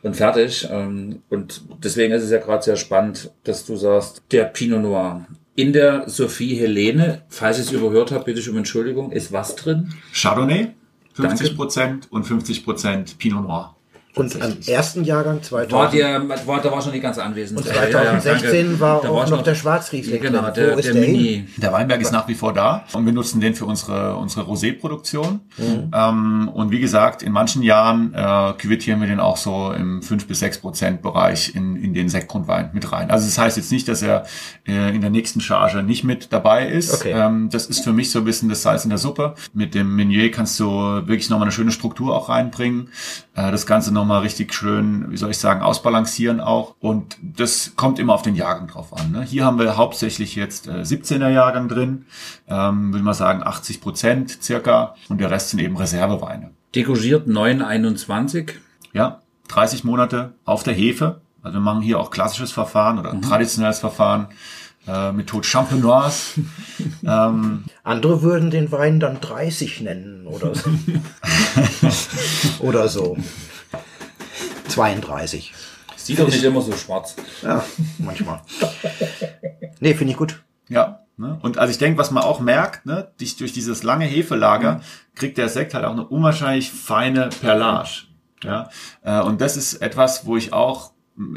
und 0.03 0.15
fertig. 0.15 0.67
Ähm, 0.71 1.21
und 1.29 1.61
deswegen 1.83 2.13
ist 2.13 2.23
es 2.23 2.31
ja 2.31 2.37
gerade 2.37 2.63
sehr 2.63 2.75
spannend, 2.75 3.31
dass 3.43 3.65
du 3.65 3.75
sagst, 3.75 4.21
der 4.31 4.45
Pinot 4.45 4.81
Noir. 4.81 5.25
In 5.55 5.73
der 5.73 6.09
Sophie 6.09 6.55
Helene, 6.55 7.23
falls 7.27 7.59
ich 7.59 7.65
es 7.65 7.71
überhört 7.71 8.11
habe, 8.11 8.23
bitte 8.23 8.39
ich 8.39 8.49
um 8.49 8.57
Entschuldigung, 8.57 9.11
ist 9.11 9.31
was 9.31 9.55
drin? 9.55 9.93
Chardonnay, 10.13 10.71
50 11.13 11.55
Prozent 11.55 12.11
und 12.11 12.23
50 12.23 12.63
Prozent 12.63 13.17
Pinot 13.19 13.43
Noir. 13.43 13.75
Und 14.15 14.39
am 14.41 14.53
ersten 14.67 15.03
Jahrgang 15.03 15.41
2000. 15.41 15.71
War 15.71 15.89
der, 15.89 16.47
war, 16.47 16.61
da 16.61 16.71
war 16.71 16.81
schon 16.81 16.93
die 16.93 16.99
ganze 16.99 17.23
Anwesend. 17.23 17.59
Und 17.59 17.67
2016 17.67 18.79
war 18.79 19.01
Da 19.01 19.09
auch 19.09 19.15
war 19.15 19.29
noch 19.29 19.41
der 19.41 19.55
Schwarzriesling 19.55 20.21
Genau, 20.21 20.41
drin. 20.41 20.53
der, 20.55 20.75
der 20.75 20.93
der 20.93 20.93
hin? 21.03 21.11
Mini. 21.13 21.47
Der 21.57 21.73
Weinberg 21.73 22.01
ist 22.01 22.11
nach 22.11 22.27
wie 22.27 22.35
vor 22.35 22.53
da 22.53 22.85
und 22.93 23.05
wir 23.05 23.13
nutzen 23.13 23.41
den 23.41 23.55
für 23.55 23.65
unsere, 23.65 24.15
unsere 24.15 24.45
Rosé-Produktion. 24.45 25.41
Ähm, 25.93 26.49
und 26.53 26.71
wie 26.71 26.79
gesagt, 26.79 27.23
in 27.23 27.31
manchen 27.31 27.63
Jahren 27.63 28.13
äh, 28.13 28.53
küvettieren 28.57 28.99
wir 29.01 29.07
den 29.07 29.19
auch 29.19 29.37
so 29.37 29.71
im 29.71 30.01
5 30.03 30.27
bis 30.27 30.39
6 30.39 30.59
Prozent 30.59 31.01
Bereich 31.01 31.55
in, 31.55 31.75
in 31.75 31.93
den 31.93 32.07
Sektgrundwein 32.09 32.69
mit 32.73 32.91
rein. 32.91 33.09
Also 33.09 33.25
das 33.25 33.37
heißt 33.37 33.57
jetzt 33.57 33.71
nicht, 33.71 33.87
dass 33.87 34.01
er 34.01 34.25
äh, 34.67 34.93
in 34.93 35.01
der 35.01 35.09
nächsten 35.09 35.41
Charge 35.41 35.81
nicht 35.81 36.03
mit 36.03 36.31
dabei 36.31 36.67
ist. 36.67 36.93
Okay. 36.93 37.13
Ähm, 37.15 37.49
das 37.51 37.65
ist 37.65 37.83
für 37.83 37.93
mich 37.93 38.11
so 38.11 38.19
ein 38.19 38.25
bisschen 38.25 38.49
das 38.49 38.61
Salz 38.61 38.83
in 38.83 38.89
der 38.89 38.99
Suppe. 38.99 39.33
Mit 39.53 39.73
dem 39.73 39.95
Meunier 39.95 40.29
kannst 40.31 40.59
du 40.59 40.65
wirklich 40.67 41.29
nochmal 41.29 41.47
eine 41.47 41.51
schöne 41.51 41.71
Struktur 41.71 42.15
auch 42.15 42.29
reinbringen. 42.29 42.89
Äh, 43.35 43.51
das 43.51 43.65
Ganze 43.65 43.91
nochmal 44.03 44.21
richtig 44.21 44.53
schön, 44.53 45.09
wie 45.09 45.17
soll 45.17 45.31
ich 45.31 45.37
sagen, 45.37 45.61
ausbalancieren 45.61 46.41
auch. 46.41 46.75
Und 46.81 47.17
das 47.21 47.73
kommt 47.77 47.99
immer 47.99 48.13
auf 48.13 48.21
den 48.21 48.35
Jahrgang 48.35 48.67
drauf 48.67 48.95
an. 48.95 49.11
Ne? 49.11 49.23
Hier 49.23 49.45
haben 49.45 49.57
wir 49.57 49.77
hauptsächlich 49.77 50.35
jetzt 50.35 50.67
äh, 50.67 50.81
17er 50.81 51.29
Jahrgang 51.29 51.69
drin, 51.69 52.05
ähm, 52.47 52.93
will 52.93 53.01
mal 53.01 53.13
sagen 53.13 53.41
80 53.43 53.79
Prozent 53.79 54.43
circa. 54.43 54.95
Und 55.07 55.21
der 55.21 55.31
Rest 55.31 55.49
sind 55.49 55.61
eben 55.61 55.77
Reserveweine. 55.77 56.51
Degogiert 56.75 57.27
921. 57.27 58.55
Ja, 58.91 59.21
30 59.47 59.85
Monate 59.85 60.33
auf 60.43 60.63
der 60.63 60.73
Hefe. 60.73 61.21
Also 61.41 61.57
wir 61.57 61.61
machen 61.61 61.81
hier 61.81 61.99
auch 61.99 62.11
klassisches 62.11 62.51
Verfahren 62.51 62.99
oder 62.99 63.19
traditionelles 63.21 63.79
Verfahren. 63.79 64.27
Äh, 64.85 65.13
Methode 65.13 65.47
Champenoise. 65.47 66.41
ähm, 67.05 67.63
Andere 67.83 68.21
würden 68.21 68.51
den 68.51 68.69
Wein 68.73 68.99
dann 68.99 69.21
30 69.21 69.79
nennen 69.79 70.27
oder 70.27 70.53
so. 70.55 70.69
oder 72.59 72.89
so. 72.89 73.15
32. 74.73 75.53
Sieht 75.95 76.19
doch 76.19 76.27
nicht 76.27 76.43
immer 76.43 76.61
so 76.61 76.73
schwarz. 76.73 77.15
Ja, 77.43 77.63
manchmal. 77.99 78.41
Nee, 79.79 79.93
finde 79.93 80.11
ich 80.11 80.17
gut. 80.17 80.43
Ja. 80.67 80.99
Ne? 81.15 81.37
Und 81.43 81.59
also 81.59 81.69
ich 81.69 81.77
denke, 81.77 81.99
was 81.99 82.09
man 82.09 82.23
auch 82.23 82.39
merkt, 82.39 82.87
ne, 82.87 83.11
durch, 83.19 83.37
durch 83.37 83.53
dieses 83.53 83.83
lange 83.83 84.05
Hefelager 84.05 84.81
kriegt 85.13 85.37
der 85.37 85.47
Sekt 85.47 85.75
halt 85.75 85.85
auch 85.85 85.91
eine 85.91 86.07
unwahrscheinlich 86.07 86.71
feine 86.71 87.29
Perlage. 87.39 88.07
Ja? 88.43 88.69
Äh, 89.03 89.21
und 89.21 89.39
das 89.39 89.55
ist 89.55 89.75
etwas, 89.75 90.25
wo 90.25 90.37
ich 90.37 90.53
auch 90.53 90.91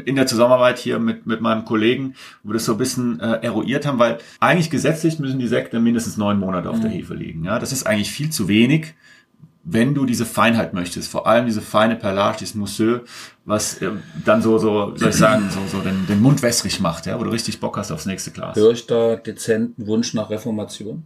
in 0.05 0.15
der 0.15 0.25
Zusammenarbeit 0.25 0.79
hier 0.79 0.97
mit, 0.97 1.27
mit 1.27 1.41
meinem 1.41 1.63
Kollegen, 1.63 2.15
wo 2.41 2.49
wir 2.49 2.53
das 2.53 2.65
so 2.65 2.71
ein 2.71 2.79
bisschen 2.79 3.19
äh, 3.19 3.39
eruiert 3.43 3.85
haben, 3.85 3.99
weil 3.99 4.17
eigentlich 4.39 4.71
gesetzlich 4.71 5.19
müssen 5.19 5.37
die 5.37 5.47
Sekte 5.47 5.79
mindestens 5.79 6.17
neun 6.17 6.39
Monate 6.39 6.71
auf 6.71 6.79
der 6.79 6.89
Hefe 6.89 7.13
liegen. 7.13 7.43
Ja? 7.43 7.59
Das 7.59 7.71
ist 7.71 7.85
eigentlich 7.85 8.11
viel 8.11 8.31
zu 8.31 8.47
wenig, 8.47 8.95
wenn 9.69 9.93
du 9.93 10.05
diese 10.05 10.25
Feinheit 10.25 10.73
möchtest, 10.73 11.11
vor 11.11 11.27
allem 11.27 11.45
diese 11.45 11.61
feine 11.61 11.97
Perlage, 11.97 12.37
dieses 12.39 12.55
Mousseux, 12.55 13.01
was 13.43 13.81
äh, 13.81 13.89
dann 14.23 14.41
so, 14.41 14.57
so, 14.57 14.95
soll 14.95 15.09
ich 15.09 15.15
sagen, 15.15 15.49
so, 15.49 15.59
so 15.69 15.83
den, 15.83 16.07
den 16.07 16.21
Mund 16.21 16.41
wässrig 16.41 16.79
macht, 16.79 17.05
ja, 17.05 17.19
wo 17.19 17.23
du 17.23 17.29
richtig 17.29 17.59
Bock 17.59 17.77
hast 17.77 17.91
aufs 17.91 18.05
nächste 18.05 18.31
Glas. 18.31 18.55
Höre 18.55 18.71
ich 18.71 18.87
da 18.87 19.17
dezenten 19.17 19.85
Wunsch 19.85 20.13
nach 20.13 20.29
Reformation? 20.29 21.03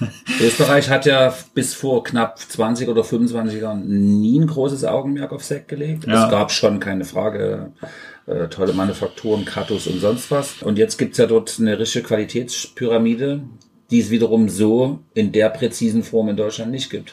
Österreich 0.40 0.88
hat 0.88 1.04
ja 1.04 1.34
bis 1.52 1.74
vor 1.74 2.02
knapp 2.02 2.38
20 2.38 2.88
oder 2.88 3.04
25 3.04 3.60
Jahren 3.60 3.86
nie 3.86 4.40
ein 4.40 4.46
großes 4.46 4.84
Augenmerk 4.84 5.32
auf 5.32 5.44
Sekt 5.44 5.68
gelegt. 5.68 6.06
Ja. 6.06 6.24
Es 6.24 6.30
gab 6.30 6.50
schon, 6.50 6.80
keine 6.80 7.04
Frage, 7.04 7.72
äh, 8.26 8.48
tolle 8.48 8.72
Manufakturen, 8.72 9.44
Katus 9.44 9.86
und 9.86 10.00
sonst 10.00 10.30
was. 10.30 10.62
Und 10.62 10.78
jetzt 10.78 10.96
gibt's 10.96 11.18
ja 11.18 11.26
dort 11.26 11.56
eine 11.58 11.78
richtige 11.78 12.06
Qualitätspyramide, 12.06 13.42
die 13.90 14.00
es 14.00 14.08
wiederum 14.08 14.48
so 14.48 15.00
in 15.12 15.32
der 15.32 15.50
präzisen 15.50 16.02
Form 16.02 16.30
in 16.30 16.36
Deutschland 16.38 16.70
nicht 16.70 16.88
gibt. 16.88 17.12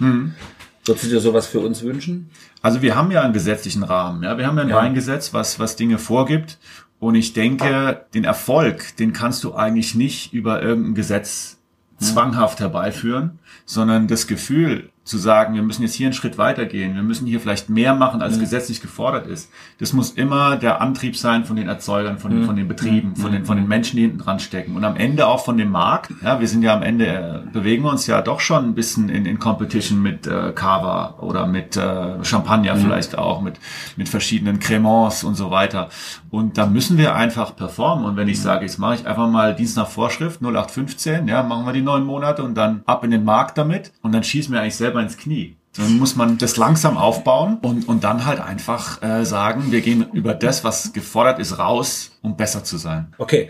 Würdest 0.86 1.06
du 1.06 1.10
dir 1.10 1.20
sowas 1.20 1.48
für 1.48 1.60
uns 1.60 1.84
wünschen? 1.84 2.30
Also 2.62 2.82
wir 2.82 2.96
haben 2.96 3.12
ja 3.12 3.22
einen 3.22 3.34
gesetzlichen 3.34 3.84
Rahmen, 3.84 4.24
ja, 4.24 4.38
wir 4.38 4.46
haben 4.46 4.58
ja 4.58 4.64
ein 4.64 4.70
Ja. 4.70 4.76
Weingesetz, 4.78 5.34
was, 5.34 5.60
was 5.60 5.76
Dinge 5.76 5.98
vorgibt. 5.98 6.60
Und 7.00 7.16
ich 7.16 7.34
denke, 7.34 8.06
den 8.14 8.24
Erfolg, 8.24 8.96
den 8.98 9.12
kannst 9.14 9.44
du 9.44 9.54
eigentlich 9.54 9.96
nicht 9.96 10.34
über 10.34 10.62
irgendein 10.62 10.96
Gesetz 10.96 11.58
zwanghaft 12.00 12.60
herbeiführen, 12.60 13.40
sondern 13.66 14.08
das 14.08 14.28
Gefühl 14.28 14.90
zu 15.06 15.20
sagen, 15.20 15.54
wir 15.54 15.62
müssen 15.62 15.84
jetzt 15.84 15.94
hier 15.94 16.08
einen 16.08 16.16
Schritt 16.16 16.40
weitergehen, 16.40 16.96
wir 16.96 17.04
müssen 17.04 17.28
hier 17.28 17.40
vielleicht 17.40 17.70
mehr 17.70 17.94
machen, 17.94 18.24
als 18.24 18.40
gesetzlich 18.40 18.82
gefordert 18.82 19.28
ist. 19.28 19.52
Das 19.78 19.94
muss 19.94 20.10
immer 20.10 20.58
der 20.58 20.82
Antrieb 20.82 21.16
sein 21.16 21.46
von 21.46 21.56
den 21.56 21.68
Erzeugern, 21.68 22.18
von, 22.18 22.32
den 22.32 22.44
von 22.44 22.56
den 22.56 22.68
Betrieben, 22.68 23.16
von 23.16 23.32
den, 23.32 23.46
von 23.46 23.56
den 23.56 23.68
Menschen, 23.68 23.98
die 23.98 24.02
hinten 24.02 24.18
dran 24.18 24.40
stecken 24.40 24.76
und 24.76 24.84
am 24.84 24.96
Ende 24.96 25.28
auch 25.28 25.46
von 25.46 25.58
dem 25.58 25.70
Markt. 25.70 26.12
Ja, 26.24 26.40
wir 26.40 26.48
sind 26.48 26.64
ja 26.64 26.74
am 26.74 26.82
Ende, 26.82 27.06
äh, 27.06 27.52
bewegen 27.54 27.84
wir 27.84 27.92
uns 27.92 28.08
ja 28.08 28.24
doch 28.24 28.40
schon 28.40 28.66
ein 28.66 28.74
bisschen 28.74 29.10
in, 29.10 29.28
in 29.28 29.38
Competition 29.38 30.02
mit 30.02 30.26
äh, 30.26 30.52
Cava 30.56 31.20
oder 31.20 31.46
mit 31.46 31.78
äh, 31.78 32.24
Champagner 32.24 32.76
vielleicht 32.76 33.16
auch, 33.16 33.42
mit, 33.42 33.60
mit 33.98 34.10
verschiedenen 34.10 34.60
Cremants 34.60 35.24
und 35.24 35.36
so 35.36 35.52
weiter. 35.52 35.90
Und 36.32 36.58
da 36.58 36.66
müssen 36.66 36.98
wir 36.98 37.16
einfach 37.16 37.56
performen. 37.56 38.06
Und 38.06 38.18
wenn 38.18 38.28
ich 38.28 38.42
sage, 38.42 38.66
jetzt 38.66 38.80
mache 38.80 38.96
ich 38.96 39.08
einfach 39.08 39.30
mal 39.30 39.56
Dienst 39.56 39.78
nach 39.78 39.88
Vorschrift 39.88 40.42
0815, 40.42 41.28
ja, 41.28 41.44
machen 41.44 41.66
wir 41.68 41.74
die 41.74 41.84
neun 41.84 42.06
Monate 42.06 42.42
und 42.42 42.56
dann 42.56 42.82
ab 42.88 43.04
in 43.04 43.12
den 43.12 43.24
Markt 43.24 43.45
damit 43.52 43.92
und 44.02 44.12
dann 44.12 44.24
schießen 44.24 44.54
wir 44.54 44.62
eigentlich 44.62 44.76
selber 44.76 45.02
ins 45.02 45.18
Knie. 45.18 45.56
Dann 45.78 45.98
muss 45.98 46.16
man 46.16 46.38
das 46.38 46.56
langsam 46.56 46.98
aufbauen 46.98 47.58
und, 47.62 47.88
und 47.88 48.04
dann 48.04 48.26
halt 48.26 48.40
einfach 48.40 49.02
äh, 49.04 49.26
sagen, 49.26 49.72
wir 49.72 49.82
gehen 49.82 50.06
über 50.14 50.34
das, 50.34 50.64
was 50.64 50.94
gefordert 50.94 51.40
ist, 51.40 51.60
raus, 51.60 52.18
um 52.22 52.38
besser 52.38 52.64
zu 52.64 52.78
sein. 52.78 53.14
Okay. 53.18 53.50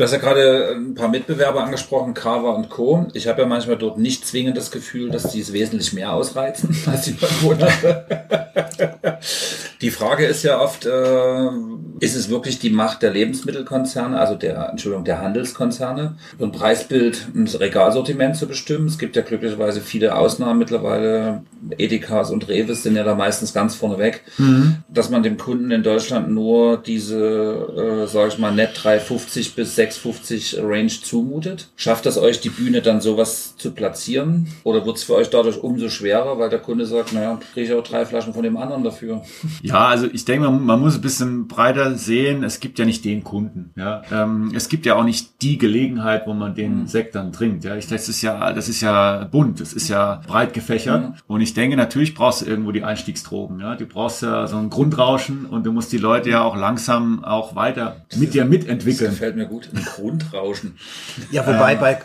Du 0.00 0.04
hast 0.04 0.12
ja 0.12 0.18
gerade 0.18 0.76
ein 0.76 0.94
paar 0.94 1.08
Mitbewerber 1.10 1.62
angesprochen, 1.62 2.14
Carver 2.14 2.56
und 2.56 2.70
Co. 2.70 3.06
Ich 3.12 3.28
habe 3.28 3.42
ja 3.42 3.46
manchmal 3.46 3.76
dort 3.76 3.98
nicht 3.98 4.26
zwingend 4.26 4.56
das 4.56 4.70
Gefühl, 4.70 5.10
dass 5.10 5.30
die 5.30 5.40
es 5.40 5.52
wesentlich 5.52 5.92
mehr 5.92 6.14
ausreizen 6.14 6.74
als 6.86 7.02
die 7.02 7.16
Monate. 7.42 8.06
Die 9.80 9.90
Frage 9.90 10.26
ist 10.26 10.42
ja 10.42 10.60
oft, 10.60 10.84
äh, 10.84 11.48
ist 12.00 12.14
es 12.14 12.28
wirklich 12.28 12.58
die 12.58 12.68
Macht 12.68 13.02
der 13.02 13.12
Lebensmittelkonzerne, 13.12 14.18
also 14.18 14.34
der, 14.34 14.68
Entschuldigung, 14.68 15.06
der 15.06 15.22
Handelskonzerne, 15.22 16.16
ein 16.38 16.52
Preisbild, 16.52 17.28
ein 17.34 17.46
Regalsortiment 17.46 18.36
zu 18.36 18.46
bestimmen? 18.46 18.88
Es 18.88 18.98
gibt 18.98 19.16
ja 19.16 19.22
glücklicherweise 19.22 19.80
viele 19.80 20.16
Ausnahmen 20.16 20.58
mittlerweile. 20.58 21.42
Edekas 21.78 22.30
und 22.30 22.48
Reves 22.48 22.82
sind 22.82 22.96
ja 22.96 23.04
da 23.04 23.14
meistens 23.14 23.54
ganz 23.54 23.74
vorne 23.74 23.98
weg, 23.98 24.22
dass 24.88 25.10
man 25.10 25.22
dem 25.22 25.36
Kunden 25.36 25.70
in 25.70 25.82
Deutschland 25.82 26.30
nur 26.30 26.76
diese, 26.78 28.04
äh, 28.04 28.06
sage 28.06 28.28
ich 28.28 28.38
mal, 28.38 28.52
net 28.52 28.70
350 28.74 29.54
bis 29.54 29.74
650 29.92 30.58
Range 30.62 30.88
zumutet. 30.88 31.68
Schafft 31.76 32.06
das 32.06 32.18
euch, 32.18 32.40
die 32.40 32.48
Bühne 32.50 32.82
dann 32.82 33.00
sowas 33.00 33.56
zu 33.56 33.72
platzieren? 33.72 34.48
Oder 34.64 34.86
wird 34.86 34.96
es 34.96 35.04
für 35.04 35.14
euch 35.14 35.30
dadurch 35.30 35.62
umso 35.62 35.88
schwerer, 35.88 36.38
weil 36.38 36.50
der 36.50 36.58
Kunde 36.60 36.86
sagt, 36.86 37.12
naja, 37.12 37.38
kriege 37.52 37.66
ich 37.66 37.72
auch 37.74 37.82
drei 37.82 38.06
Flaschen 38.06 38.32
von 38.34 38.42
dem 38.42 38.56
anderen 38.56 38.84
dafür? 38.84 39.22
Ja, 39.62 39.86
also 39.88 40.06
ich 40.10 40.24
denke, 40.24 40.48
man, 40.48 40.64
man 40.64 40.80
muss 40.80 40.94
ein 40.96 41.00
bisschen 41.00 41.46
breiter 41.46 41.94
sehen. 41.96 42.44
Es 42.44 42.60
gibt 42.60 42.78
ja 42.78 42.84
nicht 42.84 43.04
den 43.04 43.22
Kunden. 43.24 43.72
Ja, 43.76 44.02
ähm, 44.10 44.52
es 44.54 44.68
gibt 44.68 44.86
ja 44.86 44.94
auch 44.96 45.04
nicht 45.04 45.42
die 45.42 45.58
Gelegenheit, 45.58 46.26
wo 46.26 46.32
man 46.32 46.54
den 46.54 46.86
Sekt 46.86 47.14
dann 47.14 47.32
trinkt. 47.32 47.64
Ja, 47.64 47.76
ich, 47.76 47.86
das 47.86 48.08
ist 48.08 48.22
ja, 48.22 48.52
das 48.52 48.68
ist 48.68 48.80
ja 48.80 49.24
bunt. 49.30 49.60
Das 49.60 49.72
ist 49.72 49.88
ja 49.88 50.22
breit 50.26 50.54
gefächert. 50.54 51.12
Und 51.26 51.40
ich 51.40 51.52
denke, 51.54 51.76
natürlich 51.76 52.14
brauchst 52.14 52.42
du 52.42 52.46
irgendwo 52.46 52.72
die 52.72 52.82
Einstiegsdrogen. 52.84 53.60
Ja, 53.60 53.76
du 53.76 53.86
brauchst 53.86 54.22
ja 54.22 54.46
so 54.46 54.56
ein 54.56 54.70
Grundrauschen 54.70 55.44
und 55.46 55.66
du 55.66 55.72
musst 55.72 55.92
die 55.92 55.98
Leute 55.98 56.30
ja 56.30 56.42
auch 56.42 56.56
langsam 56.56 57.22
auch 57.24 57.54
weiter 57.54 58.06
mit 58.16 58.32
dir 58.34 58.42
Das 58.42 58.50
mitentwickeln. 58.50 59.10
gefällt 59.10 59.36
mir 59.36 59.46
gut. 59.46 59.68
Ein 59.80 59.92
Grundrauschen. 59.94 60.78
Ja, 61.30 61.46
wobei 61.46 61.76
bei 61.76 62.00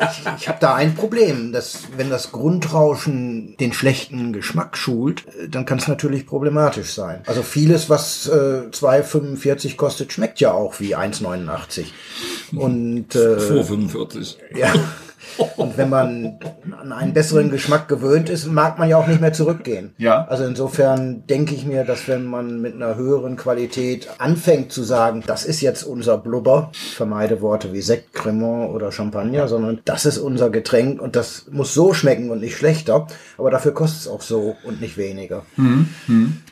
ich, 0.00 0.40
ich 0.40 0.48
habe 0.48 0.58
da 0.60 0.74
ein 0.74 0.94
Problem, 0.94 1.52
dass 1.52 1.84
wenn 1.96 2.10
das 2.10 2.32
Grundrauschen 2.32 3.56
den 3.58 3.72
schlechten 3.72 4.32
Geschmack 4.32 4.76
schult, 4.76 5.26
äh, 5.28 5.48
dann 5.48 5.64
kann 5.64 5.78
es 5.78 5.88
natürlich 5.88 6.26
problematisch 6.26 6.92
sein. 6.92 7.22
Also 7.26 7.42
vieles, 7.42 7.88
was 7.90 8.26
äh, 8.28 8.68
2,45 8.70 9.76
kostet, 9.76 10.12
schmeckt 10.12 10.40
ja 10.40 10.52
auch 10.52 10.80
wie 10.80 10.96
1,89. 10.96 11.86
Und 12.54 13.14
äh, 13.14 13.38
Vor 13.38 13.64
45. 13.64 14.38
ja. 14.56 14.72
Und 15.56 15.76
wenn 15.76 15.88
man 15.88 16.38
an 16.80 16.92
einen 16.92 17.12
besseren 17.12 17.50
Geschmack 17.50 17.88
gewöhnt 17.88 18.28
ist, 18.28 18.46
mag 18.46 18.78
man 18.78 18.88
ja 18.88 18.96
auch 18.98 19.06
nicht 19.06 19.20
mehr 19.20 19.32
zurückgehen. 19.32 19.94
Ja. 19.98 20.26
Also 20.26 20.44
insofern 20.44 21.26
denke 21.26 21.54
ich 21.54 21.64
mir, 21.64 21.84
dass 21.84 22.08
wenn 22.08 22.26
man 22.26 22.60
mit 22.60 22.74
einer 22.74 22.96
höheren 22.96 23.36
Qualität 23.36 24.08
anfängt 24.18 24.72
zu 24.72 24.82
sagen, 24.82 25.22
das 25.26 25.44
ist 25.44 25.60
jetzt 25.60 25.82
unser 25.82 26.18
Blubber, 26.18 26.70
ich 26.72 26.94
vermeide 26.94 27.40
Worte 27.40 27.72
wie 27.72 27.82
Sekt, 27.82 28.12
Cremant 28.12 28.70
oder 28.74 28.92
Champagner, 28.92 29.48
sondern 29.48 29.80
das 29.84 30.06
ist 30.06 30.18
unser 30.18 30.50
Getränk 30.50 31.00
und 31.00 31.16
das 31.16 31.46
muss 31.50 31.74
so 31.74 31.94
schmecken 31.94 32.30
und 32.30 32.40
nicht 32.40 32.56
schlechter, 32.56 33.06
aber 33.38 33.50
dafür 33.50 33.72
kostet 33.72 34.02
es 34.02 34.08
auch 34.08 34.22
so 34.22 34.56
und 34.64 34.80
nicht 34.80 34.96
weniger. 34.96 35.44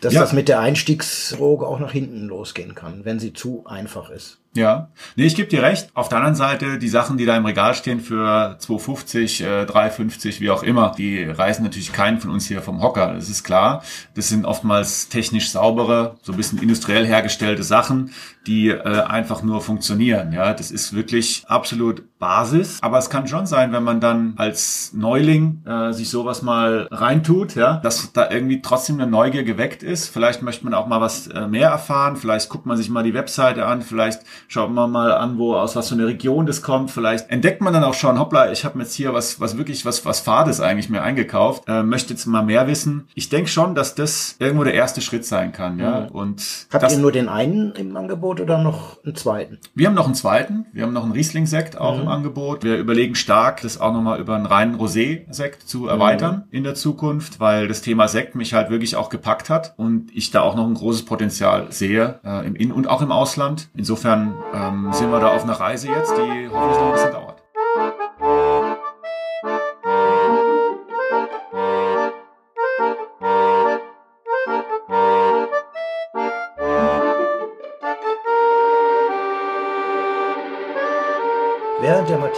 Dass 0.00 0.14
Ja. 0.14 0.20
das 0.22 0.32
mit 0.32 0.48
der 0.48 0.60
Einstiegsdroge 0.60 1.66
auch 1.66 1.78
nach 1.80 1.92
hinten 1.92 2.26
losgehen 2.26 2.74
kann, 2.74 3.04
wenn 3.04 3.18
sie 3.18 3.32
zu 3.32 3.64
einfach 3.66 4.10
ist. 4.10 4.39
Ja, 4.52 4.90
nee, 5.14 5.26
ich 5.26 5.36
gebe 5.36 5.48
dir 5.48 5.62
recht. 5.62 5.90
Auf 5.94 6.08
der 6.08 6.18
anderen 6.18 6.34
Seite, 6.34 6.78
die 6.78 6.88
Sachen, 6.88 7.16
die 7.16 7.24
da 7.24 7.36
im 7.36 7.46
Regal 7.46 7.72
stehen 7.76 8.00
für 8.00 8.56
2,50, 8.58 9.44
äh, 9.44 9.64
3,50, 9.64 10.40
wie 10.40 10.50
auch 10.50 10.64
immer, 10.64 10.92
die 10.98 11.22
reißen 11.22 11.62
natürlich 11.62 11.92
keinen 11.92 12.18
von 12.18 12.30
uns 12.30 12.48
hier 12.48 12.60
vom 12.60 12.82
Hocker. 12.82 13.14
Das 13.14 13.28
ist 13.28 13.44
klar. 13.44 13.84
Das 14.14 14.28
sind 14.28 14.44
oftmals 14.44 15.08
technisch 15.08 15.50
saubere, 15.50 16.16
so 16.22 16.32
ein 16.32 16.36
bisschen 16.36 16.60
industriell 16.60 17.06
hergestellte 17.06 17.62
Sachen, 17.62 18.12
die 18.48 18.70
äh, 18.70 19.02
einfach 19.02 19.44
nur 19.44 19.60
funktionieren. 19.60 20.32
Ja, 20.32 20.52
das 20.52 20.72
ist 20.72 20.94
wirklich 20.94 21.44
absolut 21.46 22.02
Basis. 22.20 22.78
Aber 22.82 22.98
es 22.98 23.10
kann 23.10 23.26
schon 23.26 23.46
sein, 23.46 23.72
wenn 23.72 23.82
man 23.82 23.98
dann 23.98 24.34
als 24.36 24.92
Neuling 24.92 25.64
äh, 25.66 25.92
sich 25.92 26.10
sowas 26.10 26.42
mal 26.42 26.86
reintut, 26.90 27.56
ja, 27.56 27.78
dass 27.78 28.12
da 28.12 28.30
irgendwie 28.30 28.60
trotzdem 28.60 29.00
eine 29.00 29.10
Neugier 29.10 29.42
geweckt 29.42 29.82
ist. 29.82 30.08
Vielleicht 30.08 30.42
möchte 30.42 30.64
man 30.64 30.74
auch 30.74 30.86
mal 30.86 31.00
was 31.00 31.26
äh, 31.28 31.48
mehr 31.48 31.70
erfahren. 31.70 32.16
Vielleicht 32.16 32.50
guckt 32.50 32.66
man 32.66 32.76
sich 32.76 32.90
mal 32.90 33.02
die 33.02 33.14
Webseite 33.14 33.64
an. 33.66 33.80
Vielleicht 33.82 34.20
schaut 34.48 34.70
man 34.70 34.90
mal 34.90 35.12
an, 35.12 35.38
wo 35.38 35.56
aus 35.56 35.74
was 35.74 35.88
für 35.88 35.94
eine 35.94 36.06
Region 36.06 36.46
das 36.46 36.62
kommt. 36.62 36.90
Vielleicht 36.90 37.30
entdeckt 37.30 37.62
man 37.62 37.72
dann 37.72 37.84
auch 37.84 37.94
schon, 37.94 38.18
hoppla, 38.18 38.52
ich 38.52 38.64
habe 38.64 38.76
mir 38.76 38.84
jetzt 38.84 38.94
hier 38.94 39.14
was, 39.14 39.40
was 39.40 39.56
wirklich 39.56 39.86
was, 39.86 40.04
was 40.04 40.20
Fades 40.20 40.60
eigentlich 40.60 40.90
mir 40.90 41.02
eingekauft. 41.02 41.64
Äh, 41.68 41.82
möchte 41.82 42.12
jetzt 42.12 42.26
mal 42.26 42.42
mehr 42.42 42.66
wissen. 42.66 43.08
Ich 43.14 43.30
denke 43.30 43.48
schon, 43.48 43.74
dass 43.74 43.94
das 43.94 44.36
irgendwo 44.38 44.64
der 44.64 44.74
erste 44.74 45.00
Schritt 45.00 45.24
sein 45.24 45.52
kann, 45.52 45.78
ja. 45.78 46.00
Mhm. 46.00 46.08
Und 46.08 46.66
Habt 46.70 46.84
das, 46.84 46.92
ihr 46.92 46.98
nur 46.98 47.12
den 47.12 47.30
einen 47.30 47.72
im 47.72 47.96
Angebot 47.96 48.40
oder 48.40 48.58
noch 48.58 49.02
einen 49.04 49.16
zweiten? 49.16 49.58
wir 49.74 49.86
haben 49.86 49.94
noch 49.94 50.04
einen 50.04 50.14
zweiten. 50.14 50.66
Wir 50.74 50.82
haben 50.82 50.92
noch 50.92 51.04
einen 51.04 51.12
Riesling-Sekt 51.12 51.78
auch 51.78 51.98
im 51.98 52.09
Angebot. 52.10 52.64
Wir 52.64 52.76
überlegen 52.76 53.14
stark, 53.14 53.62
das 53.62 53.80
auch 53.80 53.92
nochmal 53.92 54.20
über 54.20 54.34
einen 54.34 54.46
reinen 54.46 54.76
Rosé-Sekt 54.76 55.68
zu 55.68 55.88
erweitern 55.88 56.44
in 56.50 56.64
der 56.64 56.74
Zukunft, 56.74 57.40
weil 57.40 57.68
das 57.68 57.82
Thema 57.82 58.08
Sekt 58.08 58.34
mich 58.34 58.54
halt 58.54 58.70
wirklich 58.70 58.96
auch 58.96 59.08
gepackt 59.08 59.50
hat 59.50 59.74
und 59.76 60.10
ich 60.14 60.30
da 60.30 60.42
auch 60.42 60.56
noch 60.56 60.66
ein 60.66 60.74
großes 60.74 61.04
Potenzial 61.04 61.70
sehe, 61.70 62.20
äh, 62.24 62.46
im 62.46 62.54
In- 62.54 62.72
und 62.72 62.88
auch 62.88 63.02
im 63.02 63.12
Ausland. 63.12 63.68
Insofern 63.74 64.34
ähm, 64.54 64.92
sind 64.92 65.10
wir 65.10 65.20
da 65.20 65.28
auf 65.34 65.44
einer 65.44 65.54
Reise 65.54 65.88
jetzt, 65.88 66.12
die 66.16 66.48
hoffentlich 66.48 66.78
noch 66.78 66.86
ein 66.86 66.92
bisschen 66.92 67.12
dauert. 67.12 67.39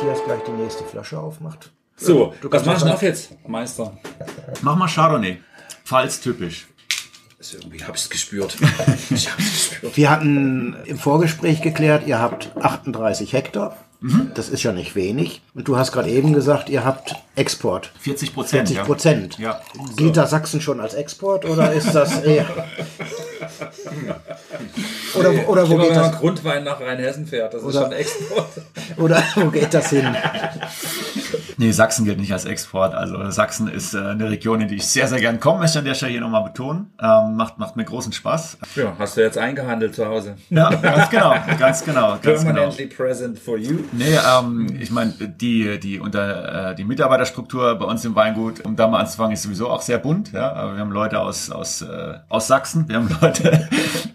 Matthias 0.02 0.24
gleich 0.24 0.42
die 0.42 0.50
nächste 0.50 0.82
Flasche 0.82 1.16
aufmacht. 1.16 1.70
So, 1.96 2.34
Du 2.40 2.50
was 2.50 2.64
kannst 2.64 2.66
machst 2.66 2.84
du 2.86 2.92
auf 2.92 3.02
jetzt, 3.02 3.30
Meister? 3.46 3.96
Mach 4.60 4.74
mal 4.74 4.88
Chardonnay. 4.88 5.38
Pfalz 5.84 6.20
typisch. 6.20 6.66
Das 7.38 7.54
irgendwie 7.54 7.84
hab 7.84 7.94
ich's 7.94 8.10
gespürt. 8.10 8.56
ich 9.10 9.30
hab's 9.30 9.70
gespürt. 9.70 9.96
Wir 9.96 10.10
hatten 10.10 10.74
im 10.86 10.98
Vorgespräch 10.98 11.62
geklärt, 11.62 12.04
ihr 12.08 12.18
habt 12.18 12.50
38 12.56 13.32
Hektar. 13.32 13.76
Das 14.34 14.48
ist 14.48 14.64
ja 14.64 14.72
nicht 14.72 14.96
wenig. 14.96 15.42
Und 15.54 15.68
du 15.68 15.76
hast 15.76 15.92
gerade 15.92 16.10
eben 16.10 16.32
gesagt, 16.32 16.68
ihr 16.68 16.84
habt 16.84 17.14
Export. 17.36 17.92
40 18.00 18.34
Prozent. 18.34 18.68
40 18.68 18.84
Prozent. 18.84 19.38
Ja. 19.38 19.60
Gilt 19.94 20.16
da 20.16 20.26
Sachsen 20.26 20.60
schon 20.60 20.80
als 20.80 20.94
Export 20.94 21.44
oder 21.44 21.72
ist 21.72 21.94
das 21.94 22.20
eher. 22.22 22.46
oder, 25.14 25.48
oder 25.48 25.68
wo 25.68 25.76
geht 25.78 25.96
das? 25.96 26.18
Grundwein 26.18 26.64
nach 26.64 26.80
Rheinhessen 26.80 27.26
fährt, 27.26 27.54
das 27.54 27.62
ist 27.62 27.68
Oder- 27.68 27.82
schon 27.82 27.92
Export. 27.92 28.48
Oder 28.98 29.22
wo 29.36 29.50
geht 29.50 29.72
das 29.72 29.88
hin? 29.90 30.14
Nee, 31.56 31.70
Sachsen 31.72 32.04
gilt 32.04 32.18
nicht 32.18 32.32
als 32.32 32.44
Export. 32.44 32.94
Also 32.94 33.30
Sachsen 33.30 33.68
ist 33.68 33.94
äh, 33.94 33.98
eine 33.98 34.28
Region, 34.28 34.60
in 34.60 34.68
die 34.68 34.76
ich 34.76 34.86
sehr, 34.86 35.06
sehr 35.08 35.20
gern 35.20 35.40
komme, 35.40 35.60
möchte 35.60 35.78
ich 35.78 35.80
an 35.80 35.84
der 35.86 35.94
Stelle 35.94 36.12
hier 36.12 36.20
nochmal 36.20 36.44
betonen. 36.44 36.90
Ähm, 37.00 37.36
macht, 37.36 37.58
macht 37.58 37.76
mir 37.76 37.84
großen 37.84 38.12
Spaß. 38.12 38.58
Ja, 38.76 38.92
hast 38.98 39.16
du 39.16 39.20
jetzt 39.22 39.38
eingehandelt 39.38 39.94
zu 39.94 40.06
Hause. 40.06 40.36
Ja, 40.50 40.70
ganz 40.74 41.08
genau, 41.10 41.34
ganz 41.58 41.84
genau, 41.84 42.18
ganz 42.22 42.40
genau. 42.40 42.52
Permanently 42.52 42.86
present 42.86 43.38
for 43.38 43.56
you. 43.56 43.78
Nee, 43.92 44.18
ähm, 44.38 44.76
ich 44.78 44.90
meine, 44.90 45.12
die, 45.12 45.78
die, 45.78 46.00
unter, 46.00 46.70
äh, 46.70 46.74
die 46.74 46.84
Mitarbeiterstruktur 46.84 47.76
bei 47.76 47.84
uns 47.86 48.04
im 48.04 48.14
Weingut, 48.14 48.64
um 48.64 48.76
da 48.76 48.88
mal 48.88 49.00
anzufangen, 49.00 49.32
ist 49.32 49.42
sowieso 49.42 49.70
auch 49.70 49.82
sehr 49.82 49.98
bunt. 49.98 50.32
Ja? 50.32 50.52
Aber 50.52 50.74
wir 50.74 50.80
haben 50.80 50.92
Leute 50.92 51.20
aus, 51.20 51.50
aus, 51.50 51.82
äh, 51.82 52.14
aus 52.28 52.46
Sachsen, 52.46 52.88
wir 52.88 52.96
haben 52.96 53.08
Leute, 53.20 53.68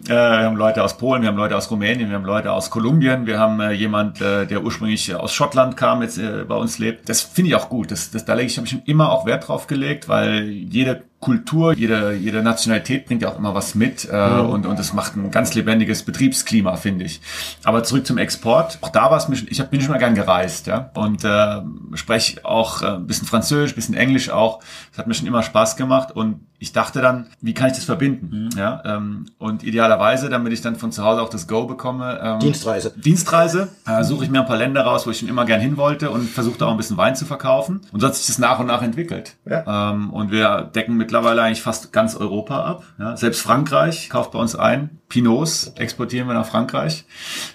äh, 0.08 0.12
wir 0.12 0.44
haben 0.44 0.56
Leute 0.56 0.82
aus 0.82 0.96
Polen, 0.96 1.22
wir 1.22 1.28
haben 1.28 1.36
Leute 1.36 1.56
aus 1.56 1.70
Rumänien, 1.70 2.08
wir 2.08 2.16
haben 2.16 2.24
Leute 2.24 2.52
aus 2.52 2.70
Kolumbien, 2.70 3.26
wir 3.26 3.38
haben 3.38 3.60
äh, 3.60 3.72
jemand, 3.72 4.20
äh, 4.20 4.46
der 4.46 4.62
ursprünglich 4.62 5.14
aus 5.14 5.32
Schottland 5.32 5.76
kam, 5.76 6.02
jetzt 6.02 6.18
äh, 6.18 6.44
bei 6.46 6.56
uns 6.56 6.78
lebt. 6.78 7.08
Das 7.08 7.22
finde 7.22 7.50
ich 7.50 7.54
auch 7.54 7.68
gut. 7.68 7.90
Das, 7.90 8.10
das, 8.10 8.24
da 8.24 8.34
lege 8.34 8.46
ich, 8.46 8.58
ich 8.58 8.88
immer 8.88 9.10
auch 9.12 9.26
Wert 9.26 9.48
drauf 9.48 9.66
gelegt, 9.66 10.08
weil 10.08 10.42
jede 10.48 11.02
Kultur, 11.20 11.72
jede, 11.74 12.14
jede 12.14 12.42
Nationalität 12.44 13.06
bringt 13.06 13.22
ja 13.22 13.28
auch 13.28 13.38
immer 13.38 13.52
was 13.52 13.74
mit 13.74 14.08
äh, 14.10 14.38
und, 14.38 14.66
und 14.66 14.78
das 14.78 14.92
macht 14.92 15.16
ein 15.16 15.32
ganz 15.32 15.52
lebendiges 15.54 16.04
Betriebsklima, 16.04 16.76
finde 16.76 17.06
ich. 17.06 17.20
Aber 17.64 17.82
zurück 17.82 18.06
zum 18.06 18.18
Export. 18.18 18.78
Auch 18.82 18.90
da 18.90 19.10
war 19.10 19.16
es 19.16 19.28
mir 19.28 19.36
ich 19.48 19.58
hab, 19.58 19.70
bin 19.70 19.80
schon 19.80 19.90
mal 19.90 19.98
gern 19.98 20.14
gereist, 20.14 20.68
ja. 20.68 20.90
Und 20.94 21.24
äh, 21.24 21.60
spreche 21.94 22.44
auch 22.44 22.82
äh, 22.82 22.86
ein 22.86 23.06
bisschen 23.08 23.26
Französisch, 23.26 23.72
ein 23.72 23.74
bisschen 23.74 23.96
Englisch 23.96 24.30
auch. 24.30 24.60
Das 24.90 24.98
hat 24.98 25.06
mir 25.08 25.14
schon 25.14 25.26
immer 25.26 25.42
Spaß 25.42 25.74
gemacht 25.76 26.14
und 26.14 26.40
ich 26.60 26.72
dachte 26.72 27.00
dann, 27.00 27.28
wie 27.40 27.54
kann 27.54 27.68
ich 27.68 27.74
das 27.74 27.84
verbinden? 27.84 28.50
Ja, 28.56 28.82
ähm, 28.84 29.26
und 29.38 29.62
idealerweise, 29.62 30.28
damit 30.28 30.52
ich 30.52 30.60
dann 30.60 30.74
von 30.74 30.90
zu 30.90 31.04
Hause 31.04 31.22
auch 31.22 31.28
das 31.28 31.46
Go 31.46 31.66
bekomme. 31.66 32.18
Ähm, 32.20 32.40
Dienstreise. 32.40 32.92
Dienstreise, 32.96 33.68
äh, 33.86 34.02
suche 34.02 34.24
ich 34.24 34.30
mir 34.30 34.40
ein 34.40 34.46
paar 34.46 34.56
Länder 34.56 34.82
raus, 34.82 35.06
wo 35.06 35.10
ich 35.10 35.18
schon 35.20 35.28
immer 35.28 35.44
gern 35.44 35.60
hin 35.60 35.76
wollte 35.76 36.10
und 36.10 36.28
versuche 36.28 36.58
da 36.58 36.66
auch 36.66 36.72
ein 36.72 36.76
bisschen 36.76 36.96
Wein 36.96 37.14
zu 37.14 37.26
verkaufen. 37.26 37.82
Und 37.92 38.00
so 38.00 38.08
hat 38.08 38.16
sich 38.16 38.26
das 38.26 38.38
nach 38.38 38.58
und 38.58 38.66
nach 38.66 38.82
entwickelt. 38.82 39.36
Ja. 39.48 39.92
Ähm, 39.92 40.10
und 40.10 40.32
wir 40.32 40.68
decken 40.74 40.96
mittlerweile 41.08 41.42
eigentlich 41.42 41.62
fast 41.62 41.90
ganz 41.90 42.14
Europa 42.14 42.64
ab. 42.64 42.84
Ja. 42.98 43.16
Selbst 43.16 43.40
Frankreich 43.40 44.10
kauft 44.10 44.32
bei 44.32 44.38
uns 44.38 44.54
ein. 44.54 44.90
Pinots 45.08 45.72
exportieren 45.76 46.28
wir 46.28 46.34
nach 46.34 46.44
Frankreich. 46.44 47.06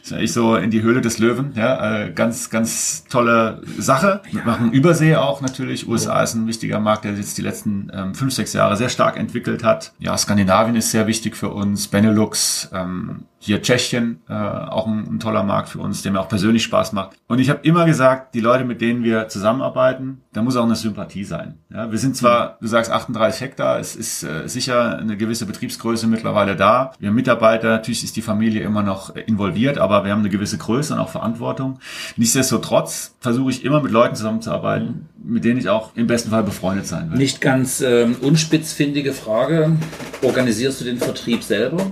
Das 0.02 0.08
ist 0.08 0.13
eigentlich 0.13 0.34
so 0.34 0.56
in 0.56 0.72
die 0.72 0.82
Höhle 0.82 1.02
des 1.02 1.20
Löwen. 1.20 1.54
Ja. 1.56 2.06
Äh, 2.06 2.12
ganz, 2.13 2.50
ganz 2.50 3.04
tolle 3.06 3.62
Sache. 3.78 4.22
Wir 4.32 4.44
machen 4.44 4.72
Übersee 4.72 5.18
auch 5.18 5.42
natürlich. 5.42 5.88
USA 5.88 6.24
ist 6.24 6.34
ein 6.34 6.48
wichtiger 6.48 6.80
Markt, 6.80 7.06
der 7.06 7.12
sich 7.12 7.26
jetzt 7.26 7.38
die 7.38 7.44
letzten 7.44 7.92
ähm, 7.94 8.16
fünf, 8.16 8.34
sechs 8.34 8.54
Jahre 8.54 8.76
sehr 8.76 8.89
stark 8.89 9.18
entwickelt 9.18 9.63
hat. 9.63 9.94
Ja, 10.00 10.18
Skandinavien 10.18 10.76
ist 10.76 10.89
sehr 10.89 11.06
wichtig 11.06 11.36
für 11.36 11.50
uns. 11.50 11.88
Benelux, 11.88 12.72
ähm, 12.74 13.26
hier 13.38 13.62
Tschechien, 13.62 14.22
äh, 14.30 14.34
auch 14.34 14.88
ein, 14.88 15.06
ein 15.08 15.20
toller 15.20 15.44
Markt 15.44 15.70
für 15.70 15.80
uns, 15.80 16.02
der 16.02 16.12
mir 16.12 16.22
auch 16.22 16.30
persönlich 16.30 16.63
Spaß 16.63 16.94
macht. 16.94 17.18
Und 17.28 17.39
ich 17.39 17.50
habe 17.52 17.60
immer 17.63 17.86
gesagt, 17.86 18.34
die 18.34 18.39
Leute, 18.39 18.63
mit 18.63 18.82
denen 18.82 19.04
wir 19.04 19.28
zusammenarbeiten, 19.28 20.22
da 20.32 20.42
muss 20.42 20.56
auch 20.56 20.63
eine 20.63 20.76
Sympathie 20.76 21.26
sein. 21.26 21.60
Ja, 21.70 21.92
wir 21.92 22.00
sind 22.00 22.16
zwar, 22.16 22.58
du 22.62 22.68
sagst 22.68 22.89
38 22.89 23.42
Hektar, 23.43 23.79
es 23.79 23.95
ist 23.95 24.23
äh, 24.23 24.47
sicher 24.47 24.97
eine 24.97 25.17
gewisse 25.17 25.45
Betriebsgröße 25.45 26.08
mittlerweile 26.08 26.56
da. 26.56 26.93
Wir 26.99 27.10
haben 27.10 27.15
Mitarbeiter, 27.15 27.69
natürlich 27.69 28.03
ist 28.03 28.15
die 28.15 28.21
Familie 28.21 28.63
immer 28.63 28.82
noch 28.82 29.15
äh, 29.15 29.21
involviert, 29.21 29.77
aber 29.77 30.03
wir 30.06 30.12
haben 30.12 30.21
eine 30.21 30.29
gewisse 30.29 30.58
Größe 30.58 30.93
und 30.93 30.99
auch 30.99 31.10
Verantwortung. 31.10 31.79
Nichtsdestotrotz 32.17 33.15
versuche 33.19 33.51
ich 33.51 33.63
immer 33.63 33.82
mit 33.82 33.91
Leuten 33.91 34.15
zusammenzuarbeiten, 34.15 35.10
mit 35.23 35.43
denen 35.43 35.60
ich 35.60 35.69
auch 35.69 35.95
im 35.95 36.08
besten 36.08 36.32
Fall 36.32 36.43
befreundet 36.43 36.88
sein 36.88 37.12
will. 37.12 37.17
Nicht 37.17 37.41
ganz 37.41 37.82
ähm, 37.82 38.15
unspitzfindige 38.21 39.13
Frage. 39.13 39.77
Organisierst 40.21 40.82
du 40.82 40.86
den 40.86 40.97
Vertrieb 40.97 41.43
selber? 41.43 41.86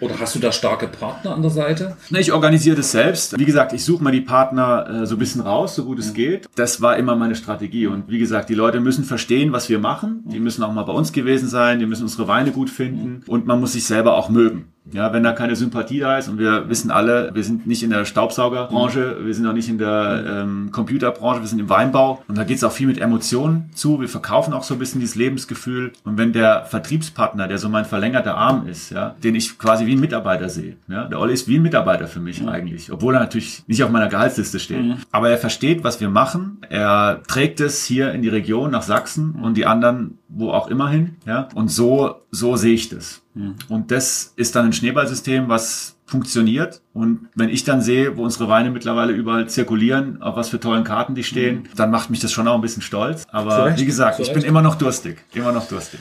Oder 0.00 0.18
hast 0.20 0.34
du 0.34 0.38
da 0.38 0.52
starke 0.52 0.88
Partner 0.88 1.34
an 1.34 1.42
der 1.42 1.50
Seite? 1.50 1.96
Ich 2.10 2.32
organisiere 2.32 2.76
das 2.76 2.92
selbst. 2.92 3.38
Wie 3.38 3.44
gesagt, 3.44 3.72
ich 3.72 3.84
suche 3.84 4.02
mal 4.02 4.12
die 4.12 4.20
Partner 4.20 5.02
äh, 5.02 5.06
so 5.06 5.16
ein 5.16 5.18
bisschen 5.18 5.40
raus, 5.40 5.74
so 5.74 5.84
gut 5.84 5.98
es 5.98 6.14
geht. 6.14 6.48
Das 6.54 6.80
war 6.80 6.96
immer 6.96 7.16
meine 7.16 7.34
Strategie. 7.34 7.86
Und 7.86 8.08
wie 8.08 8.18
gesagt, 8.18 8.48
die 8.48 8.54
Leute 8.54 8.80
müssen 8.80 9.04
verstehen, 9.04 9.52
was 9.52 9.68
wir 9.68 9.78
machen. 9.78 10.22
Die 10.26 10.40
müssen 10.40 10.62
auch 10.62 10.72
mal 10.72 10.84
bei 10.84 10.92
uns 10.92 11.12
gewesen 11.12 11.48
sein. 11.48 11.78
Die 11.78 11.86
müssen 11.86 12.02
unsere 12.02 12.28
Weine 12.28 12.50
gut 12.52 12.70
finden. 12.70 13.22
Und 13.26 13.46
man 13.46 13.60
muss 13.60 13.72
sich 13.72 13.84
selber 13.84 14.14
auch 14.14 14.28
mögen. 14.28 14.72
Ja, 14.92 15.12
wenn 15.12 15.22
da 15.22 15.32
keine 15.32 15.56
Sympathie 15.56 16.00
da 16.00 16.18
ist 16.18 16.28
und 16.28 16.38
wir 16.38 16.68
wissen 16.68 16.90
alle, 16.90 17.30
wir 17.34 17.44
sind 17.44 17.66
nicht 17.66 17.82
in 17.82 17.90
der 17.90 18.04
Staubsaugerbranche, 18.04 19.18
wir 19.24 19.34
sind 19.34 19.46
auch 19.46 19.52
nicht 19.52 19.68
in 19.68 19.78
der 19.78 20.24
ähm, 20.26 20.70
Computerbranche, 20.72 21.40
wir 21.40 21.48
sind 21.48 21.58
im 21.58 21.68
Weinbau. 21.68 22.22
Und 22.28 22.38
da 22.38 22.44
geht 22.44 22.56
es 22.56 22.64
auch 22.64 22.72
viel 22.72 22.86
mit 22.86 22.98
Emotionen 22.98 23.70
zu. 23.74 24.00
Wir 24.00 24.08
verkaufen 24.08 24.52
auch 24.52 24.62
so 24.62 24.74
ein 24.74 24.78
bisschen 24.78 25.00
dieses 25.00 25.16
Lebensgefühl. 25.16 25.92
Und 26.04 26.18
wenn 26.18 26.32
der 26.32 26.64
Vertriebspartner, 26.64 27.48
der 27.48 27.58
so 27.58 27.68
mein 27.68 27.84
verlängerter 27.84 28.36
Arm 28.36 28.66
ist, 28.66 28.90
ja, 28.90 29.14
den 29.22 29.34
ich 29.34 29.58
quasi 29.58 29.86
wie 29.86 29.94
ein 29.94 30.00
Mitarbeiter 30.00 30.48
sehe, 30.48 30.76
ja, 30.88 31.04
der 31.04 31.20
Olli 31.20 31.34
ist 31.34 31.48
wie 31.48 31.56
ein 31.56 31.62
Mitarbeiter 31.62 32.06
für 32.06 32.20
mich 32.20 32.46
eigentlich, 32.46 32.92
obwohl 32.92 33.14
er 33.14 33.20
natürlich 33.20 33.64
nicht 33.66 33.82
auf 33.82 33.90
meiner 33.90 34.08
Gehaltsliste 34.08 34.58
steht, 34.60 34.96
aber 35.12 35.30
er 35.30 35.38
versteht, 35.38 35.84
was 35.84 36.00
wir 36.00 36.08
machen, 36.08 36.58
er 36.68 37.20
trägt 37.26 37.60
es 37.60 37.84
hier 37.84 38.12
in 38.12 38.22
die 38.22 38.28
Region 38.28 38.70
nach 38.70 38.82
Sachsen 38.82 39.32
und 39.42 39.56
die 39.56 39.66
anderen 39.66 40.18
wo 40.28 40.50
auch 40.50 40.68
immer 40.68 40.88
hin, 40.90 41.16
ja, 41.26 41.48
und 41.54 41.68
so 41.68 42.16
so 42.30 42.56
sehe 42.56 42.74
ich 42.74 42.88
das. 42.88 43.22
Und 43.68 43.90
das 43.90 44.32
ist 44.36 44.56
dann 44.56 44.66
ein 44.66 44.72
Schneeballsystem, 44.72 45.48
was 45.48 45.96
funktioniert. 46.06 46.80
Und 46.94 47.28
wenn 47.34 47.48
ich 47.50 47.64
dann 47.64 47.82
sehe, 47.82 48.16
wo 48.16 48.24
unsere 48.24 48.48
Weine 48.48 48.70
mittlerweile 48.70 49.12
überall 49.12 49.48
zirkulieren, 49.48 50.22
auf 50.22 50.36
was 50.36 50.48
für 50.48 50.58
tollen 50.58 50.82
Karten 50.84 51.14
die 51.14 51.22
stehen, 51.24 51.68
dann 51.76 51.90
macht 51.90 52.10
mich 52.10 52.20
das 52.20 52.32
schon 52.32 52.48
auch 52.48 52.54
ein 52.54 52.60
bisschen 52.62 52.82
stolz. 52.82 53.26
Aber 53.30 53.50
Zu 53.56 53.62
Recht, 53.64 53.78
wie 53.80 53.84
gesagt, 53.86 54.16
zu 54.16 54.22
ich 54.22 54.32
bin 54.32 54.42
immer 54.42 54.62
noch 54.62 54.74
durstig. 54.76 55.18
Immer 55.34 55.52
noch 55.52 55.68
durstig. 55.68 56.00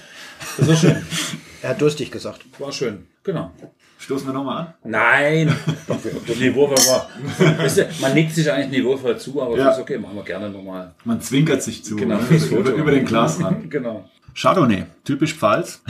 Das 0.58 0.68
ist 0.68 0.80
schön. 0.82 0.96
Er 1.64 1.72
hat 1.72 1.82
durstig 1.82 2.12
gesagt. 2.12 2.46
War 2.60 2.72
schön. 2.72 3.08
Genau. 3.24 3.52
Stoßen 3.98 4.28
wir 4.28 4.34
nochmal 4.34 4.58
an? 4.60 4.74
Nein. 4.84 5.56
Das 6.28 6.38
Niveau 6.38 6.70
war. 6.70 7.10
Weißt 7.58 7.78
du, 7.80 7.88
man 8.00 8.14
nickt 8.14 8.36
sich 8.36 8.50
eigentlich 8.50 8.70
niveauvoll 8.80 9.18
zu, 9.18 9.42
aber 9.42 9.58
Ja. 9.58 9.66
das 9.66 9.78
ist 9.78 9.82
okay, 9.82 9.98
machen 9.98 10.16
wir 10.16 10.24
gerne 10.24 10.52
nochmal. 10.52 10.94
Man 11.04 11.20
zwinkert 11.20 11.64
sich 11.64 11.84
zu. 11.84 11.96
Genau, 11.96 12.18
ne? 12.18 12.28
über, 12.30 12.40
Foto. 12.40 12.72
über 12.72 12.92
den 12.92 13.06
Glasrand. 13.06 13.72
Genau. 13.72 14.08
Chardonnay, 14.36 14.86
typisch 15.04 15.34
Pfalz. 15.34 15.82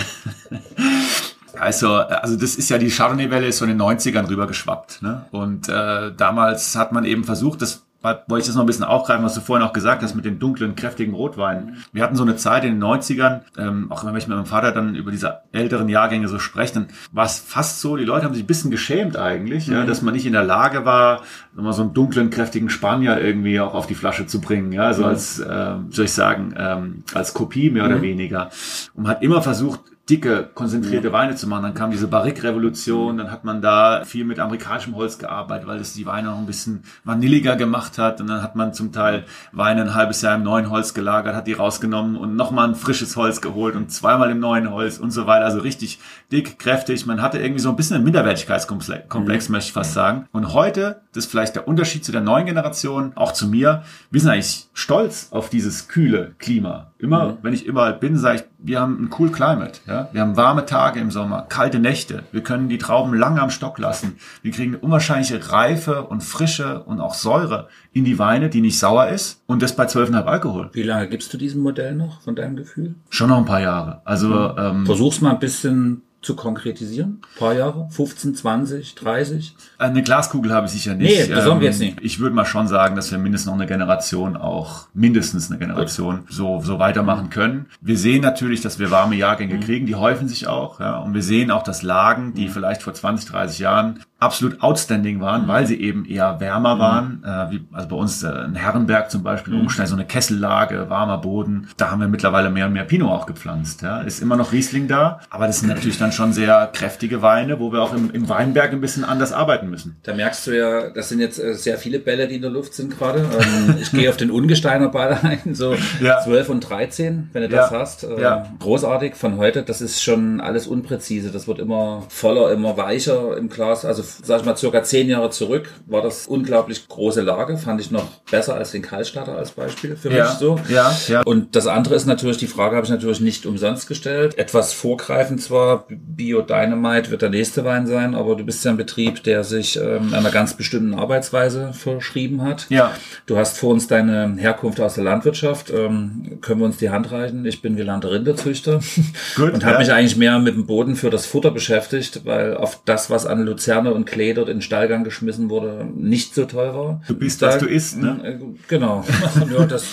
Also, 1.59 1.95
also 1.95 2.37
das 2.37 2.55
ist 2.55 2.69
ja 2.69 2.77
die 2.77 2.89
Chardonnay-Welle 2.89 3.47
ist 3.47 3.57
so 3.57 3.65
in 3.65 3.77
den 3.77 3.81
90ern 3.81 4.29
rübergeschwappt. 4.29 5.01
Ne? 5.01 5.25
Und 5.31 5.69
äh, 5.69 6.11
damals 6.15 6.75
hat 6.75 6.91
man 6.91 7.05
eben 7.05 7.23
versucht, 7.23 7.61
das 7.61 7.87
wollte 8.27 8.39
ich 8.39 8.45
das 8.45 8.55
noch 8.55 8.63
ein 8.63 8.67
bisschen 8.67 8.85
aufgreifen, 8.85 9.25
was 9.25 9.33
du 9.33 9.41
vorhin 9.41 9.67
auch 9.67 9.73
gesagt 9.73 10.03
hast 10.03 10.15
mit 10.15 10.25
den 10.25 10.39
dunklen, 10.39 10.75
kräftigen 10.75 11.13
Rotweinen. 11.13 11.83
Wir 11.91 12.03
hatten 12.03 12.15
so 12.15 12.23
eine 12.23 12.35
Zeit 12.35 12.63
in 12.63 12.73
den 12.73 12.83
90ern, 12.83 13.41
ähm, 13.57 13.91
auch 13.91 14.05
wenn 14.05 14.15
ich 14.15 14.27
mit 14.27 14.37
meinem 14.37 14.45
Vater 14.45 14.71
dann 14.71 14.95
über 14.95 15.11
diese 15.11 15.39
älteren 15.51 15.89
Jahrgänge 15.89 16.27
so 16.27 16.39
spreche, 16.39 16.75
dann 16.75 16.87
war 17.11 17.25
es 17.25 17.39
fast 17.39 17.81
so, 17.81 17.97
die 17.97 18.05
Leute 18.05 18.25
haben 18.25 18.33
sich 18.33 18.43
ein 18.43 18.47
bisschen 18.47 18.71
geschämt 18.71 19.17
eigentlich, 19.17 19.67
mhm. 19.67 19.73
ja, 19.73 19.85
dass 19.85 20.01
man 20.01 20.13
nicht 20.13 20.25
in 20.25 20.33
der 20.33 20.43
Lage 20.43 20.85
war, 20.85 21.23
mal 21.53 21.73
so 21.73 21.81
einen 21.81 21.93
dunklen, 21.93 22.29
kräftigen 22.29 22.69
Spanier 22.69 23.19
irgendwie 23.19 23.59
auch 23.59 23.73
auf 23.73 23.87
die 23.87 23.95
Flasche 23.95 24.27
zu 24.27 24.39
bringen, 24.39 24.71
ja, 24.71 24.93
so 24.93 25.03
mhm. 25.03 25.09
als, 25.09 25.39
äh, 25.39 25.73
soll 25.89 26.05
ich 26.05 26.13
sagen, 26.13 26.53
ähm, 26.57 27.03
als 27.13 27.33
Kopie 27.33 27.71
mehr 27.71 27.85
mhm. 27.85 27.91
oder 27.91 28.01
weniger. 28.01 28.49
Und 28.93 29.03
man 29.03 29.11
hat 29.13 29.23
immer 29.23 29.41
versucht, 29.41 29.81
dicke, 30.09 30.49
konzentrierte 30.53 31.07
ja. 31.07 31.13
Weine 31.13 31.35
zu 31.35 31.47
machen. 31.47 31.63
Dann 31.63 31.73
kam 31.73 31.91
diese 31.91 32.07
Barrique-Revolution, 32.07 33.17
dann 33.17 33.31
hat 33.31 33.43
man 33.43 33.61
da 33.61 34.03
viel 34.05 34.25
mit 34.25 34.39
amerikanischem 34.39 34.95
Holz 34.95 35.17
gearbeitet, 35.17 35.67
weil 35.67 35.79
es 35.79 35.93
die 35.93 36.05
Weine 36.05 36.29
noch 36.29 36.37
ein 36.37 36.45
bisschen 36.45 36.83
vanilliger 37.03 37.55
gemacht 37.55 37.97
hat. 37.97 38.21
Und 38.21 38.27
dann 38.27 38.41
hat 38.41 38.55
man 38.55 38.73
zum 38.73 38.91
Teil 38.91 39.25
Weine 39.51 39.81
ein 39.81 39.95
halbes 39.95 40.21
Jahr 40.21 40.35
im 40.35 40.43
neuen 40.43 40.69
Holz 40.69 40.93
gelagert, 40.93 41.35
hat 41.35 41.47
die 41.47 41.53
rausgenommen 41.53 42.15
und 42.15 42.35
nochmal 42.35 42.69
ein 42.69 42.75
frisches 42.75 43.15
Holz 43.15 43.41
geholt 43.41 43.75
und 43.75 43.91
zweimal 43.91 44.31
im 44.31 44.39
neuen 44.39 44.71
Holz 44.71 44.97
und 44.97 45.11
so 45.11 45.27
weiter. 45.27 45.45
Also 45.45 45.59
richtig 45.59 45.99
dick, 46.31 46.59
kräftig. 46.59 47.05
Man 47.05 47.21
hatte 47.21 47.39
irgendwie 47.39 47.61
so 47.61 47.69
ein 47.69 47.75
bisschen 47.75 47.95
einen 47.95 48.05
Minderwertigkeitskomplex, 48.05 49.49
mhm. 49.49 49.53
möchte 49.53 49.67
ich 49.67 49.73
fast 49.73 49.93
sagen. 49.93 50.27
Und 50.31 50.53
heute, 50.53 51.01
das 51.17 51.25
ist 51.25 51.31
vielleicht 51.31 51.55
der 51.55 51.67
Unterschied 51.67 52.05
zu 52.05 52.11
der 52.11 52.21
neuen 52.21 52.45
Generation, 52.45 53.11
auch 53.15 53.33
zu 53.33 53.47
mir, 53.47 53.81
wir 54.11 54.21
sind 54.21 54.29
eigentlich 54.29 54.67
stolz 54.73 55.29
auf 55.31 55.49
dieses 55.49 55.87
kühle 55.87 56.35
Klima. 56.37 56.91
Immer, 56.99 57.29
mhm. 57.29 57.37
wenn 57.41 57.53
ich 57.53 57.65
überall 57.65 57.93
bin, 57.93 58.17
sage 58.17 58.37
ich, 58.37 58.43
wir 58.59 58.79
haben 58.79 59.03
ein 59.03 59.09
cool 59.17 59.31
Climate. 59.31 59.79
Ja? 59.87 60.09
Wir 60.11 60.21
haben 60.21 60.37
warme 60.37 60.65
Tage 60.67 60.99
im 60.99 61.09
Sommer, 61.09 61.47
kalte 61.49 61.79
Nächte. 61.79 62.23
Wir 62.31 62.41
können 62.41 62.69
die 62.69 62.77
Trauben 62.77 63.15
lange 63.15 63.41
am 63.41 63.49
Stock 63.49 63.79
lassen. 63.79 64.17
Wir 64.43 64.51
kriegen 64.51 64.75
eine 64.75 64.83
unwahrscheinliche 64.83 65.51
Reife 65.51 66.03
und 66.03 66.21
Frische 66.21 66.83
und 66.83 67.01
auch 67.01 67.15
Säure 67.15 67.67
in 67.93 68.05
die 68.05 68.19
Weine, 68.19 68.49
die 68.49 68.61
nicht 68.61 68.77
sauer 68.77 69.07
ist. 69.07 69.41
Und 69.47 69.63
das 69.63 69.75
bei 69.75 69.85
12,5 69.85 70.23
Alkohol. 70.23 70.69
Wie 70.73 70.83
lange 70.83 71.07
gibst 71.07 71.33
du 71.33 71.37
diesem 71.37 71.63
Modell 71.63 71.95
noch, 71.95 72.21
von 72.21 72.35
deinem 72.35 72.55
Gefühl? 72.55 72.93
Schon 73.09 73.29
noch 73.29 73.37
ein 73.37 73.45
paar 73.45 73.61
Jahre. 73.61 74.01
Also 74.05 74.27
mhm. 74.27 74.53
ähm, 74.57 74.85
Versuch's 74.85 75.21
mal 75.21 75.31
ein 75.31 75.39
bisschen 75.39 76.03
zu 76.27 76.35
konkretisieren? 76.35 77.21
Ein 77.21 77.39
paar 77.39 77.53
Jahre? 77.53 77.87
15, 77.89 78.35
20, 78.35 78.95
30? 78.95 79.55
Eine 79.77 80.03
Glaskugel 80.03 80.51
habe 80.51 80.67
ich 80.67 80.73
sicher 80.73 80.93
nicht. 80.93 81.09
Nee, 81.09 81.33
das 81.33 81.45
ähm, 81.45 81.61
wir 81.61 81.67
jetzt 81.67 81.79
nicht. 81.79 81.99
Ich 82.01 82.19
würde 82.19 82.35
mal 82.35 82.45
schon 82.45 82.67
sagen, 82.67 82.97
dass 82.97 83.11
wir 83.11 83.17
mindestens 83.17 83.47
noch 83.47 83.53
eine 83.53 83.65
Generation 83.65 84.35
auch, 84.35 84.87
mindestens 84.93 85.49
eine 85.49 85.57
Generation 85.57 86.25
so, 86.29 86.59
so 86.61 86.79
weitermachen 86.79 87.29
können. 87.29 87.67
Wir 87.79 87.97
sehen 87.97 88.21
natürlich, 88.21 88.59
dass 88.59 88.77
wir 88.77 88.91
warme 88.91 89.15
Jahrgänge 89.15 89.55
mhm. 89.55 89.61
kriegen, 89.61 89.85
die 89.85 89.95
häufen 89.95 90.27
sich 90.27 90.47
auch, 90.47 90.81
ja. 90.81 90.97
Und 90.99 91.13
wir 91.13 91.23
sehen 91.23 91.49
auch, 91.49 91.63
dass 91.63 91.81
Lagen, 91.81 92.33
die 92.33 92.47
mhm. 92.47 92.51
vielleicht 92.51 92.83
vor 92.83 92.93
20, 92.93 93.29
30 93.29 93.59
Jahren 93.59 94.03
absolut 94.19 94.61
outstanding 94.61 95.19
waren, 95.19 95.43
mhm. 95.43 95.47
weil 95.47 95.67
sie 95.67 95.79
eben 95.79 96.05
eher 96.05 96.39
wärmer 96.39 96.75
mhm. 96.75 96.79
waren. 96.79 97.23
Äh, 97.23 97.51
wie, 97.51 97.67
also 97.71 97.87
bei 97.87 97.95
uns 97.95 98.23
äh, 98.23 98.29
in 98.45 98.55
Herrenberg 98.55 99.11
zum 99.11 99.23
Beispiel, 99.23 99.53
mhm. 99.53 99.61
Umstein, 99.61 99.87
so 99.87 99.95
eine 99.95 100.05
Kessellage, 100.05 100.89
warmer 100.89 101.19
Boden. 101.19 101.67
Da 101.77 101.91
haben 101.91 102.01
wir 102.01 102.07
mittlerweile 102.07 102.49
mehr 102.49 102.65
und 102.65 102.73
mehr 102.73 102.85
Pinot 102.85 103.11
auch 103.11 103.25
gepflanzt. 103.25 103.83
Ja. 103.83 104.01
Ist 104.01 104.21
immer 104.21 104.35
noch 104.35 104.51
Riesling 104.51 104.87
da, 104.87 105.19
aber 105.29 105.45
das 105.45 105.59
sind 105.59 105.69
natürlich 105.69 105.99
dann 105.99 106.11
schon 106.11 106.33
sehr 106.33 106.69
kräftige 106.73 107.21
Weine, 107.21 107.59
wo 107.59 107.71
wir 107.71 107.81
auch 107.81 107.93
im, 107.93 108.09
im 108.11 108.27
Weinberg 108.27 108.71
ein 108.71 108.81
bisschen 108.81 109.03
anders 109.03 109.33
arbeiten 109.33 109.69
müssen. 109.69 109.97
Da 110.03 110.13
merkst 110.13 110.47
du 110.47 110.57
ja, 110.57 110.89
das 110.89 111.09
sind 111.09 111.19
jetzt 111.19 111.39
äh, 111.39 111.53
sehr 111.53 111.77
viele 111.77 111.99
Bälle, 111.99 112.27
die 112.27 112.35
in 112.35 112.41
der 112.41 112.51
Luft 112.51 112.73
sind 112.73 112.97
gerade. 112.97 113.19
Ähm, 113.19 113.75
ich 113.81 113.91
gehe 113.91 114.09
auf 114.09 114.17
den 114.17 114.31
Ungesteiner 114.31 114.89
Ball 114.89 115.19
ein, 115.21 115.53
so 115.53 115.75
ja. 116.01 116.21
12 116.21 116.49
und 116.49 116.61
13, 116.61 117.29
wenn 117.33 117.43
du 117.43 117.49
das 117.49 117.69
ja. 117.71 117.79
hast. 117.79 118.03
Äh, 118.03 118.19
ja. 118.19 118.47
Großartig 118.59 119.15
von 119.15 119.37
heute, 119.37 119.61
das 119.61 119.81
ist 119.81 120.01
schon 120.01 120.41
alles 120.41 120.65
unpräzise. 120.65 121.31
Das 121.31 121.47
wird 121.47 121.59
immer 121.59 122.03
voller, 122.09 122.51
immer 122.51 122.77
weicher 122.77 123.37
im 123.37 123.49
Glas. 123.49 123.85
Also 123.85 124.06
sag 124.23 124.39
ich 124.39 124.45
mal, 124.45 124.57
circa 124.57 124.83
zehn 124.83 125.09
Jahre 125.09 125.29
zurück 125.29 125.69
war 125.85 126.01
das 126.01 126.27
unglaublich 126.27 126.87
große 126.87 127.21
Lage. 127.21 127.57
Fand 127.57 127.81
ich 127.81 127.91
noch 127.91 128.07
besser 128.31 128.55
als 128.55 128.71
den 128.71 128.81
Kaltstatter 128.81 129.37
als 129.37 129.51
Beispiel 129.51 129.95
für 129.95 130.11
ja, 130.11 130.25
mich 130.25 130.33
so. 130.33 130.59
Ja, 130.69 130.95
ja. 131.07 131.21
Und 131.21 131.55
das 131.55 131.67
andere 131.67 131.95
ist 131.95 132.05
natürlich, 132.05 132.37
die 132.37 132.47
Frage 132.47 132.75
habe 132.75 132.85
ich 132.85 132.91
natürlich 132.91 133.19
nicht 133.19 133.45
umsonst 133.45 133.87
gestellt. 133.87 134.37
Etwas 134.37 134.73
vorgreifend 134.73 135.41
zwar, 135.41 135.85
Bio 135.89 136.41
Dynamite 136.41 137.11
wird 137.11 137.21
der 137.21 137.29
nächste 137.29 137.65
Wein 137.65 137.87
sein, 137.87 138.15
aber 138.15 138.35
du 138.35 138.43
bist 138.43 138.63
ja 138.65 138.71
ein 138.71 138.77
Betrieb, 138.77 139.23
der 139.23 139.43
sich 139.43 139.77
ähm, 139.77 140.13
einer 140.13 140.31
ganz 140.31 140.55
bestimmten 140.55 140.93
Arbeitsweise 140.93 141.73
verschrieben 141.73 142.43
hat. 142.43 142.65
Ja. 142.69 142.91
Du 143.25 143.37
hast 143.37 143.57
vor 143.57 143.71
uns 143.71 143.87
deine 143.87 144.35
Herkunft 144.37 144.79
aus 144.79 144.95
der 144.95 145.03
Landwirtschaft. 145.03 145.71
Ähm, 145.71 146.39
können 146.41 146.59
wir 146.59 146.65
uns 146.65 146.77
die 146.77 146.89
Hand 146.89 147.11
reichen? 147.11 147.45
Ich 147.45 147.61
bin 147.61 147.75
gelernter 147.75 148.11
Rinderzüchter 148.11 148.79
Gut, 149.35 149.53
und 149.53 149.63
habe 149.63 149.73
ja. 149.73 149.79
mich 149.79 149.91
eigentlich 149.91 150.17
mehr 150.17 150.39
mit 150.39 150.55
dem 150.55 150.65
Boden 150.65 150.95
für 150.95 151.09
das 151.09 151.25
Futter 151.25 151.51
beschäftigt, 151.51 152.21
weil 152.25 152.55
auf 152.55 152.81
das, 152.85 153.09
was 153.09 153.25
an 153.25 153.43
Luzerne 153.43 153.93
und 153.97 154.05
Klee 154.05 154.33
dort 154.33 154.47
in 154.47 154.57
den 154.57 154.61
Stallgang 154.61 155.03
geschmissen 155.03 155.49
wurde, 155.49 155.85
nicht 155.95 156.33
so 156.33 156.45
toll 156.45 156.73
war. 156.73 157.01
Du 157.07 157.15
bist, 157.15 157.41
da, 157.41 157.47
was 157.47 157.57
du 157.57 157.65
isst, 157.65 157.97
ne? 157.97 158.19
Äh, 158.23 158.39
genau. 158.67 159.03
ja, 159.57 159.65
das 159.65 159.85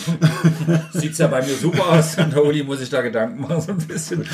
sieht's 0.93 1.19
ja 1.19 1.27
bei 1.27 1.43
mir 1.43 1.55
super 1.55 1.93
aus. 1.93 2.17
Und 2.19 2.33
der 2.33 2.45
Uli 2.45 2.63
muss 2.63 2.81
ich 2.81 2.91
da 2.91 3.03
Gedanken 3.03 3.43
machen, 3.43 3.61
so 3.61 3.73
ein 3.73 3.79
bisschen. 3.79 4.25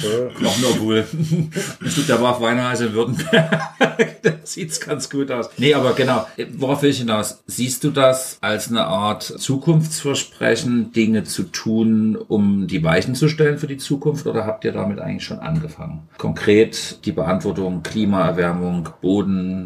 Noch 0.41 0.59
nur 0.59 0.81
wohl. 0.81 1.07
Ein 1.13 1.91
Stück 1.91 2.07
der 2.07 2.21
Weinreise 2.21 2.87
in 2.87 2.95
Württemberg. 2.95 3.61
da 4.23 4.31
sieht's 4.45 4.81
ganz 4.81 5.09
gut 5.09 5.31
aus. 5.31 5.51
Nee, 5.57 5.75
aber 5.75 5.95
genau. 5.95 6.27
Worauf 6.55 6.83
will 6.83 6.91
ich 6.91 6.99
hinaus? 6.99 7.43
Siehst 7.47 7.85
du 7.85 7.91
das 7.91 8.39
als 8.41 8.69
eine 8.69 8.87
Art 8.87 9.23
Zukunftsversprechen, 9.23 10.93
Dinge 10.93 11.25
zu 11.25 11.45
tun, 11.45 12.17
um 12.17 12.67
die 12.67 12.83
Weichen 12.83 13.15
zu 13.15 13.29
stellen 13.29 13.59
für 13.59 13.67
die 13.67 13.79
Zukunft? 13.79 14.27
Oder 14.27 14.47
habt 14.47 14.65
ihr 14.65 14.73
damit 14.73 14.99
eigentlich 14.99 15.25
schon 15.25 15.39
angefangen? 15.39 16.09
Konkret 16.19 17.05
die 17.05 17.13
Beantwortung 17.13 17.83
Klimaerwärmung, 17.83 18.89
Boden, 19.01 19.60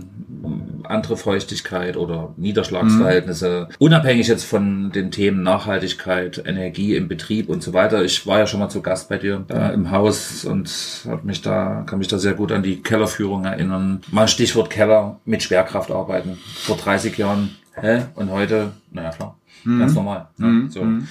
andere 0.84 1.16
Feuchtigkeit 1.16 1.96
oder 1.96 2.34
Niederschlagsverhältnisse, 2.36 3.68
mhm. 3.68 3.74
unabhängig 3.78 4.28
jetzt 4.28 4.44
von 4.44 4.92
den 4.92 5.10
Themen 5.10 5.42
Nachhaltigkeit, 5.42 6.42
Energie 6.44 6.94
im 6.94 7.08
Betrieb 7.08 7.48
und 7.48 7.62
so 7.62 7.72
weiter. 7.72 8.04
Ich 8.04 8.26
war 8.26 8.38
ja 8.38 8.46
schon 8.46 8.60
mal 8.60 8.68
zu 8.68 8.82
Gast 8.82 9.08
bei 9.08 9.18
dir 9.18 9.44
äh, 9.48 9.72
im 9.72 9.90
Haus 9.90 10.44
und 10.44 10.70
hab 11.08 11.24
mich 11.24 11.42
da, 11.42 11.84
kann 11.86 11.98
mich 11.98 12.08
da 12.08 12.18
sehr 12.18 12.34
gut 12.34 12.52
an 12.52 12.62
die 12.62 12.82
Kellerführung 12.82 13.44
erinnern. 13.44 14.02
Mal 14.10 14.28
Stichwort 14.28 14.70
Keller 14.70 15.20
mit 15.24 15.42
Schwerkraft 15.42 15.90
arbeiten. 15.90 16.38
Vor 16.54 16.76
30 16.76 17.16
Jahren, 17.16 17.56
hä? 17.74 18.02
Und 18.14 18.30
heute, 18.30 18.72
naja 18.90 19.10
klar, 19.10 19.38
mhm. 19.64 19.78
ganz 19.78 19.94
normal. 19.94 20.28
Ne? 20.36 20.46
Mhm. 20.46 20.70
So. 20.70 20.84
Mhm. 20.84 21.08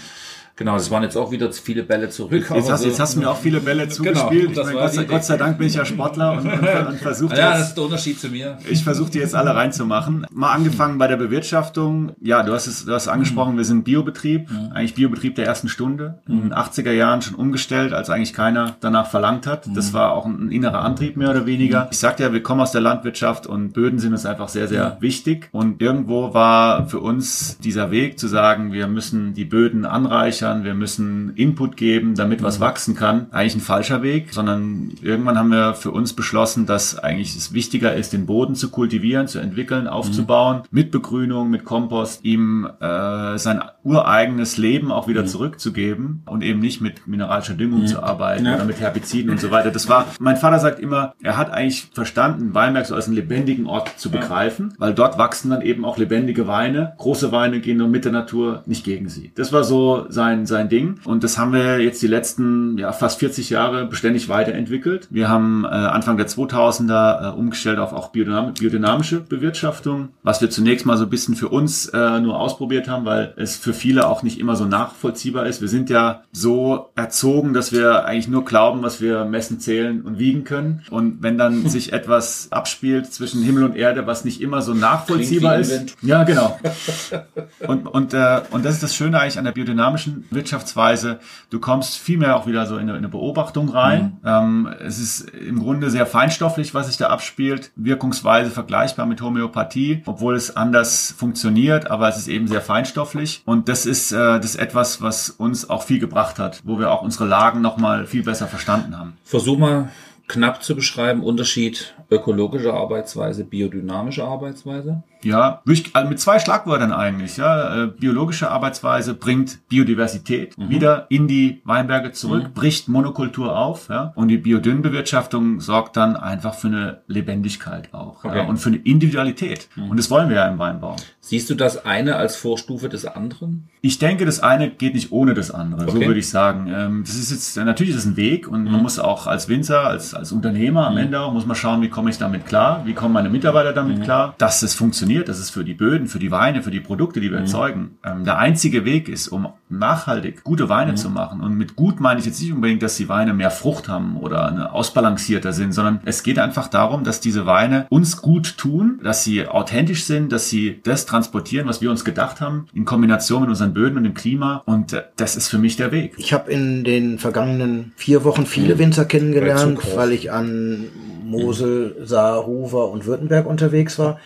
Genau, 0.56 0.74
das 0.74 0.92
waren 0.92 1.02
jetzt 1.02 1.18
auch 1.18 1.32
wieder 1.32 1.52
viele 1.52 1.82
Bälle 1.82 2.10
zurück. 2.10 2.46
Jetzt, 2.54 2.70
hast, 2.70 2.82
so, 2.82 2.88
jetzt 2.88 3.00
hast 3.00 3.16
du 3.16 3.22
mir 3.22 3.30
auch 3.30 3.38
viele 3.38 3.60
Bälle 3.60 3.84
genau, 3.84 3.94
zugespielt. 3.94 4.54
Genau, 4.54 4.66
meine, 4.66 4.78
Gott, 4.78 4.94
sei, 4.94 5.04
Gott 5.06 5.24
sei 5.24 5.38
Dank 5.38 5.58
bin 5.58 5.66
ich 5.66 5.74
ja 5.74 5.84
Sportler 5.84 6.34
und, 6.34 6.46
und, 6.46 6.88
und 6.88 7.00
versuche 7.00 7.36
Ja, 7.36 7.58
das 7.58 7.70
ist 7.70 7.76
der 7.76 7.84
Unterschied 7.86 8.20
zu 8.20 8.30
mir. 8.30 8.60
Ich 8.70 8.84
versuche 8.84 9.10
die 9.10 9.18
jetzt 9.18 9.34
alle 9.34 9.56
reinzumachen. 9.56 10.28
Mal 10.32 10.54
angefangen 10.54 11.00
bei 11.00 11.08
der 11.08 11.18
Bewirtschaftung. 11.18 12.12
Ja, 12.22 12.44
du 12.44 12.54
hast 12.54 12.68
es 12.68 12.86
du 12.86 12.94
hast 12.94 13.08
angesprochen, 13.08 13.58
wir 13.58 13.66
sind 13.66 13.84
Biobetrieb, 13.84 14.52
mhm. 14.52 14.72
eigentlich 14.74 14.94
Biobetrieb 14.94 15.34
der 15.36 15.48
ersten 15.48 15.70
Stunde. 15.70 16.20
In 16.28 16.42
den 16.42 16.54
80er 16.54 16.92
Jahren 16.92 17.24
schon 17.24 17.34
umgestellt, 17.34 17.92
als 17.94 18.12
eigentlich 18.12 18.34
keiner 18.34 18.76
danach 18.80 19.10
verlangt 19.10 19.48
hat. 19.48 19.68
Das 19.74 19.90
mhm. 19.90 19.94
war 19.94 20.14
auch 20.14 20.28
ein 20.28 20.52
innerer 20.52 20.82
Antrieb 20.82 21.18
mehr 21.18 21.32
oder 21.32 21.48
weniger. 21.48 21.88
Ich 21.90 21.98
sagte 21.98 22.22
ja, 22.22 22.32
wir 22.32 22.44
kommen 22.44 22.62
aus 22.62 22.72
der 22.72 22.82
Landwirtschaft 22.82 23.48
und 23.48 23.74
Böden 23.74 23.98
sind 23.98 24.12
uns 24.12 24.28
einfach 24.28 24.50
sehr, 24.50 24.68
sehr 24.68 24.98
wichtig. 25.00 25.50
Und 25.52 25.82
irgendwo 25.82 26.36
war 26.36 26.88
für 26.88 27.00
uns 27.00 27.58
dieser 27.58 27.90
Weg 27.90 28.20
zu 28.20 28.28
sagen, 28.28 28.72
wir 28.72 28.88
müssen 28.88 29.34
die 29.34 29.46
Böden 29.46 29.86
anreichern, 29.86 30.43
wir 30.64 30.74
müssen 30.74 31.34
Input 31.36 31.78
geben, 31.78 32.16
damit 32.16 32.44
was 32.44 32.60
mhm. 32.60 32.64
wachsen 32.64 32.96
kann, 32.96 33.28
eigentlich 33.32 33.56
ein 33.56 33.62
falscher 33.62 34.04
Weg, 34.04 34.34
sondern 34.34 34.92
irgendwann 35.02 35.38
haben 35.38 35.50
wir 35.50 35.74
für 35.74 35.92
uns 35.92 36.14
beschlossen, 36.14 36.66
dass 36.66 36.98
eigentlich 36.98 37.36
es 37.36 37.54
wichtiger 37.54 37.94
ist, 37.96 38.14
den 38.14 38.26
Boden 38.26 38.56
zu 38.56 38.70
kultivieren, 38.70 39.28
zu 39.28 39.40
entwickeln, 39.40 39.88
aufzubauen, 39.88 40.58
mhm. 40.58 40.64
mit 40.72 40.92
Begrünung, 40.92 41.50
mit 41.50 41.66
Kompost, 41.66 42.24
ihm 42.24 42.68
äh, 42.80 43.38
sein 43.38 43.62
ureigenes 43.84 44.58
Leben 44.58 44.92
auch 44.92 45.08
wieder 45.08 45.24
mhm. 45.24 45.28
zurückzugeben 45.28 46.24
und 46.26 46.44
eben 46.44 46.60
nicht 46.60 46.82
mit 46.82 47.08
mineralischer 47.08 47.54
Düngung 47.54 47.82
mhm. 47.82 47.88
zu 47.88 48.02
arbeiten 48.02 48.46
ja. 48.46 48.56
oder 48.56 48.66
mit 48.66 48.80
Herbiziden 48.80 49.32
und 49.32 49.40
so 49.40 49.52
weiter. 49.52 49.72
Das 49.72 49.90
war, 49.90 50.06
mein 50.20 50.38
Vater 50.38 50.60
sagt 50.60 50.80
immer, 50.80 51.14
er 51.22 51.38
hat 51.38 51.52
eigentlich 51.52 51.90
verstanden, 51.94 52.54
Weinberg 52.54 52.86
so 52.86 52.96
als 52.96 53.08
einen 53.08 53.16
lebendigen 53.16 53.66
Ort 53.68 53.92
zu 53.98 54.10
begreifen, 54.10 54.74
weil 54.78 54.94
dort 54.94 55.18
wachsen 55.18 55.50
dann 55.50 55.62
eben 55.62 55.86
auch 55.86 55.98
lebendige 55.98 56.48
Weine. 56.48 56.94
Große 56.98 57.32
Weine 57.32 57.60
gehen 57.60 57.78
nur 57.78 57.88
mit 57.88 58.06
der 58.06 58.12
Natur, 58.12 58.64
nicht 58.66 58.84
gegen 58.84 59.10
sie. 59.10 59.32
Das 59.36 59.52
war 59.52 59.64
so 59.64 60.06
sein, 60.10 60.33
sein 60.46 60.70
Ding. 60.70 61.00
Und 61.06 61.24
das 61.24 61.38
haben 61.38 61.54
wir 61.54 61.80
jetzt 61.80 62.02
die 62.02 62.08
letzten 62.08 62.78
ja, 62.78 62.92
fast 62.92 63.20
40 63.20 63.50
Jahre 63.50 63.86
beständig 63.86 64.30
weiterentwickelt. 64.30 65.08
Wir 65.10 65.30
haben 65.30 65.66
äh, 65.66 65.68
Anfang 65.68 66.18
der 66.18 66.28
2000er 66.28 67.30
äh, 67.30 67.36
umgestellt 67.36 67.80
auf 67.80 67.94
auch 67.94 68.10
biodynam 68.10 68.54
biodynamische 68.54 69.20
Bewirtschaftung, 69.20 70.10
was 70.24 70.42
wir 70.42 70.50
zunächst 70.50 70.86
mal 70.86 70.98
so 70.98 71.04
ein 71.04 71.10
bisschen 71.10 71.36
für 71.36 71.50
uns 71.50 71.88
äh, 71.88 72.20
nur 72.20 72.40
ausprobiert 72.40 72.88
haben, 72.88 73.06
weil 73.06 73.34
es 73.38 73.56
für 73.56 73.74
viele 73.74 74.08
auch 74.08 74.24
nicht 74.24 74.40
immer 74.40 74.56
so 74.56 74.66
nachvollziehbar 74.66 75.46
ist. 75.46 75.62
Wir 75.62 75.68
sind 75.68 75.90
ja 75.90 76.24
so 76.32 76.90
erzogen, 76.96 77.54
dass 77.54 77.72
wir 77.72 78.06
eigentlich 78.06 78.28
nur 78.28 78.46
glauben, 78.46 78.84
was 78.84 79.02
wir 79.02 79.26
messen, 79.26 79.60
zählen 79.60 80.02
und 80.02 80.20
wiegen 80.20 80.44
können. 80.44 80.84
Und 80.90 81.22
wenn 81.22 81.38
dann 81.38 81.68
sich 81.70 81.94
etwas 81.94 82.52
abspielt 82.52 83.14
zwischen 83.14 83.42
Himmel 83.44 83.64
und 83.64 83.76
Erde, 83.76 84.08
was 84.08 84.26
nicht 84.26 84.42
immer 84.42 84.62
so 84.62 84.74
nachvollziehbar 84.74 85.60
ist. 85.60 85.96
Ja, 86.02 86.24
genau. 86.24 86.60
Und, 87.68 87.88
und, 87.88 88.14
äh, 88.14 88.42
und 88.52 88.66
das 88.66 88.76
ist 88.76 88.84
das 88.84 88.96
Schöne 88.96 89.20
eigentlich 89.20 89.38
an 89.38 89.46
der 89.46 89.52
biodynamischen 89.52 90.23
Wirtschaftsweise. 90.30 91.20
Du 91.50 91.60
kommst 91.60 91.98
vielmehr 91.98 92.36
auch 92.36 92.48
wieder 92.48 92.66
so 92.66 92.76
in 92.76 92.84
eine, 92.84 92.92
in 92.92 92.98
eine 92.98 93.10
Beobachtung 93.10 93.70
rein. 93.70 94.20
Mhm. 94.22 94.28
Ähm, 94.28 94.74
es 94.80 95.00
ist 95.00 95.30
im 95.30 95.60
Grunde 95.60 95.90
sehr 95.90 96.06
feinstofflich, 96.06 96.74
was 96.74 96.88
sich 96.88 96.98
da 96.98 97.08
abspielt. 97.08 97.72
Wirkungsweise 97.76 98.52
vergleichbar 98.52 99.06
mit 99.06 99.22
Homöopathie, 99.22 100.04
obwohl 100.06 100.36
es 100.36 100.56
anders 100.56 101.14
funktioniert, 101.18 101.90
aber 101.90 102.08
es 102.10 102.18
ist 102.18 102.28
eben 102.28 102.48
sehr 102.48 102.62
feinstofflich. 102.62 103.42
Und 103.46 103.70
das 103.70 103.86
ist, 103.86 104.12
äh, 104.12 104.16
das 104.16 104.46
ist 104.46 104.56
etwas, 104.56 105.02
was 105.02 105.30
uns 105.30 105.70
auch 105.70 105.84
viel 105.84 106.00
gebracht 106.00 106.40
hat, 106.40 106.62
wo 106.64 106.80
wir 106.80 106.92
auch 106.92 107.02
unsere 107.02 107.26
Lagen 107.26 107.62
nochmal 107.62 108.06
viel 108.06 108.24
besser 108.24 108.48
verstanden 108.48 108.98
haben. 108.98 109.18
Versuch 109.24 109.58
mal 109.58 109.90
knapp 110.28 110.64
zu 110.64 110.76
beschreiben, 110.76 111.22
Unterschied 111.22 111.96
ökologische 112.10 112.74
Arbeitsweise, 112.74 113.44
biodynamische 113.44 114.24
Arbeitsweise? 114.24 115.04
Ja, 115.24 115.62
also 115.94 116.10
mit 116.10 116.20
zwei 116.20 116.40
Schlagwörtern 116.40 116.92
eigentlich. 116.92 117.38
Ja. 117.38 117.84
Äh, 117.84 117.88
biologische 117.88 118.52
Arbeitsweise 118.52 119.14
bringt 119.14 119.68
Biodiversität 119.70 120.58
mhm. 120.58 120.70
wieder 120.70 121.06
in 121.10 121.28
die 121.28 121.62
Weinberge 121.64 122.12
zurück, 122.12 122.44
mhm. 122.50 122.54
bricht 122.54 122.88
Monokultur 122.88 123.58
auf. 123.58 123.90
Ja. 123.90 124.12
Und 124.16 124.28
die 124.28 124.38
Biodünnbewirtschaftung 124.38 125.60
sorgt 125.60 125.98
dann 125.98 126.16
einfach 126.16 126.54
für 126.54 126.68
eine 126.68 127.02
Lebendigkeit 127.08 127.94
auch 127.94 128.24
okay. 128.24 128.38
ja, 128.38 128.44
und 128.46 128.58
für 128.58 128.70
eine 128.70 128.78
Individualität. 128.78 129.68
Mhm. 129.76 129.92
Und 129.92 129.98
das 129.98 130.10
wollen 130.10 130.30
wir 130.30 130.38
ja 130.38 130.48
im 130.48 130.60
Weinbau. 130.60 130.96
Siehst 131.20 131.50
du 131.50 131.56
das 131.56 131.86
eine 131.86 132.16
als 132.16 132.36
Vorstufe 132.36 132.90
des 132.90 133.06
anderen? 133.06 133.70
Ich 133.82 134.00
denke, 134.00 134.26
das 134.26 134.42
eine 134.42 134.70
geht 134.70 134.94
nicht 134.94 135.12
ohne 135.12 135.34
das 135.34 135.52
andere. 135.52 135.84
Okay. 135.84 135.92
So 135.92 136.02
würde 136.02 136.20
ich 136.20 136.30
sagen. 136.30 136.68
Ähm, 136.74 137.04
das 137.06 137.16
ist 137.16 137.32
jetzt 137.32 137.58
natürlich 137.58 137.94
ist 137.94 138.00
es 138.00 138.06
ein 138.06 138.18
Weg 138.18 138.48
und 138.48 138.66
man 138.66 138.74
mhm. 138.76 138.82
muss 138.82 139.00
auch 139.00 139.28
als 139.28 139.50
Winzer, 139.50 139.82
als 139.82 140.14
als 140.14 140.32
Unternehmer 140.32 140.88
am 140.88 140.94
mhm. 140.94 141.00
Ende 141.00 141.20
auch 141.22 141.34
muss 141.34 141.46
man 141.46 141.56
schauen, 141.56 141.82
wie 141.82 141.90
komme 141.90 142.10
ich 142.10 142.18
damit 142.18 142.46
klar, 142.46 142.82
wie 142.86 142.94
kommen 142.94 143.14
meine 143.14 143.30
Mitarbeiter 143.30 143.74
damit 143.74 144.00
mhm. 144.00 144.04
klar, 144.04 144.36
dass 144.38 144.62
es 144.64 144.74
funktioniert 144.74 145.13
funktioniert, 145.14 145.30
dass 145.30 145.40
es 145.40 145.50
für 145.50 145.64
die 145.64 145.74
Böden, 145.74 146.08
für 146.08 146.20
die 146.20 146.32
Weine, 146.32 146.64
für 146.64 146.72
die 146.72 146.80
Produkte, 146.80 147.20
die 147.20 147.30
wir 147.30 147.40
mhm. 147.40 147.46
erzeugen, 147.46 147.98
ähm, 148.04 148.24
der 148.24 148.38
einzige 148.38 148.86
Weg 148.86 149.10
ist, 149.10 149.28
um 149.28 149.48
nachhaltig 149.70 150.44
gute 150.44 150.70
Weine 150.70 150.92
mhm. 150.92 150.98
zu 150.98 151.10
machen. 151.10 151.42
Und 151.42 151.56
mit 151.56 151.76
gut 151.76 152.00
meine 152.00 152.20
ich 152.20 152.26
jetzt 152.26 152.42
nicht 152.42 152.54
unbedingt, 152.54 152.84
dass 152.84 152.98
die 152.98 153.10
Weine 153.10 153.34
mehr 153.34 153.52
Frucht 153.52 153.88
haben 153.88 154.18
oder 154.18 154.48
eine 154.48 154.72
ausbalancierter 154.72 155.54
sind, 155.54 155.74
sondern 155.74 156.02
es 156.06 156.24
geht 156.24 156.40
einfach 156.40 156.68
darum, 156.68 157.04
dass 157.04 157.20
diese 157.20 157.46
Weine 157.46 157.88
uns 157.90 158.22
gut 158.22 158.58
tun, 158.58 159.00
dass 159.04 159.24
sie 159.24 159.48
authentisch 159.48 160.04
sind, 160.06 160.32
dass 160.32 160.50
sie 160.50 160.80
das 160.84 161.06
transportieren, 161.06 161.68
was 161.68 161.82
wir 161.82 161.90
uns 161.90 162.06
gedacht 162.06 162.42
haben, 162.42 162.68
in 162.74 162.86
Kombination 162.86 163.42
mit 163.42 163.50
unseren 163.50 163.74
Böden 163.74 163.98
und 163.98 164.04
dem 164.04 164.14
Klima. 164.14 164.64
Und 164.66 164.94
äh, 164.94 165.04
das 165.16 165.36
ist 165.36 165.48
für 165.48 165.58
mich 165.58 165.76
der 165.78 165.92
Weg. 165.92 166.14
Ich 166.18 166.34
habe 166.34 166.52
in 166.52 166.84
den 166.84 167.20
vergangenen 167.20 167.94
vier 167.96 168.24
Wochen 168.24 168.46
viele 168.46 168.76
mhm. 168.76 168.80
Winzer 168.80 169.06
kennengelernt, 169.06 169.80
weil 169.96 170.12
ich 170.12 170.32
an 170.32 170.86
Mosel, 171.24 171.96
Saar, 172.04 172.46
Hofer 172.46 172.90
und 172.90 173.06
Württemberg 173.06 173.46
unterwegs 173.46 173.98
war 173.98 174.20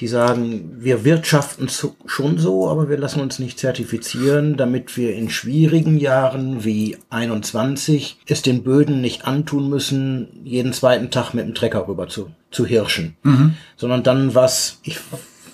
die 0.00 0.08
sagen, 0.08 0.76
wir 0.78 1.04
wirtschaften 1.04 1.68
schon 2.06 2.38
so, 2.38 2.68
aber 2.68 2.88
wir 2.88 2.98
lassen 2.98 3.20
uns 3.20 3.38
nicht 3.38 3.58
zertifizieren, 3.58 4.56
damit 4.56 4.96
wir 4.96 5.14
in 5.14 5.30
schwierigen 5.30 5.98
Jahren 5.98 6.64
wie 6.64 6.96
21 7.10 8.18
es 8.26 8.42
den 8.42 8.64
Böden 8.64 9.00
nicht 9.00 9.24
antun 9.24 9.68
müssen, 9.68 10.40
jeden 10.44 10.72
zweiten 10.72 11.10
Tag 11.10 11.32
mit 11.32 11.46
dem 11.46 11.54
Trecker 11.54 11.86
rüber 11.86 12.08
zu, 12.08 12.30
zu 12.50 12.66
hirschen, 12.66 13.16
mhm. 13.22 13.54
sondern 13.76 14.02
dann 14.02 14.34
was, 14.34 14.80
ich 14.82 14.98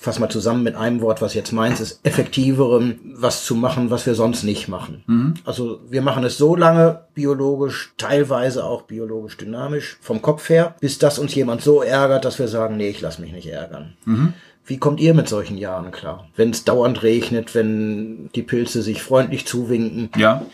fass 0.00 0.18
mal 0.18 0.30
zusammen 0.30 0.62
mit 0.62 0.76
einem 0.76 1.02
Wort, 1.02 1.20
was 1.20 1.34
jetzt 1.34 1.52
meins 1.52 1.78
ist, 1.78 2.00
effektiverem 2.04 2.98
was 3.16 3.44
zu 3.44 3.54
machen, 3.54 3.90
was 3.90 4.06
wir 4.06 4.14
sonst 4.14 4.44
nicht 4.44 4.66
machen. 4.66 5.04
Mhm. 5.06 5.34
Also 5.44 5.80
wir 5.90 6.00
machen 6.00 6.24
es 6.24 6.38
so 6.38 6.56
lange 6.56 7.02
biologisch, 7.14 7.92
teilweise 7.98 8.64
auch 8.64 8.82
biologisch 8.82 9.36
dynamisch 9.36 9.98
vom 10.00 10.22
Kopf 10.22 10.48
her, 10.48 10.74
bis 10.80 10.98
das 10.98 11.18
uns 11.18 11.34
jemand 11.34 11.60
so 11.60 11.82
ärgert, 11.82 12.24
dass 12.24 12.38
wir 12.38 12.48
sagen, 12.48 12.78
nee, 12.78 12.88
ich 12.88 13.02
lass 13.02 13.18
mich 13.18 13.32
nicht 13.32 13.48
ärgern. 13.48 13.94
Mhm. 14.06 14.32
Wie 14.64 14.78
kommt 14.78 15.00
ihr 15.00 15.12
mit 15.12 15.28
solchen 15.28 15.58
Jahren 15.58 15.90
klar? 15.90 16.28
Wenn 16.34 16.50
es 16.50 16.64
dauernd 16.64 17.02
regnet, 17.02 17.54
wenn 17.54 18.30
die 18.34 18.42
Pilze 18.42 18.82
sich 18.82 19.02
freundlich 19.02 19.46
zuwinken? 19.46 20.10
Ja, 20.16 20.46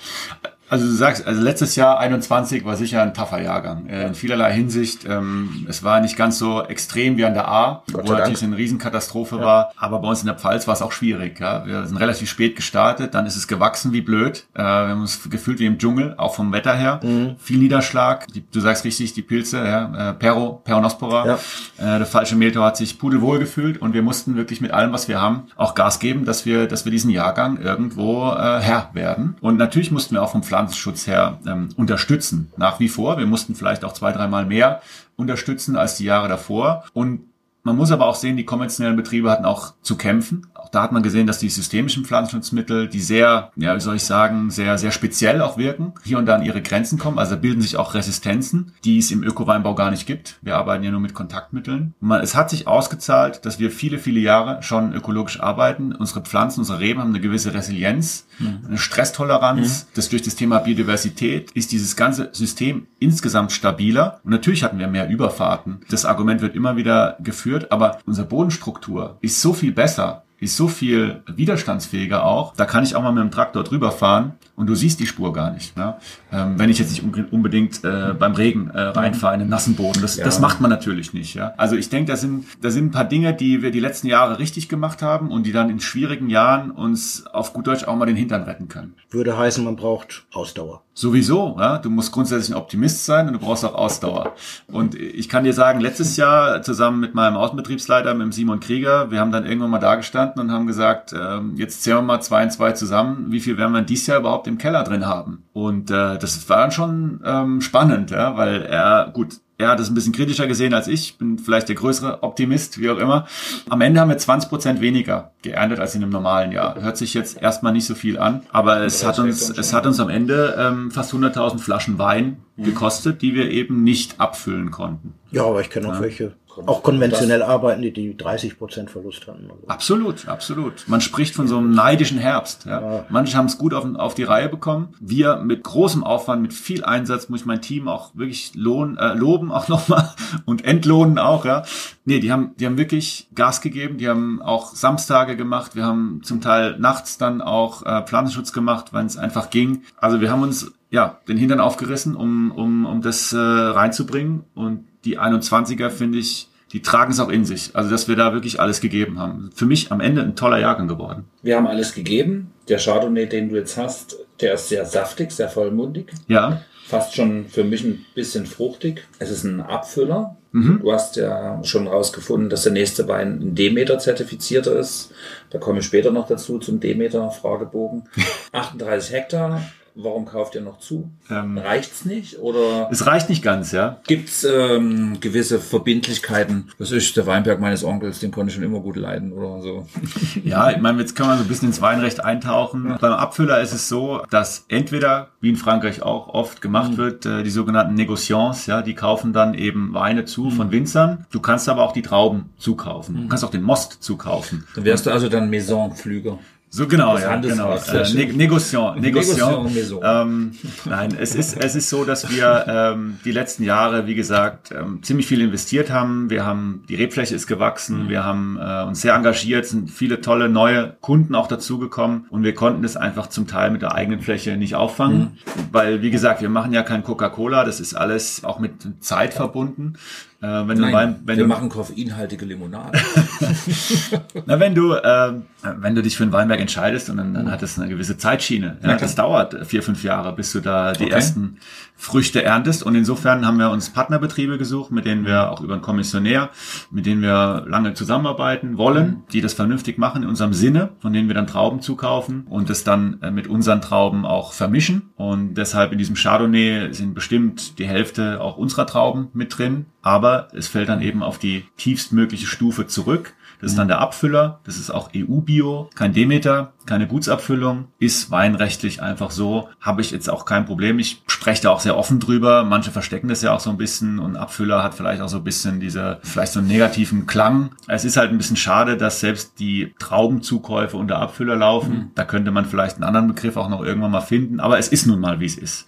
also 0.68 0.86
du 0.86 0.92
sagst, 0.92 1.26
also 1.26 1.40
letztes 1.40 1.76
Jahr 1.76 1.98
21 1.98 2.64
war 2.64 2.76
sicher 2.76 3.02
ein 3.02 3.14
taffer 3.14 3.40
Jahrgang. 3.40 3.86
Äh, 3.88 4.08
in 4.08 4.14
vielerlei 4.14 4.52
Hinsicht. 4.52 5.04
Ähm, 5.08 5.66
es 5.68 5.84
war 5.84 6.00
nicht 6.00 6.16
ganz 6.16 6.38
so 6.38 6.62
extrem 6.62 7.16
wie 7.16 7.24
an 7.24 7.34
der 7.34 7.48
A, 7.48 7.82
Gott 7.92 8.08
wo 8.08 8.12
natürlich 8.12 8.42
eine 8.42 8.56
Riesenkatastrophe 8.56 9.36
ja. 9.36 9.44
war. 9.44 9.72
Aber 9.76 10.00
bei 10.00 10.08
uns 10.08 10.20
in 10.20 10.26
der 10.26 10.34
Pfalz 10.34 10.66
war 10.66 10.74
es 10.74 10.82
auch 10.82 10.92
schwierig. 10.92 11.38
Ja. 11.38 11.64
Wir 11.66 11.86
sind 11.86 11.96
relativ 11.98 12.28
spät 12.28 12.56
gestartet, 12.56 13.14
dann 13.14 13.26
ist 13.26 13.36
es 13.36 13.46
gewachsen 13.46 13.92
wie 13.92 14.00
blöd. 14.00 14.46
Äh, 14.54 14.62
wir 14.62 14.64
haben 14.64 15.00
uns 15.00 15.28
gefühlt 15.30 15.60
wie 15.60 15.66
im 15.66 15.78
Dschungel, 15.78 16.14
auch 16.16 16.34
vom 16.34 16.52
Wetter 16.52 16.74
her. 16.74 17.00
Mhm. 17.02 17.36
Viel 17.38 17.58
Niederschlag. 17.58 18.26
Die, 18.28 18.44
du 18.50 18.60
sagst 18.60 18.84
richtig, 18.84 19.14
die 19.14 19.22
Pilze, 19.22 19.58
ja, 19.58 20.10
äh, 20.10 20.14
Pero, 20.14 20.60
Peronospora. 20.64 21.26
Ja. 21.26 21.34
Äh, 21.78 21.98
der 21.98 22.06
falsche 22.06 22.34
Mehltau 22.34 22.62
hat 22.62 22.76
sich 22.76 22.98
pudelwohl 22.98 23.38
gefühlt 23.38 23.80
und 23.80 23.94
wir 23.94 24.02
mussten 24.02 24.34
wirklich 24.34 24.60
mit 24.60 24.72
allem, 24.72 24.92
was 24.92 25.06
wir 25.06 25.20
haben, 25.20 25.44
auch 25.56 25.74
Gas 25.74 26.00
geben, 26.00 26.24
dass 26.24 26.44
wir, 26.44 26.66
dass 26.66 26.84
wir 26.84 26.90
diesen 26.90 27.10
Jahrgang 27.10 27.58
irgendwo 27.60 28.32
äh, 28.32 28.60
Herr 28.60 28.90
werden. 28.94 29.36
Und 29.40 29.58
natürlich 29.58 29.92
mussten 29.92 30.14
wir 30.14 30.22
auch 30.22 30.32
vom 30.32 30.42
Pflanzen 30.42 30.55
Pflanzenschutz 30.56 31.06
her 31.06 31.38
ähm, 31.46 31.68
unterstützen. 31.76 32.50
Nach 32.56 32.80
wie 32.80 32.88
vor. 32.88 33.18
Wir 33.18 33.26
mussten 33.26 33.54
vielleicht 33.54 33.84
auch 33.84 33.92
zwei, 33.92 34.12
dreimal 34.12 34.46
mehr 34.46 34.80
unterstützen 35.16 35.76
als 35.76 35.96
die 35.96 36.04
Jahre 36.04 36.28
davor. 36.28 36.84
Und 36.94 37.26
man 37.62 37.76
muss 37.76 37.92
aber 37.92 38.06
auch 38.06 38.14
sehen, 38.14 38.38
die 38.38 38.44
konventionellen 38.44 38.96
Betriebe 38.96 39.30
hatten 39.30 39.44
auch 39.44 39.74
zu 39.82 39.96
kämpfen. 39.96 40.46
Auch 40.66 40.70
da 40.70 40.82
hat 40.82 40.90
man 40.90 41.04
gesehen, 41.04 41.28
dass 41.28 41.38
die 41.38 41.48
systemischen 41.48 42.04
Pflanzenschutzmittel, 42.04 42.88
die 42.88 42.98
sehr, 42.98 43.52
ja, 43.54 43.76
wie 43.76 43.80
soll 43.80 43.94
ich 43.94 44.02
sagen, 44.02 44.50
sehr, 44.50 44.78
sehr 44.78 44.90
speziell 44.90 45.40
auch 45.40 45.58
wirken, 45.58 45.92
hier 46.02 46.18
und 46.18 46.26
da 46.26 46.34
an 46.34 46.42
ihre 46.42 46.60
Grenzen 46.60 46.98
kommen. 46.98 47.20
Also 47.20 47.36
bilden 47.36 47.60
sich 47.60 47.76
auch 47.76 47.94
Resistenzen, 47.94 48.72
die 48.84 48.98
es 48.98 49.12
im 49.12 49.22
Ökoweinbau 49.22 49.76
gar 49.76 49.92
nicht 49.92 50.08
gibt. 50.08 50.40
Wir 50.42 50.56
arbeiten 50.56 50.82
ja 50.82 50.90
nur 50.90 50.98
mit 50.98 51.14
Kontaktmitteln. 51.14 51.94
Man, 52.00 52.20
es 52.20 52.34
hat 52.34 52.50
sich 52.50 52.66
ausgezahlt, 52.66 53.46
dass 53.46 53.60
wir 53.60 53.70
viele, 53.70 54.00
viele 54.00 54.18
Jahre 54.18 54.60
schon 54.64 54.92
ökologisch 54.92 55.38
arbeiten. 55.38 55.94
Unsere 55.94 56.22
Pflanzen, 56.22 56.60
unsere 56.60 56.80
Reben 56.80 57.00
haben 57.00 57.10
eine 57.10 57.20
gewisse 57.20 57.54
Resilienz, 57.54 58.26
mhm. 58.40 58.62
eine 58.66 58.78
Stresstoleranz. 58.78 59.84
Mhm. 59.84 59.88
Das 59.94 60.08
durch 60.08 60.22
das 60.22 60.34
Thema 60.34 60.58
Biodiversität 60.58 61.52
ist 61.52 61.70
dieses 61.70 61.94
ganze 61.94 62.30
System 62.32 62.88
insgesamt 62.98 63.52
stabiler. 63.52 64.20
Und 64.24 64.32
natürlich 64.32 64.64
hatten 64.64 64.80
wir 64.80 64.88
mehr 64.88 65.08
Überfahrten. 65.08 65.78
Das 65.90 66.04
Argument 66.04 66.40
wird 66.40 66.56
immer 66.56 66.76
wieder 66.76 67.18
geführt, 67.20 67.70
aber 67.70 68.00
unsere 68.04 68.26
Bodenstruktur 68.26 69.18
ist 69.20 69.40
so 69.40 69.52
viel 69.52 69.70
besser 69.70 70.24
ist 70.38 70.56
so 70.56 70.68
viel 70.68 71.22
widerstandsfähiger 71.26 72.24
auch. 72.24 72.54
Da 72.56 72.66
kann 72.66 72.84
ich 72.84 72.94
auch 72.94 73.02
mal 73.02 73.12
mit 73.12 73.22
dem 73.22 73.30
Traktor 73.30 73.64
drüber 73.64 73.90
fahren 73.90 74.34
und 74.54 74.66
du 74.66 74.74
siehst 74.74 75.00
die 75.00 75.06
Spur 75.06 75.32
gar 75.32 75.50
nicht. 75.50 75.76
Ne? 75.76 75.96
Ähm, 76.32 76.58
wenn 76.58 76.68
ich 76.68 76.78
jetzt 76.78 76.90
nicht 76.90 77.32
unbedingt 77.32 77.84
äh, 77.84 78.14
beim 78.18 78.34
Regen 78.34 78.70
äh, 78.70 78.80
reinfahre 78.80 79.34
in 79.34 79.40
den 79.40 79.48
nassen 79.48 79.76
Boden. 79.76 80.00
Das, 80.02 80.16
ja. 80.16 80.24
das 80.24 80.40
macht 80.40 80.60
man 80.60 80.70
natürlich 80.70 81.14
nicht. 81.14 81.34
Ja? 81.34 81.54
Also 81.56 81.76
ich 81.76 81.88
denke, 81.88 82.12
da 82.12 82.16
sind, 82.16 82.46
da 82.60 82.70
sind 82.70 82.86
ein 82.86 82.90
paar 82.90 83.04
Dinge, 83.04 83.32
die 83.32 83.62
wir 83.62 83.70
die 83.70 83.80
letzten 83.80 84.08
Jahre 84.08 84.38
richtig 84.38 84.68
gemacht 84.68 85.00
haben 85.02 85.30
und 85.30 85.46
die 85.46 85.52
dann 85.52 85.70
in 85.70 85.80
schwierigen 85.80 86.28
Jahren 86.28 86.70
uns 86.70 87.26
auf 87.26 87.52
gut 87.52 87.66
Deutsch 87.66 87.84
auch 87.84 87.96
mal 87.96 88.06
den 88.06 88.16
Hintern 88.16 88.42
retten 88.42 88.68
können. 88.68 88.94
Würde 89.10 89.38
heißen, 89.38 89.64
man 89.64 89.76
braucht 89.76 90.26
Ausdauer. 90.32 90.82
Sowieso, 90.98 91.56
ja. 91.58 91.76
Du 91.76 91.90
musst 91.90 92.10
grundsätzlich 92.10 92.54
ein 92.54 92.58
Optimist 92.58 93.04
sein 93.04 93.26
und 93.26 93.34
du 93.34 93.38
brauchst 93.38 93.64
auch 93.66 93.74
Ausdauer. 93.74 94.34
Und 94.68 94.94
ich 94.94 95.28
kann 95.28 95.44
dir 95.44 95.52
sagen, 95.52 95.80
letztes 95.80 96.16
Jahr 96.16 96.62
zusammen 96.62 97.00
mit 97.00 97.14
meinem 97.14 97.36
Außenbetriebsleiter, 97.36 98.14
mit 98.14 98.22
dem 98.22 98.32
Simon 98.32 98.60
Krieger, 98.60 99.10
wir 99.10 99.20
haben 99.20 99.30
dann 99.30 99.44
irgendwann 99.44 99.70
mal 99.70 99.78
da 99.78 99.94
gestanden 100.26 100.40
und 100.40 100.52
haben 100.52 100.66
gesagt, 100.66 101.14
ähm, 101.18 101.54
jetzt 101.56 101.82
zählen 101.82 101.98
wir 101.98 102.02
mal 102.02 102.20
zwei 102.20 102.42
und 102.44 102.50
zwei 102.50 102.72
zusammen, 102.72 103.26
wie 103.30 103.40
viel 103.40 103.58
werden 103.58 103.72
wir 103.72 103.82
dieses 103.82 104.06
Jahr 104.06 104.20
überhaupt 104.20 104.46
im 104.46 104.58
Keller 104.58 104.82
drin 104.84 105.06
haben? 105.06 105.44
Und 105.52 105.90
äh, 105.90 106.18
das 106.18 106.48
war 106.48 106.58
dann 106.58 106.72
schon 106.72 107.20
ähm, 107.24 107.60
spannend, 107.60 108.10
ja, 108.10 108.36
weil 108.36 108.62
er, 108.62 109.10
gut, 109.12 109.40
er 109.58 109.68
hat 109.68 109.80
es 109.80 109.88
ein 109.88 109.94
bisschen 109.94 110.12
kritischer 110.12 110.46
gesehen 110.46 110.74
als 110.74 110.86
ich, 110.86 111.16
bin 111.16 111.38
vielleicht 111.38 111.68
der 111.68 111.76
größere 111.76 112.22
Optimist, 112.22 112.78
wie 112.78 112.90
auch 112.90 112.98
immer. 112.98 113.26
Am 113.70 113.80
Ende 113.80 114.00
haben 114.00 114.10
wir 114.10 114.18
20 114.18 114.50
Prozent 114.50 114.80
weniger 114.82 115.32
geerntet 115.40 115.80
als 115.80 115.94
in 115.94 116.02
einem 116.02 116.12
normalen 116.12 116.52
Jahr. 116.52 116.74
Hört 116.82 116.98
sich 116.98 117.14
jetzt 117.14 117.40
erstmal 117.40 117.72
nicht 117.72 117.86
so 117.86 117.94
viel 117.94 118.18
an, 118.18 118.42
aber 118.52 118.80
es 118.82 119.06
hat 119.06 119.18
uns, 119.18 119.48
es 119.48 119.72
hat 119.72 119.86
uns 119.86 119.98
am 119.98 120.10
Ende 120.10 120.56
ähm, 120.58 120.90
fast 120.90 121.14
100.000 121.14 121.58
Flaschen 121.58 121.98
Wein 121.98 122.38
mhm. 122.56 122.64
gekostet, 122.64 123.22
die 123.22 123.34
wir 123.34 123.50
eben 123.50 123.82
nicht 123.82 124.20
abfüllen 124.20 124.70
konnten. 124.70 125.14
Ja, 125.30 125.44
aber 125.44 125.62
ich 125.62 125.70
kenne 125.70 125.88
auch 125.88 125.94
ja. 125.94 126.00
welche, 126.00 126.34
auch 126.66 126.82
konventionell 126.82 127.42
arbeiten, 127.42 127.82
die 127.82 127.92
die 127.92 128.16
30 128.16 128.58
Prozent 128.58 128.90
Verlust 128.90 129.26
hatten. 129.26 129.50
Also. 129.50 129.66
Absolut, 129.66 130.28
absolut. 130.28 130.88
Man 130.88 131.00
spricht 131.00 131.34
von 131.34 131.48
so 131.48 131.58
einem 131.58 131.72
neidischen 131.72 132.18
Herbst. 132.18 132.64
Ja. 132.66 132.80
ja. 132.80 133.04
Manche 133.08 133.36
haben 133.36 133.46
es 133.46 133.58
gut 133.58 133.74
auf, 133.74 133.84
auf, 133.96 134.14
die 134.14 134.22
Reihe 134.22 134.48
bekommen. 134.48 134.94
Wir 135.00 135.36
mit 135.36 135.62
großem 135.62 136.04
Aufwand, 136.04 136.42
mit 136.42 136.52
viel 136.52 136.84
Einsatz, 136.84 137.28
muss 137.28 137.40
ich 137.40 137.46
mein 137.46 137.62
Team 137.62 137.88
auch 137.88 138.14
wirklich 138.14 138.54
lohn, 138.54 138.96
äh, 138.96 139.14
loben 139.14 139.52
auch 139.52 139.68
nochmal 139.76 140.10
und 140.44 140.64
entlohnen 140.64 141.18
auch. 141.18 141.44
Ja. 141.44 141.64
Nee, 142.04 142.20
die 142.20 142.32
haben, 142.32 142.54
die 142.58 142.66
haben 142.66 142.78
wirklich 142.78 143.28
Gas 143.34 143.60
gegeben. 143.60 143.98
Die 143.98 144.08
haben 144.08 144.40
auch 144.40 144.74
Samstage 144.74 145.36
gemacht. 145.36 145.76
Wir 145.76 145.84
haben 145.84 146.20
zum 146.22 146.40
Teil 146.40 146.78
nachts 146.78 147.18
dann 147.18 147.42
auch 147.42 147.84
äh, 147.84 148.02
Pflanzenschutz 148.02 148.52
gemacht, 148.52 148.92
wenn 148.92 149.06
es 149.06 149.16
einfach 149.16 149.50
ging. 149.50 149.82
Also 149.96 150.20
wir 150.20 150.30
haben 150.30 150.42
uns 150.42 150.72
ja 150.90 151.18
den 151.28 151.36
Hintern 151.36 151.60
aufgerissen, 151.60 152.16
um, 152.16 152.50
um, 152.52 152.86
um 152.86 153.02
das 153.02 153.32
äh, 153.32 153.38
reinzubringen 153.38 154.44
und 154.54 154.86
die 155.06 155.18
21er, 155.18 155.90
finde 155.90 156.18
ich, 156.18 156.48
die 156.72 156.82
tragen 156.82 157.12
es 157.12 157.20
auch 157.20 157.28
in 157.28 157.44
sich. 157.44 157.70
Also, 157.74 157.90
dass 157.90 158.08
wir 158.08 158.16
da 158.16 158.32
wirklich 158.32 158.60
alles 158.60 158.80
gegeben 158.80 159.18
haben. 159.18 159.50
Für 159.54 159.66
mich 159.66 159.92
am 159.92 160.00
Ende 160.00 160.22
ein 160.22 160.36
toller 160.36 160.58
Jahrgang 160.58 160.88
geworden. 160.88 161.24
Wir 161.42 161.56
haben 161.56 161.66
alles 161.66 161.94
gegeben. 161.94 162.52
Der 162.68 162.78
Chardonnay, 162.78 163.26
den 163.26 163.48
du 163.48 163.56
jetzt 163.56 163.76
hast, 163.76 164.16
der 164.40 164.54
ist 164.54 164.68
sehr 164.68 164.84
saftig, 164.84 165.30
sehr 165.30 165.48
vollmundig. 165.48 166.12
Ja. 166.26 166.62
Fast 166.86 167.14
schon 167.14 167.46
für 167.46 167.64
mich 167.64 167.84
ein 167.84 168.04
bisschen 168.14 168.46
fruchtig. 168.46 169.06
Es 169.18 169.30
ist 169.30 169.44
ein 169.44 169.60
Abfüller. 169.60 170.36
Du 170.52 170.90
hast 170.90 171.16
ja 171.16 171.62
schon 171.64 171.86
rausgefunden, 171.86 172.48
dass 172.48 172.62
der 172.62 172.72
nächste 172.72 173.06
Wein 173.08 173.40
ein 173.42 173.54
Demeter 173.54 173.98
zertifizierter 173.98 174.74
ist. 174.78 175.12
Da 175.50 175.58
komme 175.58 175.80
ich 175.80 175.84
später 175.84 176.10
noch 176.10 176.28
dazu 176.28 176.58
zum 176.58 176.80
Demeter 176.80 177.30
Fragebogen. 177.30 178.04
38 178.52 179.12
Hektar. 179.14 179.60
Warum 179.98 180.26
kauft 180.26 180.54
ihr 180.54 180.60
noch 180.60 180.78
zu? 180.78 181.10
Ähm. 181.30 181.56
Reicht's 181.56 182.04
nicht? 182.04 182.38
Oder 182.38 182.88
Es 182.90 183.06
reicht 183.06 183.30
nicht 183.30 183.42
ganz, 183.42 183.72
ja. 183.72 183.98
gibt's 184.06 184.44
ähm, 184.44 185.20
gewisse 185.20 185.58
Verbindlichkeiten? 185.58 186.70
Was 186.76 186.90
ist 186.92 187.16
der 187.16 187.26
Weinberg 187.26 187.60
meines 187.60 187.82
Onkels, 187.82 188.20
den 188.20 188.30
konnte 188.30 188.50
ich 188.50 188.54
schon 188.56 188.64
immer 188.64 188.80
gut 188.80 188.96
leiden 188.96 189.32
oder 189.32 189.62
so. 189.62 189.86
Ja, 190.44 190.70
ich 190.70 190.78
meine, 190.78 191.00
jetzt 191.00 191.16
können 191.16 191.30
wir 191.30 191.36
so 191.36 191.42
ein 191.42 191.48
bisschen 191.48 191.68
ins 191.68 191.80
Weinrecht 191.80 192.22
eintauchen. 192.22 192.96
Beim 193.00 193.12
Abfüller 193.12 193.60
ist 193.62 193.72
es 193.72 193.88
so, 193.88 194.22
dass 194.30 194.66
entweder, 194.68 195.30
wie 195.40 195.48
in 195.48 195.56
Frankreich 195.56 196.02
auch 196.02 196.28
oft 196.28 196.60
gemacht 196.60 196.98
wird, 196.98 197.24
äh, 197.24 197.42
die 197.42 197.50
sogenannten 197.50 197.94
Negociants, 197.94 198.66
ja, 198.66 198.82
die 198.82 198.94
kaufen 198.94 199.32
dann 199.32 199.54
eben 199.54 199.94
Weine 199.94 200.26
zu 200.26 200.50
von 200.50 200.70
Winzern. 200.72 201.26
Du 201.30 201.40
kannst 201.40 201.68
aber 201.68 201.82
auch 201.82 201.92
die 201.92 202.02
Trauben 202.02 202.50
zukaufen. 202.58 203.22
Du 203.22 203.28
kannst 203.28 203.44
auch 203.44 203.50
den 203.50 203.62
Most 203.62 204.02
zukaufen. 204.02 204.64
Dann 204.74 204.84
wärst 204.84 205.06
du 205.06 205.10
also 205.10 205.28
dann 205.28 205.48
Maisonpflüger. 205.48 206.38
So 206.76 206.86
genau, 206.86 207.14
Das 207.14 207.22
ja, 207.22 207.36
genau. 207.36 207.74
Äh, 207.74 208.12
ne 208.12 208.32
Negociant, 208.34 209.00
Negociant. 209.00 209.70
Ähm, 210.02 210.52
nein, 210.84 211.16
es 211.18 211.34
ist, 211.34 211.56
es 211.56 211.74
ist 211.74 211.88
so, 211.88 212.04
dass 212.04 212.30
wir 212.30 212.66
ähm, 212.68 213.18
die 213.24 213.32
letzten 213.32 213.64
Jahre, 213.64 214.06
wie 214.06 214.14
gesagt, 214.14 214.72
ähm, 214.72 215.02
ziemlich 215.02 215.26
viel 215.26 215.40
investiert 215.40 215.90
haben. 215.90 216.28
Wir 216.28 216.44
haben, 216.44 216.84
die 216.90 216.94
Rebfläche 216.94 217.34
ist 217.34 217.46
gewachsen, 217.46 218.10
wir 218.10 218.24
haben 218.24 218.58
äh, 218.60 218.82
uns 218.82 219.00
sehr 219.00 219.14
engagiert, 219.14 219.64
sind 219.64 219.90
viele 219.90 220.20
tolle 220.20 220.50
neue 220.50 220.94
Kunden 221.00 221.34
auch 221.34 221.48
dazugekommen 221.48 222.26
und 222.28 222.42
wir 222.42 222.54
konnten 222.54 222.84
es 222.84 222.98
einfach 222.98 223.28
zum 223.28 223.46
Teil 223.46 223.70
mit 223.70 223.80
der 223.80 223.94
eigenen 223.94 224.20
Fläche 224.20 224.58
nicht 224.58 224.74
auffangen, 224.74 225.38
weil, 225.72 226.02
wie 226.02 226.10
gesagt, 226.10 226.42
wir 226.42 226.50
machen 226.50 226.74
ja 226.74 226.82
kein 226.82 227.02
Coca-Cola, 227.02 227.64
das 227.64 227.80
ist 227.80 227.94
alles 227.94 228.44
auch 228.44 228.58
mit 228.58 229.02
Zeit 229.02 229.32
verbunden. 229.32 229.94
Äh, 230.42 230.46
wenn 230.46 230.76
du 230.76 230.82
Nein, 230.82 230.92
Wein, 230.92 231.16
wenn 231.24 231.36
wir 231.38 231.44
du, 231.44 231.48
machen 231.48 231.68
koffeinhaltige 231.70 232.44
Limonade. 232.44 232.98
Na, 234.46 234.60
wenn 234.60 234.74
du, 234.74 234.94
ähm, 235.02 235.44
wenn 235.62 235.94
du 235.94 236.02
dich 236.02 236.16
für 236.16 236.24
ein 236.24 236.32
Weinberg 236.32 236.60
entscheidest 236.60 237.08
und 237.08 237.16
dann, 237.16 237.32
dann 237.34 237.50
hat 237.50 237.62
es 237.62 237.78
eine 237.78 237.88
gewisse 237.88 238.18
Zeitschiene. 238.18 238.76
Ja, 238.82 238.96
das 238.96 239.14
dauert 239.14 239.66
vier, 239.66 239.82
fünf 239.82 240.02
Jahre, 240.04 240.34
bis 240.34 240.52
du 240.52 240.60
da 240.60 240.92
die 240.92 241.04
Okay. 241.04 241.12
ersten 241.14 241.56
Früchte 241.96 242.42
erntest. 242.42 242.82
Und 242.82 242.94
insofern 242.94 243.46
haben 243.46 243.58
wir 243.58 243.70
uns 243.70 243.90
Partnerbetriebe 243.90 244.58
gesucht, 244.58 244.92
mit 244.92 245.06
denen 245.06 245.24
wir 245.24 245.50
auch 245.50 245.60
über 245.60 245.72
einen 245.72 245.82
Kommissionär, 245.82 246.50
mit 246.90 247.06
denen 247.06 247.22
wir 247.22 247.64
lange 247.66 247.94
zusammenarbeiten 247.94 248.78
wollen, 248.78 249.24
die 249.32 249.40
das 249.40 249.54
vernünftig 249.54 249.98
machen 249.98 250.22
in 250.22 250.28
unserem 250.28 250.52
Sinne, 250.52 250.90
von 250.98 251.12
denen 251.12 251.28
wir 251.28 251.34
dann 251.34 251.46
Trauben 251.46 251.80
zukaufen 251.80 252.46
und 252.48 252.70
das 252.70 252.84
dann 252.84 253.18
äh, 253.22 253.30
mit 253.30 253.48
unseren 253.48 253.80
Trauben 253.80 254.26
auch 254.26 254.52
vermischen. 254.52 255.10
Und 255.16 255.54
deshalb 255.54 255.92
in 255.92 255.98
diesem 255.98 256.16
Chardonnay 256.16 256.92
sind 256.92 257.14
bestimmt 257.14 257.78
die 257.78 257.86
Hälfte 257.86 258.40
auch 258.40 258.56
unserer 258.56 258.86
Trauben 258.86 259.28
mit 259.32 259.56
drin. 259.56 259.86
Aber 260.02 260.48
es 260.52 260.68
fällt 260.68 260.88
dann 260.88 261.00
eben 261.00 261.22
auf 261.22 261.38
die 261.38 261.64
tiefstmögliche 261.76 262.46
Stufe 262.46 262.86
zurück. 262.86 263.34
Das 263.60 263.70
ist 263.70 263.78
dann 263.78 263.88
der 263.88 264.00
Abfüller. 264.00 264.60
Das 264.64 264.76
ist 264.76 264.90
auch 264.90 265.10
EU-Bio, 265.14 265.90
kein 265.94 266.12
Demeter, 266.12 266.72
keine 266.84 267.06
Gutsabfüllung. 267.06 267.88
Ist 267.98 268.30
weinrechtlich 268.30 269.02
einfach 269.02 269.30
so. 269.30 269.68
Habe 269.80 270.00
ich 270.00 270.10
jetzt 270.10 270.28
auch 270.28 270.44
kein 270.44 270.66
Problem. 270.66 270.98
Ich 270.98 271.22
spreche 271.26 271.62
da 271.62 271.70
auch 271.70 271.80
sehr 271.80 271.96
offen 271.96 272.20
drüber. 272.20 272.64
Manche 272.64 272.90
verstecken 272.90 273.28
das 273.28 273.42
ja 273.42 273.54
auch 273.54 273.60
so 273.60 273.70
ein 273.70 273.76
bisschen 273.76 274.18
und 274.18 274.36
Abfüller 274.36 274.82
hat 274.82 274.94
vielleicht 274.94 275.22
auch 275.22 275.28
so 275.28 275.38
ein 275.38 275.44
bisschen 275.44 275.80
diese, 275.80 276.18
vielleicht 276.22 276.52
so 276.52 276.60
einen 276.60 276.68
negativen 276.68 277.26
Klang. 277.26 277.70
Es 277.88 278.04
ist 278.04 278.16
halt 278.16 278.30
ein 278.30 278.38
bisschen 278.38 278.56
schade, 278.56 278.96
dass 278.96 279.20
selbst 279.20 279.58
die 279.58 279.94
Traubenzukäufe 279.98 280.96
unter 280.96 281.18
Abfüller 281.18 281.56
laufen. 281.56 282.10
Da 282.14 282.24
könnte 282.24 282.50
man 282.50 282.66
vielleicht 282.66 282.96
einen 282.96 283.04
anderen 283.04 283.28
Begriff 283.28 283.56
auch 283.56 283.68
noch 283.68 283.82
irgendwann 283.82 284.10
mal 284.10 284.20
finden. 284.20 284.60
Aber 284.60 284.78
es 284.78 284.88
ist 284.88 285.06
nun 285.06 285.20
mal, 285.20 285.40
wie 285.40 285.46
es 285.46 285.56
ist. 285.56 285.86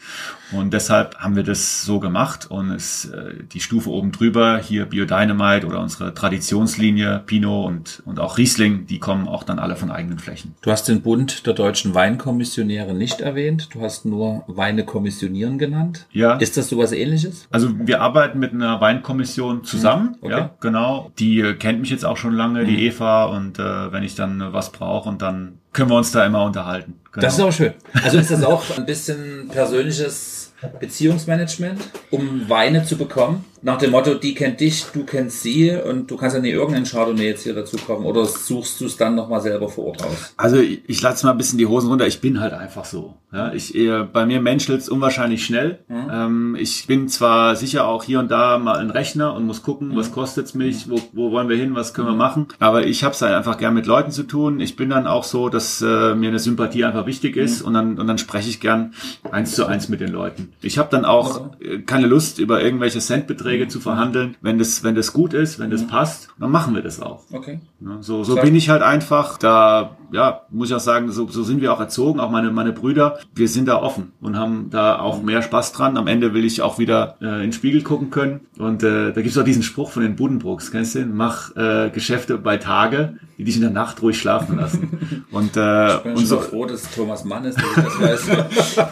Und 0.53 0.73
deshalb 0.73 1.17
haben 1.19 1.37
wir 1.37 1.43
das 1.43 1.83
so 1.83 2.01
gemacht 2.01 2.51
und 2.51 2.71
es, 2.71 3.07
äh, 3.07 3.35
die 3.53 3.61
Stufe 3.61 3.91
oben 3.91 4.13
drüber, 4.13 4.59
hier 4.59 4.87
Biodynamite 4.87 5.67
oder 5.67 5.81
unsere 5.81 6.15
Traditionslinie, 6.15 7.23
Pinot 7.27 7.67
und, 7.67 8.03
und 8.07 8.21
auch 8.21 8.39
Riesling, 8.39 8.87
die 8.87 8.99
kommen 8.99 9.29
auch 9.29 9.43
dann 9.43 9.59
alle 9.59 9.77
von 9.77 9.91
eigenen 9.91 10.19
Flächen. 10.19 10.55
Du 10.63 10.71
hast 10.71 10.89
den 10.89 11.03
Bund 11.03 11.47
der 11.47 11.55
deutschen 11.55 11.95
Weinkommissionäre 11.95 12.95
nicht 12.95 13.21
erwähnt. 13.21 13.69
Du 13.73 13.83
hast 13.83 14.07
nur 14.07 14.45
Weine 14.47 14.85
kommissionieren 14.85 15.59
genannt. 15.59 16.07
Ja. 16.13 16.37
Ist 16.37 16.57
das 16.57 16.69
sowas 16.69 16.93
ähnliches? 16.93 17.47
Also 17.51 17.71
wir 17.79 18.01
arbeiten 18.01 18.39
mit 18.39 18.53
einer 18.53 18.81
Weinkommission 18.81 19.65
zusammen, 19.65 20.17
okay. 20.21 20.31
ja, 20.31 20.51
genau. 20.61 21.11
Die 21.19 21.43
kennt 21.59 21.81
mich 21.81 21.91
jetzt 21.91 22.05
auch 22.05 22.17
schon 22.17 22.33
lange, 22.33 22.65
die 22.65 22.87
Eva, 22.87 23.25
und 23.25 23.59
äh, 23.59 23.93
wenn 23.93 24.03
ich 24.03 24.15
dann 24.15 24.53
was 24.53 24.73
brauche 24.73 25.09
und 25.09 25.23
dann 25.23 25.59
können 25.73 25.91
wir 25.91 25.97
uns 25.97 26.11
da 26.13 26.25
immer 26.27 26.45
unterhalten. 26.45 26.99
Genau. 27.13 27.25
Das 27.25 27.35
ist 27.35 27.41
aber 27.41 27.53
schön. 27.53 27.75
Also 28.03 28.19
ist 28.19 28.31
das 28.31 28.43
auch 28.43 28.65
ein 28.77 28.87
bisschen 28.87 29.49
persönliches 29.49 30.53
Beziehungsmanagement, 30.81 31.81
um 32.11 32.49
Weine 32.49 32.85
zu 32.85 32.97
bekommen? 32.97 33.45
Nach 33.63 33.79
dem 33.79 33.91
Motto, 33.91 34.15
die 34.15 34.35
kennt 34.35 34.61
dich, 34.61 34.87
du 34.93 35.05
kennst 35.05 35.43
sie 35.43 35.71
und 35.71 36.11
du 36.11 36.17
kannst 36.17 36.37
ja 36.37 36.43
nicht 36.43 36.53
irgendeinen 36.53 36.87
Chardonnay 36.87 37.27
jetzt 37.27 37.43
hier 37.43 37.55
dazu 37.55 37.77
kommen 37.77 38.05
oder 38.07 38.25
suchst 38.25 38.81
du 38.81 38.87
es 38.87 38.97
dann 38.97 39.15
nochmal 39.15 39.41
selber 39.41 39.69
vor 39.69 39.87
Ort 39.87 40.05
aus? 40.05 40.33
Also 40.37 40.57
ich, 40.59 40.83
ich 40.87 41.03
lasse 41.03 41.27
mal 41.27 41.33
ein 41.33 41.39
bisschen 41.39 41.59
die 41.59 41.67
Hosen 41.67 41.89
runter. 41.89 42.07
Ich 42.07 42.21
bin 42.21 42.41
halt 42.41 42.53
einfach 42.53 42.85
so. 42.85 43.15
Ja, 43.33 43.53
ich, 43.53 43.75
äh, 43.75 44.05
bei 44.11 44.25
mir 44.25 44.41
menschelt's 44.41 44.89
unwahrscheinlich 44.89 45.45
schnell. 45.45 45.81
Ähm, 45.91 46.57
ich 46.59 46.87
bin 46.87 47.09
zwar 47.09 47.57
sicher 47.57 47.87
auch 47.87 48.05
hier 48.05 48.21
und 48.21 48.31
da 48.31 48.59
mal 48.59 48.79
ein 48.79 48.91
Rechner 48.91 49.35
und 49.35 49.45
muss 49.45 49.63
gucken, 49.63 49.95
was 49.95 50.13
kostet's 50.13 50.55
mich, 50.55 50.89
wo, 50.89 50.99
wo 51.13 51.31
wollen 51.31 51.51
wir 51.51 51.57
hin, 51.57 51.75
was 51.75 51.93
können 51.93 52.09
wir 52.09 52.15
machen. 52.15 52.47
Aber 52.59 52.87
ich 52.87 53.05
habe 53.05 53.13
es 53.13 53.21
halt 53.21 53.35
einfach 53.35 53.59
gern 53.59 53.75
mit 53.75 53.87
Leuten 53.87 54.13
zu 54.13 54.23
tun. 54.23 54.61
Ich 54.61 54.77
bin 54.77 54.89
dann 54.89 55.07
auch 55.07 55.25
so, 55.25 55.51
dass 55.51 55.83
äh, 55.83 56.15
mir 56.15 56.31
eine 56.31 56.39
Sympathie 56.39 56.85
einfach 56.85 57.05
wichtig 57.05 57.37
ist 57.37 57.61
und 57.61 57.75
dann 57.75 57.99
und 57.99 58.07
dann 58.07 58.19
spreche 58.19 58.49
ich 58.49 58.61
gern 58.61 58.95
eins 59.31 59.55
zu 59.55 59.67
eins 59.67 59.89
mit 59.91 60.01
den 60.01 60.11
Leuten. 60.11 60.53
Ich 60.63 60.79
habe 60.79 60.89
dann 60.91 61.05
auch 61.05 61.51
äh, 61.61 61.79
keine 61.81 62.07
Lust 62.07 62.39
über 62.39 62.63
irgendwelche 62.63 63.01
Centbeträge 63.49 63.69
zu 63.69 63.81
verhandeln. 63.81 64.37
Wenn 64.41 64.59
das 64.59 64.85
wenn 64.85 64.95
das 64.95 65.13
gut 65.13 65.35
ist, 65.35 65.59
wenn 65.59 65.71
das 65.71 65.87
passt, 65.87 66.29
dann 66.39 66.51
machen 66.51 66.75
wir 66.75 66.83
das 66.83 67.01
auch. 67.01 67.25
Okay. 67.33 67.61
So 68.01 68.25
so 68.25 68.37
bin 68.37 68.55
ich 68.55 68.69
halt 68.69 68.83
einfach. 68.83 69.39
Da 69.39 69.97
ja, 70.11 70.43
muss 70.51 70.71
ich 70.71 70.75
auch 70.75 70.81
sagen, 70.81 71.11
so, 71.11 71.29
so 71.29 71.43
sind 71.43 71.61
wir 71.61 71.73
auch 71.73 71.81
erzogen, 71.81 72.21
auch 72.21 72.31
meine 72.31 72.51
meine 72.51 72.73
Brüder. 72.73 73.19
Wir 73.35 73.49
sind 73.49 73.69
da 73.69 73.83
offen 73.83 74.13
und 74.21 74.37
haben 74.37 74.69
da 74.71 74.99
auch 74.99 75.23
mehr 75.23 75.43
Spaß 75.43 75.73
dran. 75.73 75.97
Am 75.97 76.07
Ende 76.07 76.35
will 76.35 76.45
ich 76.45 76.63
auch 76.63 76.79
wieder 76.79 77.17
äh, 77.21 77.27
in 77.27 77.41
den 77.41 77.53
Spiegel 77.53 77.83
gucken 77.83 78.11
können. 78.11 78.41
Und 78.59 78.83
äh, 78.83 79.13
da 79.13 79.21
gibt's 79.21 79.37
auch 79.39 79.45
diesen 79.45 79.63
Spruch 79.63 79.91
von 79.91 80.03
den 80.03 80.17
Buddenbrooks, 80.17 80.71
kennst 80.71 80.95
du 80.95 81.01
den? 81.01 81.15
Mach 81.15 81.55
äh, 81.57 81.91
Geschäfte 81.91 82.39
bei 82.39 82.57
Tage, 82.57 83.19
die 83.37 83.45
dich 83.45 83.57
in 83.57 83.63
der 83.63 83.71
Nacht 83.71 84.01
ruhig 84.03 84.19
schlafen 84.19 84.57
lassen. 84.57 85.25
und 85.31 85.57
äh, 85.57 85.97
Ich 85.97 86.03
bin 86.03 86.17
und 86.17 86.27
so 86.27 86.41
froh, 86.41 86.65
dass 86.65 86.91
Thomas 86.91 87.25
Mann 87.25 87.45
ist, 87.45 87.59
dass 87.59 87.65
ich 87.65 87.85
das 87.85 88.01
weiß. 88.01 88.87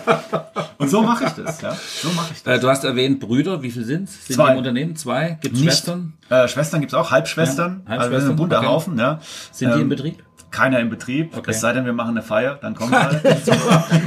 und 0.78 0.90
so 0.90 1.02
mache 1.02 1.24
ich 1.24 1.44
das. 1.44 1.60
Ja, 1.62 1.74
so 1.74 2.08
mache 2.10 2.32
ich 2.34 2.42
das. 2.42 2.58
Äh, 2.58 2.60
du 2.60 2.68
hast 2.68 2.84
erwähnt 2.84 3.20
Brüder, 3.20 3.62
wie 3.62 3.70
viel 3.70 3.84
sind's? 3.84 4.26
Sind 4.26 4.36
Zwei. 4.46 4.48
die 4.48 4.52
im 4.52 4.58
Unternehmen? 4.58 4.96
Zwei? 4.96 5.38
Gibt 5.40 5.58
Schwestern? 5.58 6.12
Äh, 6.28 6.48
Schwestern 6.48 6.80
gibt's 6.80 6.94
auch, 6.94 7.10
Halbschwestern. 7.10 7.82
Ja, 7.88 7.96
also 7.98 8.10
wir 8.10 8.20
sind 8.20 8.30
ein 8.30 8.30
Halbschwestern, 8.30 8.36
bunter 8.36 8.58
okay. 8.58 8.66
Haufen. 8.66 8.98
Ja. 8.98 9.20
Sind 9.52 9.70
die 9.70 9.74
Ähm, 9.76 9.82
im 9.82 9.88
Betrieb? 9.88 10.22
Keiner 10.50 10.80
im 10.80 10.88
Betrieb. 10.90 11.36
Okay. 11.36 11.50
Es 11.50 11.60
sei 11.60 11.72
denn, 11.72 11.84
wir 11.84 11.92
machen 11.92 12.10
eine 12.10 12.22
Feier, 12.22 12.58
dann 12.62 12.74
kommen 12.74 12.94
alle. 12.94 13.20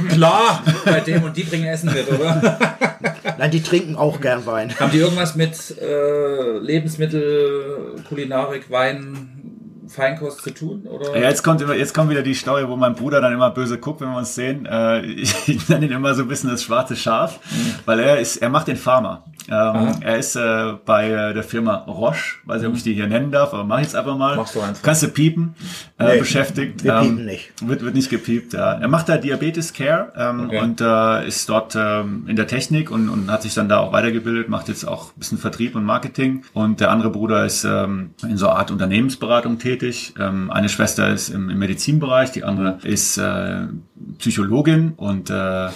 Klar, 0.08 0.62
bei 0.84 1.00
dem 1.00 1.22
und 1.22 1.36
die 1.36 1.44
bringen 1.44 1.66
Essen 1.66 1.92
mit, 1.92 2.10
oder? 2.10 2.58
Nein, 3.38 3.50
die 3.50 3.62
trinken 3.62 3.94
auch 3.94 4.20
gern 4.20 4.46
Wein. 4.46 4.74
Haben 4.80 4.90
die 4.90 4.98
irgendwas 4.98 5.36
mit 5.36 5.76
äh, 5.80 6.58
Lebensmittel, 6.58 7.96
Kulinarik, 8.08 8.70
Wein, 8.70 9.39
Feinkost 9.90 10.42
zu 10.42 10.50
tun? 10.52 10.86
Oder? 10.86 11.16
Ja, 11.18 11.28
jetzt 11.28 11.42
kommt 11.42 11.60
immer, 11.60 11.74
jetzt 11.74 11.92
kommt 11.94 12.10
wieder 12.10 12.22
die 12.22 12.34
Story, 12.34 12.66
wo 12.68 12.76
mein 12.76 12.94
Bruder 12.94 13.20
dann 13.20 13.32
immer 13.32 13.50
böse 13.50 13.78
guckt, 13.78 14.00
wenn 14.00 14.10
wir 14.10 14.18
uns 14.18 14.34
sehen. 14.34 14.66
Äh, 14.66 15.00
ich, 15.06 15.48
ich 15.48 15.68
nenne 15.68 15.86
ihn 15.86 15.92
immer 15.92 16.14
so 16.14 16.22
ein 16.22 16.28
bisschen 16.28 16.50
das 16.50 16.62
schwarze 16.62 16.96
Schaf, 16.96 17.40
weil 17.86 17.98
er 18.00 18.18
ist, 18.20 18.36
er 18.38 18.48
macht 18.48 18.68
den 18.68 18.76
Farmer. 18.76 19.24
Ähm, 19.48 19.96
er 20.02 20.16
ist 20.18 20.36
äh, 20.36 20.74
bei 20.84 21.10
äh, 21.10 21.34
der 21.34 21.42
Firma 21.42 21.74
Roche, 21.76 22.36
weiß 22.44 22.60
nicht, 22.60 22.70
ob 22.70 22.76
ich 22.76 22.82
die 22.84 22.92
hier 22.94 23.08
nennen 23.08 23.32
darf, 23.32 23.52
aber 23.52 23.64
mach 23.64 23.78
ich 23.78 23.84
jetzt 23.84 23.96
einfach 23.96 24.16
mal. 24.16 24.36
Machst 24.36 24.54
du 24.54 24.60
einfach. 24.60 24.82
Kannst 24.82 25.02
du 25.02 25.08
piepen, 25.08 25.54
äh, 25.98 26.04
Nee, 26.14 26.18
beschäftigt. 26.18 26.84
wir 26.84 26.94
ähm, 26.94 27.02
piepen 27.02 27.24
nicht. 27.24 27.52
Wird, 27.62 27.82
wird 27.82 27.94
nicht 27.94 28.10
gepiept, 28.10 28.52
ja. 28.52 28.74
Er 28.74 28.86
macht 28.88 29.08
da 29.08 29.16
Diabetes 29.16 29.72
Care 29.72 30.12
ähm, 30.16 30.40
Okay. 30.44 30.60
und 30.60 30.80
äh, 30.80 31.26
ist 31.26 31.48
dort 31.48 31.74
ähm, 31.76 32.26
in 32.28 32.36
der 32.36 32.46
Technik 32.46 32.90
und, 32.92 33.08
und 33.08 33.30
hat 33.30 33.42
sich 33.42 33.54
dann 33.54 33.68
da 33.68 33.78
auch 33.78 33.92
weitergebildet, 33.92 34.48
macht 34.48 34.68
jetzt 34.68 34.86
auch 34.86 35.06
ein 35.16 35.18
bisschen 35.18 35.38
Vertrieb 35.38 35.74
und 35.74 35.84
Marketing. 35.84 36.44
Und 36.52 36.80
der 36.80 36.90
andere 36.92 37.10
Bruder 37.10 37.44
ist 37.44 37.64
ähm, 37.64 38.10
in 38.22 38.36
so 38.36 38.46
einer 38.48 38.58
Art 38.58 38.70
Unternehmensberatung 38.70 39.58
tätig. 39.58 39.79
Ähm, 39.82 40.50
eine 40.50 40.68
Schwester 40.68 41.12
ist 41.12 41.30
im, 41.30 41.48
im 41.48 41.58
Medizinbereich, 41.58 42.32
die 42.32 42.44
andere 42.44 42.78
ist 42.82 43.16
äh, 43.16 43.66
Psychologin 44.18 44.92
und 44.96 45.30
äh, 45.30 45.68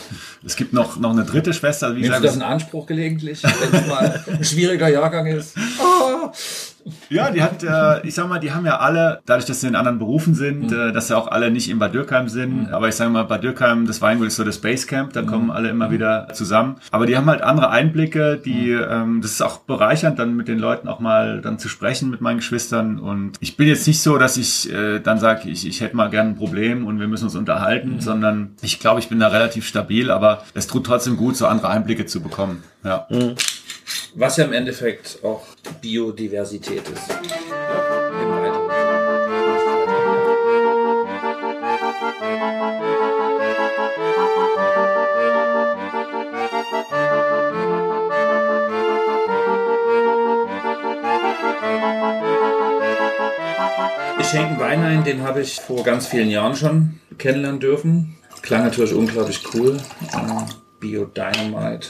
es 0.45 0.57
gibt 0.57 0.73
noch, 0.73 0.99
noch 0.99 1.11
eine 1.11 1.25
dritte 1.25 1.55
Schwester. 1.55 1.97
Wie 1.97 2.03
Nimmst 2.03 2.19
du 2.19 2.23
das 2.23 2.37
in 2.37 2.43
Anspruch 2.43 2.87
gelegentlich, 2.87 3.43
wenn 3.43 3.81
es 3.81 3.87
mal 3.87 4.25
ein 4.27 4.45
schwieriger 4.45 4.89
Jahrgang 4.89 5.27
ist? 5.27 5.57
Ah, 5.81 6.33
Ja, 7.09 7.31
die 7.31 7.43
hat, 7.43 7.63
äh, 7.63 8.07
ich 8.07 8.15
sag 8.15 8.29
mal, 8.29 8.39
die 8.39 8.53
haben 8.53 8.67
ja 8.67 8.79
alle, 8.79 9.21
dadurch, 9.27 9.47
dass 9.47 9.61
sie 9.61 9.69
in 9.69 9.77
anderen 9.77 9.99
Berufen 9.99 10.35
sind, 10.35 10.73
äh, 10.73 10.93
dass 10.93 11.09
sie 11.09 11.17
auch 11.17 11.29
alle 11.29 11.51
nicht 11.51 11.71
in 11.71 11.79
Bad 11.79 11.95
Dürkheim 11.95 12.29
sind. 12.29 12.73
Aber 12.73 12.89
ich 12.89 12.95
sage 12.95 13.11
mal, 13.11 13.25
Bad 13.25 13.43
Dürkheim, 13.43 13.87
das 13.87 14.03
Weingut 14.03 14.29
ist 14.29 14.37
so 14.37 14.45
das 14.45 14.59
Basecamp, 14.59 15.13
da 15.13 15.23
kommen 15.23 15.51
alle 15.51 15.69
immer 15.69 15.91
wieder 15.91 16.29
zusammen. 16.33 16.77
Aber 16.91 17.07
die 17.07 17.17
haben 17.17 17.27
halt 17.27 17.43
andere 17.43 17.71
Einblicke, 17.71 18.41
die, 18.45 18.71
ähm, 18.71 19.21
das 19.23 19.33
ist 19.33 19.43
auch 19.43 19.59
bereichernd, 19.59 20.19
dann 20.19 20.37
mit 20.37 20.49
den 20.49 20.59
Leuten 20.59 20.89
auch 20.89 21.01
mal 21.01 21.41
dann 21.41 21.59
zu 21.59 21.69
sprechen 21.69 22.11
mit 22.11 22.21
meinen 22.21 22.37
Geschwistern. 22.37 22.99
Und 22.99 23.37
ich 23.41 23.57
bin 23.57 23.69
jetzt 23.69 23.87
nicht 23.87 24.03
so, 24.03 24.19
dass 24.19 24.37
ich 24.37 24.73
äh, 24.73 25.01
dann 25.01 25.19
sage, 25.19 25.49
ich, 25.49 25.67
ich 25.67 25.81
hätte 25.81 25.97
mal 25.97 26.11
gern 26.11 26.29
ein 26.29 26.37
Problem 26.37 26.87
und 26.87 27.01
wir 27.01 27.09
müssen 27.09 27.25
uns 27.25 27.37
unterhalten, 27.37 28.01
sondern 28.01 28.53
ich 28.63 28.81
glaube, 28.81 29.01
ich 29.01 29.09
bin 29.09 29.21
da 29.21 29.29
relativ 29.29 29.67
stabil, 29.67 30.11
aber 30.11 30.43
es 30.55 30.67
tut 30.67 30.87
trotzdem 30.87 31.17
gut, 31.17 31.37
so 31.37 31.47
andere 31.47 31.69
Einblicke 31.69 32.07
zu 32.07 32.21
bekommen. 32.21 32.63
Ja. 32.85 33.07
Was 34.17 34.37
ja 34.37 34.45
im 34.45 34.53
Endeffekt 34.53 35.19
auch 35.25 35.45
Biodiversität 35.81 36.83
ist. 36.89 37.11
Ich 54.21 54.27
schenke 54.29 54.49
einen 54.49 54.61
Wein 54.61 54.83
ein, 54.85 55.05
den 55.05 55.23
habe 55.23 55.41
ich 55.41 55.61
vor 55.61 55.83
ganz 55.83 56.07
vielen 56.07 56.31
Jahren 56.31 56.55
schon 56.55 57.01
kennenlernen 57.19 57.59
dürfen. 57.59 58.17
Klang 58.43 58.63
natürlich 58.63 58.95
unglaublich 58.95 59.41
cool. 59.55 59.79
Äh, 60.13 60.53
Bio 60.79 61.07
Dynamite. 61.07 61.89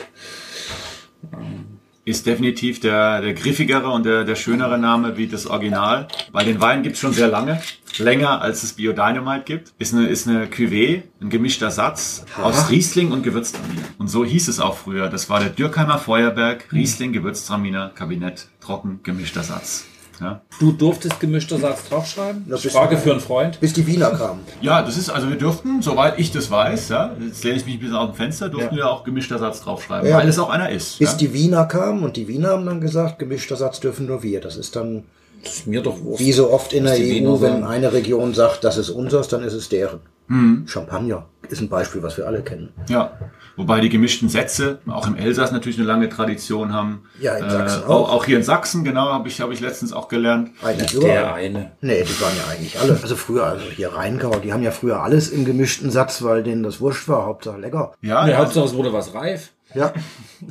Ist 2.05 2.27
definitiv 2.27 2.81
der, 2.81 3.23
der 3.23 3.33
griffigere 3.33 3.89
und 3.89 4.05
der, 4.05 4.25
der 4.25 4.37
schönere 4.37 4.79
Name 4.79 5.17
wie 5.17 5.27
das 5.27 5.47
Original. 5.47 6.09
Weil 6.33 6.45
den 6.45 6.61
Wein 6.61 6.83
gibt's 6.83 7.01
schon 7.01 7.13
sehr 7.13 7.29
lange. 7.29 7.63
Länger 7.97 8.43
als 8.43 8.63
es 8.63 8.75
Bio 8.75 8.93
Dynamite 8.93 9.45
gibt. 9.45 9.73
Ist 9.79 9.95
eine, 9.95 10.07
ist 10.07 10.29
eine 10.29 10.47
Cuvée, 10.47 11.03
ein 11.21 11.31
gemischter 11.31 11.71
Satz 11.71 12.27
aus 12.43 12.71
Riesling 12.71 13.13
und 13.13 13.23
Gewürztraminer. 13.23 13.83
Und 13.99 14.09
so 14.09 14.25
hieß 14.25 14.49
es 14.49 14.61
auch 14.61 14.77
früher. 14.77 15.09
Das 15.09 15.31
war 15.31 15.41
der 15.41 15.51
Dürkheimer 15.51 15.99
Feuerberg, 15.99 16.71
Riesling, 16.73 17.13
Gewürztraminer, 17.13 17.93
Kabinett, 17.95 18.49
trocken, 18.61 19.01
gemischter 19.03 19.43
Satz. 19.43 19.87
Ja. 20.21 20.41
Du 20.61 20.73
durftest 20.73 21.19
gemischter 21.21 21.59
Satz 21.59 21.89
draufschreiben? 21.89 22.45
Das 22.49 22.65
ist- 22.65 22.73
Frage 22.73 22.97
für 22.97 23.11
einen 23.13 23.21
Freund. 23.21 23.59
Bis 23.61 23.73
die 23.73 23.87
Wiener 23.87 24.11
kamen. 24.11 24.41
Ja, 24.61 24.83
das 24.83 24.97
ist, 24.97 25.11
also 25.11 25.29
wir 25.29 25.37
durften, 25.37 25.83
soweit 25.83 26.19
ich 26.19 26.31
das 26.33 26.51
weiß, 26.51 26.89
ja, 26.91 27.15
jetzt 27.21 27.43
lehne 27.45 27.57
ich 27.57 27.67
mich 27.67 27.75
ein 27.75 27.81
bisschen 27.81 27.97
aus 27.97 28.11
dem 28.11 28.15
Fenster, 28.17 28.49
durften 28.49 28.77
wir 28.77 28.89
auch 28.91 29.05
gemischter 29.05 29.39
Satz 29.39 29.61
draufschreiben, 29.61 30.09
Ja. 30.09 30.17
weil 30.19 30.29
es 30.29 30.39
auch 30.39 30.51
einer 30.51 30.71
ist. 30.71 30.99
Bis 30.99 31.11
ja. 31.13 31.17
die 31.17 31.33
Wiener 31.35 31.67
kamen 31.67 32.03
und 32.03 32.17
die 32.17 32.29
Wiener 32.29 32.51
haben 32.51 32.65
dann 32.67 32.81
gesagt, 32.81 33.19
gemischter 33.19 33.57
Satz 33.57 33.81
dürfen 33.81 34.07
nur 34.07 34.23
wir. 34.23 34.41
Das 34.41 34.57
ist 34.57 34.77
dann 34.77 35.05
Das 35.43 35.55
ist 35.57 35.67
mir 35.67 35.83
doch 35.83 36.01
wurscht. 36.03 36.21
wie 36.25 36.33
so 36.33 36.51
oft 36.53 36.73
in 36.73 36.85
der 36.85 36.95
EU, 36.95 37.41
wenn 37.41 37.53
sagen. 37.61 37.65
eine 37.65 37.93
Region 37.93 38.33
sagt, 38.35 38.65
das 38.65 38.79
ist 38.79 38.91
unseres, 38.91 39.29
dann 39.29 39.43
ist 39.43 39.53
es 39.55 39.69
deren. 39.69 40.01
Mhm. 40.27 40.67
Champagner 40.67 41.27
ist 41.51 41.61
ein 41.61 41.69
Beispiel, 41.69 42.03
was 42.03 42.17
wir 42.17 42.27
alle 42.27 42.43
kennen. 42.43 42.73
Ja, 42.89 43.13
wobei 43.57 43.81
die 43.81 43.91
gemischten 43.91 44.29
Sätze 44.29 44.79
auch 44.87 45.07
im 45.07 45.17
Elsass 45.17 45.53
natürlich 45.53 45.79
eine 45.79 45.87
lange 45.87 46.09
Tradition 46.09 46.73
haben. 46.73 47.03
Ja, 47.21 47.35
in 47.37 47.51
Sachsen 47.51 47.83
äh, 47.83 47.87
auch. 47.87 48.11
auch. 48.11 48.25
Hier 48.25 48.39
in 48.39 48.43
Sachsen, 48.43 48.85
genau, 48.85 49.13
habe 49.13 49.29
ich, 49.29 49.41
habe 49.41 49.53
ich 49.53 49.61
letztens 49.61 49.93
auch 49.93 50.09
gelernt. 50.09 50.51
Eigentlich 50.63 50.99
Der 50.99 51.35
eine. 51.35 51.73
Nee, 51.83 52.03
die 52.05 52.21
waren 52.21 52.33
ja 52.37 52.51
eigentlich 52.51 52.81
alle. 52.81 52.99
Also 53.03 53.17
früher, 53.17 53.45
also 53.45 53.65
hier 53.67 53.93
Rheingau, 53.95 54.39
die 54.39 54.53
haben 54.53 54.63
ja 54.63 54.71
früher 54.71 55.03
alles 55.03 55.29
im 55.31 55.45
gemischten 55.45 55.91
Satz, 55.91 56.23
weil 56.23 56.43
denen 56.43 56.63
das 56.63 56.81
wurscht 56.81 57.09
war, 57.09 57.27
Hauptsache 57.27 57.59
lecker. 57.59 57.93
Ja, 58.01 58.27
Ja, 58.27 58.33
ja, 58.33 58.39
Hauptsache 58.39 58.65
es 58.65 58.75
wurde 58.75 58.93
was 58.93 59.15
reif. 59.15 59.51
Ja. 59.75 59.93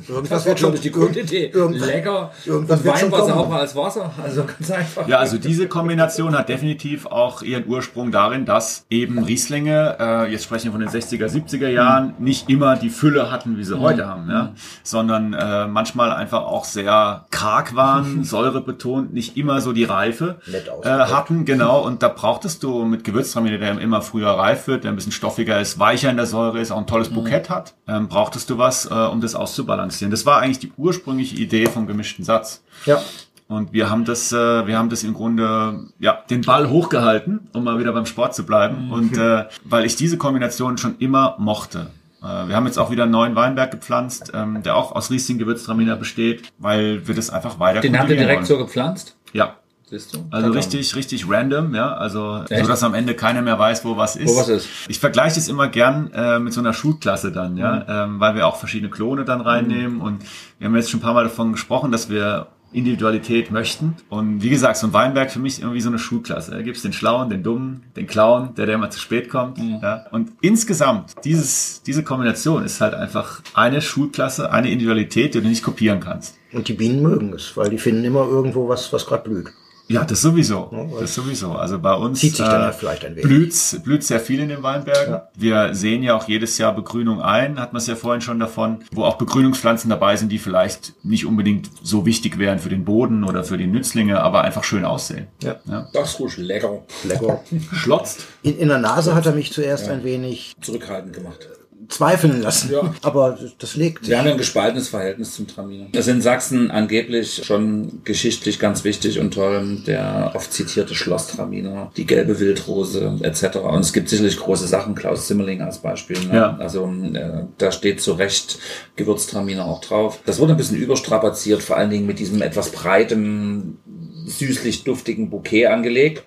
Irgendwas 0.08 0.28
Das 0.28 0.46
war, 0.46 0.54
glaube 0.54 0.74
ich, 0.76 0.80
die 0.82 0.90
Grundidee. 0.90 1.46
irgendwas- 1.52 1.86
Lecker. 1.86 2.32
irgendwas 2.44 2.78
Und 2.78 2.84
wird 2.84 2.94
Wein 2.94 3.00
schon 3.00 3.12
war 3.12 3.20
kommen. 3.20 3.32
sauber 3.34 3.56
als 3.60 3.76
Wasser. 3.76 4.10
Also 4.22 4.44
ganz 4.44 4.70
einfach. 4.70 5.06
Ja, 5.08 5.18
also 5.18 5.38
diese 5.38 5.68
Kombination 5.68 6.36
hat 6.36 6.48
definitiv 6.48 7.06
auch 7.06 7.42
ihren 7.42 7.66
Ursprung 7.68 8.10
darin, 8.10 8.44
dass 8.44 8.86
eben 8.90 9.22
Rieslinge, 9.22 9.96
äh, 10.00 10.32
jetzt 10.32 10.44
sprechen 10.44 10.64
wir 10.66 10.72
von 10.72 10.80
den 10.80 10.88
60er, 10.90 11.28
70er 11.28 11.68
Jahren, 11.68 12.14
nicht 12.18 12.50
immer 12.50 12.76
die 12.76 12.90
Fülle 12.90 13.30
hatten, 13.30 13.56
wie 13.56 13.64
sie 13.64 13.78
heute 13.78 14.06
haben, 14.08 14.28
ja? 14.30 14.52
sondern 14.82 15.32
äh, 15.32 15.66
manchmal 15.68 16.12
einfach 16.12 16.42
auch 16.42 16.64
sehr 16.64 17.26
karg 17.30 17.74
waren, 17.76 18.24
säurebetont, 18.54 19.12
nicht 19.14 19.36
immer 19.36 19.60
so 19.60 19.72
die 19.72 19.84
Reife 19.84 20.40
äh, 20.82 20.88
hatten, 20.88 21.44
genau. 21.44 21.80
Und 21.84 22.02
da 22.02 22.08
brauchtest 22.08 22.62
du 22.62 22.84
mit 22.84 23.04
Gewürztraminer, 23.04 23.58
der 23.58 23.78
immer 23.78 24.02
früher 24.02 24.30
reif 24.30 24.66
wird, 24.66 24.84
der 24.84 24.92
ein 24.92 24.96
bisschen 24.96 25.12
stoffiger 25.12 25.60
ist, 25.60 25.78
weicher 25.78 26.10
in 26.10 26.16
der 26.16 26.26
Säure 26.26 26.58
ist, 26.60 26.70
auch 26.72 26.78
ein 26.78 26.86
tolles 26.86 27.10
Bukett 27.10 27.48
hat, 27.50 27.74
ähm, 27.86 28.08
brauchtest 28.08 28.50
du 28.50 28.58
was, 28.58 28.86
äh, 28.86 28.90
um 29.14 29.20
das 29.20 29.34
auszubalancieren. 29.34 30.10
Das 30.10 30.26
war 30.26 30.40
eigentlich 30.40 30.58
die 30.58 30.72
ursprüngliche 30.76 31.36
Idee 31.36 31.66
vom 31.66 31.86
gemischten 31.86 32.24
Satz. 32.24 32.62
Ja. 32.84 33.00
Und 33.48 33.72
wir 33.72 33.90
haben 33.90 34.04
das, 34.04 34.32
äh, 34.32 34.66
wir 34.66 34.78
haben 34.78 34.88
das 34.88 35.04
im 35.04 35.14
Grunde, 35.14 35.86
ja, 35.98 36.22
den 36.30 36.42
Ball 36.42 36.68
hochgehalten, 36.70 37.48
um 37.52 37.64
mal 37.64 37.78
wieder 37.78 37.92
beim 37.92 38.06
Sport 38.06 38.34
zu 38.34 38.44
bleiben. 38.44 38.90
Und 38.90 39.16
äh, 39.18 39.44
weil 39.64 39.84
ich 39.84 39.96
diese 39.96 40.16
Kombination 40.18 40.78
schon 40.78 40.96
immer 40.98 41.36
mochte. 41.38 41.90
Äh, 42.22 42.48
wir 42.48 42.56
haben 42.56 42.66
jetzt 42.66 42.78
auch 42.78 42.90
wieder 42.90 43.02
einen 43.02 43.12
neuen 43.12 43.36
Weinberg 43.36 43.70
gepflanzt, 43.70 44.32
ähm, 44.34 44.62
der 44.62 44.76
auch 44.76 44.92
aus 44.92 45.10
Riesling 45.10 45.38
Gewürztraminer 45.38 45.96
besteht, 45.96 46.50
weil 46.58 47.06
wir 47.06 47.14
das 47.14 47.30
einfach 47.30 47.58
weiter 47.60 47.80
Den 47.80 47.92
ihr 47.92 47.98
kultivieren 48.00 48.28
direkt 48.28 48.46
so 48.46 48.54
wollen. 48.54 48.66
gepflanzt? 48.66 49.16
Ja. 49.32 49.56
Siehst 49.90 50.14
du? 50.14 50.24
Also 50.30 50.50
richtig, 50.50 50.96
richtig 50.96 51.28
random, 51.28 51.74
ja. 51.74 51.92
Also 51.94 52.42
Echt? 52.48 52.62
so 52.64 52.68
dass 52.70 52.82
am 52.82 52.94
Ende 52.94 53.14
keiner 53.14 53.42
mehr 53.42 53.58
weiß, 53.58 53.84
wo 53.84 53.96
was 53.96 54.16
ist. 54.16 54.34
Wo 54.34 54.40
was 54.40 54.48
ist. 54.48 54.68
Ich 54.88 54.98
vergleiche 54.98 55.38
es 55.38 55.48
immer 55.48 55.68
gern 55.68 56.10
äh, 56.12 56.38
mit 56.38 56.52
so 56.52 56.60
einer 56.60 56.72
Schulklasse 56.72 57.32
dann, 57.32 57.56
ja, 57.56 57.74
Mhm. 57.76 57.82
ähm, 57.88 58.20
weil 58.20 58.34
wir 58.34 58.46
auch 58.46 58.56
verschiedene 58.56 58.90
Klone 58.90 59.24
dann 59.24 59.40
reinnehmen 59.42 60.00
und 60.00 60.22
wir 60.58 60.66
haben 60.68 60.74
jetzt 60.76 60.90
schon 60.90 61.00
ein 61.00 61.02
paar 61.02 61.14
Mal 61.14 61.24
davon 61.24 61.52
gesprochen, 61.52 61.92
dass 61.92 62.08
wir 62.08 62.46
Individualität 62.72 63.52
möchten. 63.52 63.94
Und 64.08 64.42
wie 64.42 64.48
gesagt, 64.50 64.76
so 64.78 64.88
ein 64.88 64.92
Weinberg 64.92 65.30
für 65.30 65.38
mich 65.38 65.54
ist 65.54 65.58
irgendwie 65.60 65.80
so 65.80 65.88
eine 65.90 65.98
Schulklasse. 66.00 66.50
Da 66.50 66.60
gibt's 66.62 66.82
den 66.82 66.92
Schlauen, 66.92 67.30
den 67.30 67.44
Dummen, 67.44 67.84
den 67.94 68.08
Clown, 68.08 68.54
der, 68.56 68.66
der 68.66 68.74
immer 68.74 68.90
zu 68.90 68.98
spät 68.98 69.28
kommt. 69.28 69.58
Mhm. 69.58 69.78
Ja. 69.80 70.06
Und 70.10 70.32
insgesamt, 70.40 71.12
dieses, 71.24 71.82
diese 71.86 72.02
Kombination 72.02 72.64
ist 72.64 72.80
halt 72.80 72.94
einfach 72.94 73.42
eine 73.54 73.80
Schulklasse, 73.80 74.50
eine 74.50 74.70
Individualität, 74.70 75.34
die 75.34 75.40
du 75.40 75.46
nicht 75.46 75.62
kopieren 75.62 76.00
kannst. 76.00 76.36
Und 76.52 76.66
die 76.66 76.72
Bienen 76.72 77.00
mögen 77.02 77.32
es, 77.32 77.56
weil 77.56 77.70
die 77.70 77.78
finden 77.78 78.02
immer 78.04 78.26
irgendwo 78.26 78.68
was, 78.68 78.92
was 78.92 79.06
gerade 79.06 79.22
blüht. 79.28 79.52
Ja, 79.86 80.04
das 80.04 80.22
sowieso. 80.22 80.70
Das 80.98 81.14
sowieso. 81.14 81.52
Also 81.52 81.78
bei 81.78 81.92
uns 81.94 82.20
Zieht 82.20 82.36
sich 82.36 82.46
dann 82.46 82.62
ja 82.62 82.72
vielleicht 82.72 83.04
ein 83.04 83.12
wenig. 83.16 83.24
blüht's, 83.24 83.80
blüht 83.82 84.02
sehr 84.02 84.18
viel 84.20 84.40
in 84.40 84.48
den 84.48 84.62
Weinbergen. 84.62 85.20
Wir 85.34 85.74
sehen 85.74 86.02
ja 86.02 86.16
auch 86.16 86.26
jedes 86.26 86.56
Jahr 86.56 86.74
Begrünung 86.74 87.20
ein, 87.20 87.60
hat 87.60 87.72
man 87.72 87.80
es 87.80 87.86
ja 87.86 87.94
vorhin 87.94 88.22
schon 88.22 88.38
davon, 88.40 88.84
wo 88.92 89.04
auch 89.04 89.16
Begrünungspflanzen 89.18 89.90
dabei 89.90 90.16
sind, 90.16 90.30
die 90.32 90.38
vielleicht 90.38 90.94
nicht 91.04 91.26
unbedingt 91.26 91.70
so 91.82 92.06
wichtig 92.06 92.38
wären 92.38 92.58
für 92.58 92.70
den 92.70 92.84
Boden 92.84 93.24
oder 93.24 93.44
für 93.44 93.58
die 93.58 93.66
Nützlinge, 93.66 94.20
aber 94.20 94.42
einfach 94.42 94.64
schön 94.64 94.84
aussehen. 94.86 95.26
Ja. 95.42 95.56
Ja. 95.66 95.88
Das 95.92 96.12
ist 96.14 96.20
ruhig 96.20 96.36
lecker. 96.38 96.82
Lecker. 97.04 97.40
Schlotzt. 97.74 98.24
In, 98.42 98.58
in 98.58 98.68
der 98.68 98.78
Nase 98.78 99.14
hat 99.14 99.26
er 99.26 99.32
mich 99.32 99.52
zuerst 99.52 99.88
ein 99.88 100.02
wenig 100.02 100.54
Zurückhaltend 100.62 101.12
gemacht. 101.12 101.46
Zweifeln 101.88 102.42
lassen. 102.42 102.70
Ja. 102.72 102.94
Aber 103.02 103.38
das- 103.58 103.74
legt 103.76 104.00
sich. 104.00 104.10
Wir 104.10 104.18
haben 104.18 104.28
ein 104.28 104.38
gespaltenes 104.38 104.88
Verhältnis 104.88 105.34
zum 105.34 105.46
Traminer. 105.48 105.86
Das 105.92 106.06
ist 106.06 106.12
in 106.14 106.20
Sachsen 106.22 106.70
angeblich 106.70 107.42
schon 107.44 108.00
geschichtlich 108.04 108.58
ganz 108.58 108.84
wichtig 108.84 109.18
und 109.18 109.34
toll. 109.34 109.78
Der 109.86 110.32
oft 110.34 110.52
zitierte 110.52 110.94
Schloss-Traminer, 110.94 111.90
die 111.96 112.06
gelbe 112.06 112.38
Wildrose 112.38 113.18
etc. 113.22 113.56
Und 113.58 113.80
es 113.80 113.92
gibt 113.92 114.08
sicherlich 114.08 114.36
große 114.38 114.66
Sachen, 114.66 114.94
Klaus 114.94 115.26
Zimmerling 115.26 115.60
als 115.62 115.78
Beispiel. 115.78 116.18
Ne? 116.26 116.34
Ja. 116.34 116.56
Also 116.58 116.92
äh, 117.12 117.44
da 117.58 117.72
steht 117.72 118.00
zu 118.00 118.12
Recht 118.12 118.58
Gewürztraminer 118.96 119.64
auch 119.64 119.80
drauf. 119.80 120.20
Das 120.26 120.38
wurde 120.38 120.52
ein 120.52 120.56
bisschen 120.56 120.78
überstrapaziert, 120.78 121.62
vor 121.62 121.76
allen 121.76 121.90
Dingen 121.90 122.06
mit 122.06 122.18
diesem 122.18 122.42
etwas 122.42 122.70
breitem, 122.70 123.78
süßlich-duftigen 124.26 125.30
Bouquet 125.30 125.66
angelegt. 125.66 126.24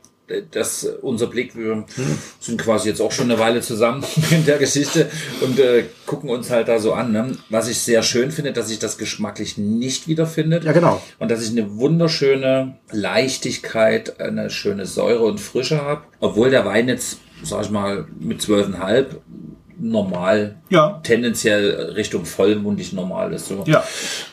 Das, 0.52 0.84
unser 1.02 1.28
Blick, 1.28 1.56
wir 1.56 1.86
sind 2.42 2.62
quasi 2.62 2.90
jetzt 2.90 3.00
auch 3.00 3.14
schon 3.14 3.32
eine 3.32 3.40
Weile 3.40 3.62
zusammen 3.62 4.04
in 4.32 4.46
der 4.46 4.58
Geschichte 4.58 5.10
und 5.40 5.58
äh, 5.58 5.86
gucken 6.06 6.30
uns 6.30 6.50
halt 6.50 6.68
da 6.68 6.80
so 6.80 6.92
an. 6.94 7.14
Ne? 7.14 7.38
Was 7.50 7.70
ich 7.70 7.80
sehr 7.80 8.04
schön 8.04 8.32
finde, 8.32 8.52
dass 8.52 8.68
sich 8.68 8.80
das 8.80 8.98
geschmacklich 8.98 9.58
nicht 9.58 10.10
wiederfindet. 10.10 10.66
Ja, 10.66 10.74
genau. 10.74 11.02
Und 11.20 11.32
dass 11.32 11.42
ich 11.44 11.52
eine 11.52 11.78
wunderschöne 11.78 12.76
Leichtigkeit, 12.92 14.20
eine 14.20 14.50
schöne 14.50 14.86
Säure 14.86 15.24
und 15.24 15.40
Frische 15.40 15.82
habe. 15.82 16.02
Obwohl 16.20 16.50
der 16.50 16.66
Wein 16.66 16.90
jetzt, 16.90 17.20
sag 17.44 17.64
ich 17.64 17.70
mal, 17.70 18.06
mit 18.20 18.42
12,5 18.42 19.06
normal, 19.80 20.58
Ja. 20.70 21.00
tendenziell 21.04 21.92
Richtung 21.96 22.26
vollmundig 22.26 22.94
normal 22.94 23.32
ist. 23.32 23.48
So. 23.48 23.64
Ja. 23.66 23.84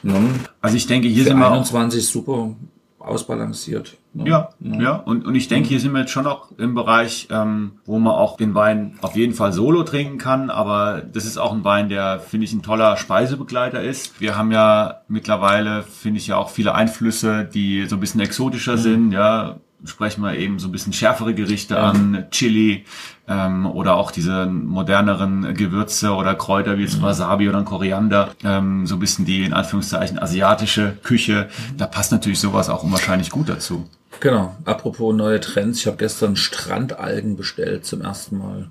Ne? 0.02 0.30
Also 0.60 0.76
ich 0.76 0.86
denke, 0.86 1.06
hier 1.06 1.22
Für 1.24 1.30
sind 1.30 1.38
wir 1.38 1.46
auch 1.46 1.52
21 1.52 2.04
super 2.04 2.56
ausbalanciert. 3.04 3.96
Ne? 4.12 4.28
Ja, 4.28 4.50
ja. 4.60 4.96
Und, 4.96 5.26
und 5.26 5.34
ich 5.34 5.48
denke, 5.48 5.68
hier 5.68 5.80
sind 5.80 5.92
wir 5.92 6.00
jetzt 6.00 6.12
schon 6.12 6.24
noch 6.24 6.50
im 6.58 6.74
Bereich, 6.74 7.28
ähm, 7.30 7.72
wo 7.84 7.98
man 7.98 8.14
auch 8.14 8.36
den 8.36 8.54
Wein 8.54 8.98
auf 9.02 9.16
jeden 9.16 9.34
Fall 9.34 9.52
solo 9.52 9.82
trinken 9.82 10.18
kann. 10.18 10.50
Aber 10.50 11.02
das 11.02 11.24
ist 11.24 11.38
auch 11.38 11.52
ein 11.52 11.64
Wein, 11.64 11.88
der, 11.88 12.20
finde 12.20 12.44
ich, 12.44 12.52
ein 12.52 12.62
toller 12.62 12.96
Speisebegleiter 12.96 13.82
ist. 13.82 14.20
Wir 14.20 14.36
haben 14.36 14.52
ja 14.52 15.02
mittlerweile, 15.08 15.82
finde 15.82 16.18
ich, 16.18 16.26
ja 16.26 16.36
auch 16.36 16.50
viele 16.50 16.74
Einflüsse, 16.74 17.44
die 17.44 17.86
so 17.86 17.96
ein 17.96 18.00
bisschen 18.00 18.20
exotischer 18.20 18.78
sind. 18.78 19.12
Ja, 19.12 19.56
sprechen 19.84 20.22
wir 20.22 20.36
eben 20.36 20.58
so 20.58 20.68
ein 20.68 20.72
bisschen 20.72 20.92
schärfere 20.92 21.34
Gerichte 21.34 21.78
an, 21.78 22.26
Chili 22.30 22.84
ähm, 23.28 23.66
oder 23.66 23.96
auch 23.96 24.10
diese 24.10 24.46
moderneren 24.46 25.54
Gewürze 25.54 26.12
oder 26.14 26.34
Kräuter 26.34 26.78
wie 26.78 26.82
jetzt 26.82 27.00
Wasabi 27.02 27.48
oder 27.48 27.58
ein 27.58 27.64
Koriander, 27.64 28.30
ähm, 28.44 28.86
so 28.86 28.96
ein 28.96 29.00
bisschen 29.00 29.24
die 29.24 29.44
in 29.44 29.52
Anführungszeichen 29.52 30.18
asiatische 30.18 30.96
Küche. 31.02 31.48
Da 31.76 31.86
passt 31.86 32.12
natürlich 32.12 32.40
sowas 32.40 32.68
auch 32.68 32.82
unwahrscheinlich 32.82 33.30
gut 33.30 33.48
dazu. 33.48 33.88
Genau. 34.20 34.54
Apropos 34.64 35.14
neue 35.14 35.40
Trends. 35.40 35.80
Ich 35.80 35.86
habe 35.86 35.96
gestern 35.96 36.36
Strandalgen 36.36 37.36
bestellt 37.36 37.84
zum 37.84 38.00
ersten 38.00 38.38
Mal. 38.38 38.70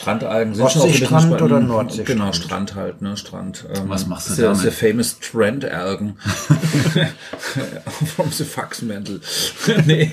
Strandalgen 0.00 0.54
sind 0.54 0.70
schon 0.70 0.82
auch 0.82 0.94
spannend. 0.94 1.42
oder 1.42 1.60
Nordseestrand? 1.60 2.06
Genau, 2.06 2.32
Strand 2.32 2.74
halt, 2.74 3.02
ne, 3.02 3.18
Strand. 3.18 3.66
Ähm, 3.74 3.82
Was 3.88 4.06
machst 4.06 4.28
du 4.28 4.32
ist 4.32 4.38
ja, 4.38 4.52
ist 4.52 4.60
damit? 4.60 4.80
der 4.80 4.88
famous 4.88 5.18
Trend-Algen. 5.20 6.16
From 8.16 8.30
the 8.30 8.44
Faxmantel. 8.44 9.20
nee. 9.86 10.10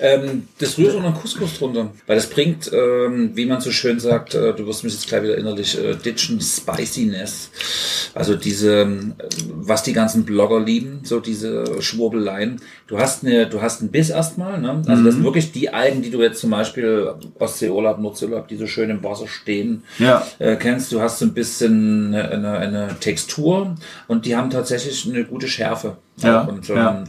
ähm, 0.00 0.48
das 0.58 0.76
rührt 0.76 0.96
auch 0.96 1.02
noch 1.02 1.20
Couscous 1.20 1.58
drunter. 1.58 1.92
Weil 2.06 2.16
das 2.16 2.28
bringt, 2.28 2.70
ähm, 2.72 3.30
wie 3.34 3.46
man 3.46 3.60
so 3.60 3.70
schön 3.70 4.00
sagt, 4.00 4.34
äh, 4.34 4.54
du 4.54 4.66
wirst 4.66 4.82
mich 4.82 4.92
jetzt 4.92 5.06
gleich 5.06 5.22
wieder 5.22 5.38
innerlich 5.38 5.78
äh, 5.78 5.94
ditchen, 5.94 6.40
Spiciness. 6.40 7.50
Also 8.12 8.34
diese, 8.34 8.82
ähm, 8.82 9.14
was 9.52 9.84
die 9.84 9.92
ganzen 9.92 10.24
Blogger 10.24 10.58
lieben, 10.58 11.00
so 11.04 11.20
diese 11.20 11.80
Schwurbeleien. 11.80 12.60
Du 12.88 12.98
hast 12.98 13.24
eine, 13.24 13.46
du 13.46 13.62
hast 13.62 13.80
einen 13.80 13.90
Biss 13.90 14.10
erstmal, 14.10 14.60
ne? 14.60 14.82
Also 14.86 15.04
das 15.04 15.14
sind 15.14 15.24
wirklich 15.24 15.52
die 15.52 15.70
Algen, 15.70 16.02
die 16.02 16.10
du 16.10 16.20
jetzt 16.20 16.40
zum 16.40 16.50
Beispiel 16.50 17.14
Ostseeurlaub, 17.38 17.98
Nordseeurlaub, 17.98 18.48
die 18.48 18.63
so 18.64 18.66
schön 18.66 18.90
im 18.90 19.02
Wasser 19.04 19.28
stehen, 19.28 19.84
Ja. 19.98 20.26
äh, 20.38 20.56
kennst. 20.56 20.92
Du 20.92 21.00
hast 21.00 21.18
so 21.18 21.26
ein 21.26 21.34
bisschen 21.34 22.14
eine, 22.14 22.58
eine, 22.58 22.96
Textur 23.00 23.74
und 24.08 24.26
die 24.26 24.36
haben 24.36 24.50
tatsächlich 24.50 25.06
eine 25.06 25.24
gute 25.24 25.48
Schärfe. 25.48 25.96
Ja. 26.18 26.42
Und, 26.42 26.70
ähm, 26.70 26.76
ja. 26.76 27.04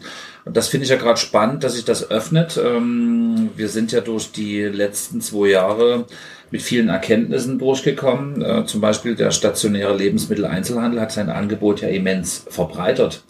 und 0.45 0.57
das 0.57 0.67
finde 0.67 0.85
ich 0.85 0.89
ja 0.89 0.97
gerade 0.97 1.17
spannend, 1.19 1.63
dass 1.63 1.73
sich 1.73 1.85
das 1.85 2.09
öffnet. 2.09 2.59
Ähm, 2.63 3.49
wir 3.55 3.69
sind 3.69 3.91
ja 3.91 4.01
durch 4.01 4.31
die 4.31 4.63
letzten 4.63 5.21
zwei 5.21 5.49
Jahre 5.49 6.05
mit 6.51 6.61
vielen 6.61 6.89
Erkenntnissen 6.89 7.59
durchgekommen. 7.59 8.41
Äh, 8.41 8.65
zum 8.65 8.81
Beispiel 8.81 9.15
der 9.15 9.31
stationäre 9.31 9.95
Lebensmitteleinzelhandel 9.95 11.01
hat 11.01 11.11
sein 11.11 11.29
Angebot 11.29 11.81
ja 11.81 11.87
immens 11.87 12.45
verbreitert. 12.49 13.23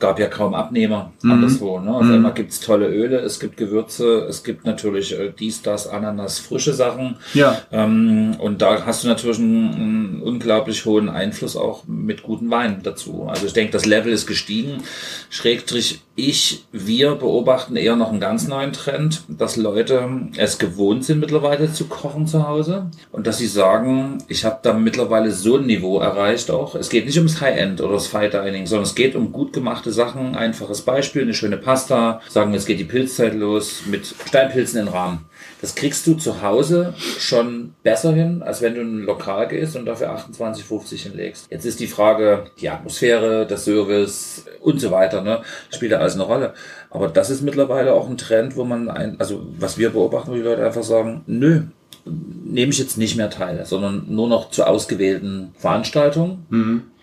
Gab 0.00 0.18
ja 0.18 0.26
kaum 0.26 0.54
Abnehmer 0.54 1.12
Mhm. 1.22 1.30
anderswo. 1.32 1.78
Ne? 1.80 1.90
Auf 1.94 2.02
einmal 2.02 2.34
gibt's 2.34 2.60
tolle 2.60 2.88
Öle, 2.88 3.18
es 3.20 3.40
gibt 3.40 3.56
Gewürze, 3.56 4.26
es 4.28 4.42
gibt 4.44 4.66
natürlich 4.66 5.18
äh, 5.18 5.32
dies, 5.38 5.62
das, 5.62 5.86
Ananas, 5.86 6.38
frische 6.40 6.74
Sachen. 6.74 7.16
Ja. 7.32 7.58
Ähm, 7.72 8.36
und 8.38 8.60
da 8.60 8.84
hast 8.84 9.04
du 9.04 9.08
natürlich 9.08 9.38
einen, 9.38 9.74
einen 9.74 10.22
unglaublich 10.22 10.84
hohen 10.84 11.08
Einfluss 11.08 11.56
auch 11.56 11.84
mit 11.86 12.22
guten 12.22 12.50
Weinen 12.50 12.82
dazu. 12.82 13.26
Also 13.28 13.46
ich 13.46 13.52
denke, 13.52 13.72
das 13.72 13.86
Level 13.86 14.12
ist 14.12 14.26
gestiegen. 14.26 14.82
Schrägstrich 15.30 16.00
ich, 16.16 16.66
wir 16.70 17.16
beobachten 17.16 17.74
eher 17.76 17.96
noch 17.96 18.10
einen 18.10 18.20
ganz 18.20 18.46
neuen 18.46 18.72
Trend, 18.72 19.22
dass 19.28 19.56
Leute 19.56 20.08
es 20.36 20.58
gewohnt 20.58 21.04
sind 21.04 21.18
mittlerweile 21.18 21.72
zu 21.72 21.86
kochen 21.86 22.28
zu 22.28 22.46
Hause 22.46 22.90
und 23.10 23.26
dass 23.26 23.38
sie 23.38 23.48
sagen, 23.48 24.18
ich 24.28 24.44
habe 24.44 24.60
da 24.62 24.74
mittlerweile 24.74 25.32
so 25.32 25.56
ein 25.56 25.66
Niveau 25.66 25.98
erreicht 25.98 26.52
auch. 26.52 26.76
Es 26.76 26.88
geht 26.88 27.06
nicht 27.06 27.18
ums 27.18 27.40
High-End 27.40 27.80
oder 27.80 27.94
das 27.94 28.06
Fine 28.06 28.30
Dining, 28.30 28.66
sondern 28.66 28.84
es 28.84 28.94
geht 28.94 29.16
um 29.16 29.32
gut 29.32 29.52
gemachte 29.52 29.90
Sachen. 29.90 30.36
Einfaches 30.36 30.82
Beispiel, 30.82 31.22
eine 31.22 31.34
schöne 31.34 31.56
Pasta. 31.56 32.20
Sagen, 32.28 32.54
jetzt 32.54 32.66
geht 32.66 32.78
die 32.78 32.84
Pilzzeit 32.84 33.34
los 33.34 33.82
mit 33.86 34.06
Steinpilzen 34.06 34.82
in 34.82 34.88
Rahmen. 34.88 35.24
Das 35.64 35.74
kriegst 35.74 36.06
du 36.06 36.12
zu 36.12 36.42
Hause 36.42 36.92
schon 36.98 37.72
besser 37.82 38.12
hin, 38.12 38.42
als 38.42 38.60
wenn 38.60 38.74
du 38.74 38.82
in 38.82 38.98
ein 38.98 39.04
Lokal 39.04 39.48
gehst 39.48 39.76
und 39.76 39.86
dafür 39.86 40.10
28,50 40.10 41.04
hinlegst. 41.04 41.46
Jetzt 41.50 41.64
ist 41.64 41.80
die 41.80 41.86
Frage, 41.86 42.44
die 42.60 42.68
Atmosphäre, 42.68 43.46
der 43.46 43.56
Service 43.56 44.44
und 44.60 44.78
so 44.78 44.90
weiter, 44.90 45.22
ne, 45.22 45.40
spielt 45.70 45.92
da 45.92 46.00
alles 46.00 46.16
eine 46.16 46.24
Rolle. 46.24 46.52
Aber 46.90 47.08
das 47.08 47.30
ist 47.30 47.40
mittlerweile 47.40 47.94
auch 47.94 48.10
ein 48.10 48.18
Trend, 48.18 48.56
wo 48.56 48.64
man 48.64 48.90
ein, 48.90 49.18
also 49.18 49.46
was 49.58 49.78
wir 49.78 49.88
beobachten, 49.88 50.32
wo 50.32 50.34
die 50.34 50.42
Leute 50.42 50.66
einfach 50.66 50.82
sagen, 50.82 51.22
nö, 51.26 51.62
nehme 52.04 52.70
ich 52.70 52.78
jetzt 52.78 52.98
nicht 52.98 53.16
mehr 53.16 53.30
teil, 53.30 53.64
sondern 53.64 54.04
nur 54.10 54.28
noch 54.28 54.50
zu 54.50 54.66
ausgewählten 54.66 55.54
Veranstaltungen. 55.56 56.44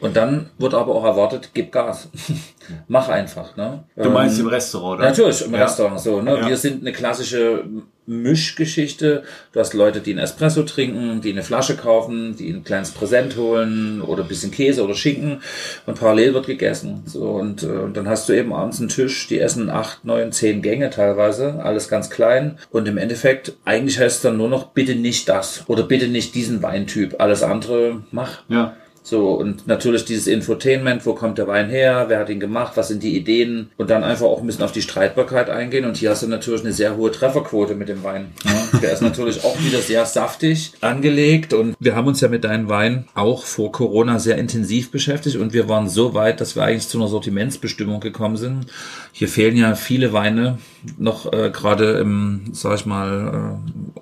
Und 0.02 0.18
dann 0.18 0.50
wird 0.58 0.74
aber 0.74 0.96
auch 0.96 1.06
erwartet, 1.06 1.52
gib 1.54 1.72
Gas. 1.72 2.10
Mach 2.88 3.08
einfach, 3.08 3.56
ne? 3.56 3.84
Du 3.96 4.10
meinst 4.10 4.40
im 4.40 4.48
Restaurant, 4.48 5.00
oder? 5.00 5.10
Natürlich, 5.10 5.46
im 5.46 5.54
Ja. 5.54 5.64
Restaurant 5.64 6.00
so. 6.00 6.22
Ne? 6.22 6.40
Ja. 6.40 6.48
Wir 6.50 6.58
sind 6.58 6.82
eine 6.82 6.92
klassische 6.92 7.66
Mischgeschichte. 8.08 9.24
Du 9.52 9.60
hast 9.60 9.74
Leute, 9.74 10.00
die 10.02 10.12
einen 10.12 10.20
Espresso 10.20 10.64
trinken, 10.64 11.22
die 11.22 11.32
eine 11.32 11.44
Flasche 11.44 11.78
kaufen, 11.78 12.36
die 12.36 12.50
ein 12.50 12.64
kleines 12.64 12.92
Präsent 12.92 13.38
holen 13.38 14.02
oder 14.02 14.24
ein 14.24 14.28
bisschen 14.28 14.52
Käse 14.52 14.84
oder 14.84 14.96
Schinken 14.96 15.42
und 15.86 16.00
parallel 16.00 16.34
wird 16.34 16.48
gegessen. 16.48 17.04
So 17.06 17.30
und, 17.32 17.64
äh, 17.64 17.68
und 17.68 17.96
dann 17.96 18.08
hast 18.10 18.28
du 18.28 18.34
eben 18.34 18.54
abends 18.54 18.80
einen 18.80 18.90
Tisch, 18.90 19.28
die 19.28 19.40
essen 19.40 19.70
acht, 19.70 20.04
neun, 20.04 20.32
zehn 20.32 20.62
Gänge 20.62 20.90
teilweise, 20.90 21.64
alles 21.64 21.90
ganz 21.90 22.10
klein. 22.10 22.58
Und 22.72 22.88
im 22.88 22.98
Endeffekt, 22.98 23.54
eigentlich 23.66 24.00
heißt 24.00 24.18
es 24.18 24.22
dann 24.22 24.38
nur 24.38 24.50
noch, 24.50 24.70
bitte 24.70 24.96
nicht 24.96 25.30
das 25.30 25.64
oder 25.68 25.84
bitte 25.84 26.08
nicht 26.08 26.34
diesen 26.36 26.64
Weintyp. 26.64 27.16
Alles 27.20 27.44
andere 27.44 28.02
mach. 28.12 28.42
Ja. 28.50 28.76
So, 29.04 29.34
und 29.34 29.66
natürlich 29.66 30.06
dieses 30.06 30.28
Infotainment, 30.28 31.06
wo 31.08 31.14
kommt 31.14 31.40
der 31.40 31.48
Wein 31.48 31.70
her, 31.70 32.06
wer 32.08 32.20
hat 32.20 32.30
ihn 32.30 32.40
gemacht, 32.40 32.74
was 32.76 32.90
sind 32.90 33.02
die 33.02 33.18
Ideen 33.18 33.72
und 33.78 33.90
dann 33.90 34.04
einfach 34.04 34.28
auch 34.28 34.42
ein 34.42 34.46
bisschen 34.46 34.64
auf 34.64 34.72
die 34.72 34.84
Streitbarkeit 34.84 35.50
eingehen 35.50 35.86
und 35.86 35.98
hier 35.98 36.12
hast 36.12 36.22
du 36.22 36.28
natürlich 36.28 36.62
eine 36.62 36.72
sehr 36.72 36.96
hohe 36.98 37.12
Trefferquote 37.12 37.74
mit 37.74 37.90
dem 37.90 38.04
Wein. 38.04 38.32
Ja, 38.46 38.80
der 38.80 38.94
ist 38.94 39.02
natürlich 39.02 39.44
auch 39.44 39.58
wieder 39.64 39.80
sehr 39.80 40.06
saftig 40.06 40.74
angelegt 40.82 41.54
und 41.54 41.76
wir 41.80 41.96
haben 41.96 42.08
uns 42.08 42.22
ja 42.22 42.28
mit 42.28 42.44
deinem 42.44 42.70
Wein 42.70 43.06
auch 43.16 43.44
vor 43.44 43.72
Corona 43.72 44.20
sehr 44.20 44.38
intensiv 44.38 44.92
beschäftigt 44.92 45.38
und 45.38 45.52
wir 45.52 45.68
waren 45.68 45.90
so 45.90 46.14
weit, 46.14 46.40
dass 46.40 46.56
wir 46.56 46.64
eigentlich 46.64 46.88
zu 46.88 47.00
einer 47.00 47.08
Sortimentsbestimmung 47.08 48.02
gekommen 48.02 48.38
sind. 48.38 48.68
Hier 49.14 49.28
fehlen 49.28 49.58
ja 49.58 49.74
viele 49.74 50.14
Weine 50.14 50.60
noch 51.00 51.34
äh, 51.34 51.50
gerade 51.50 51.94
im, 51.94 52.44
sag 52.54 52.76
ich 52.76 52.86
mal, 52.86 53.60
äh, 53.96 54.00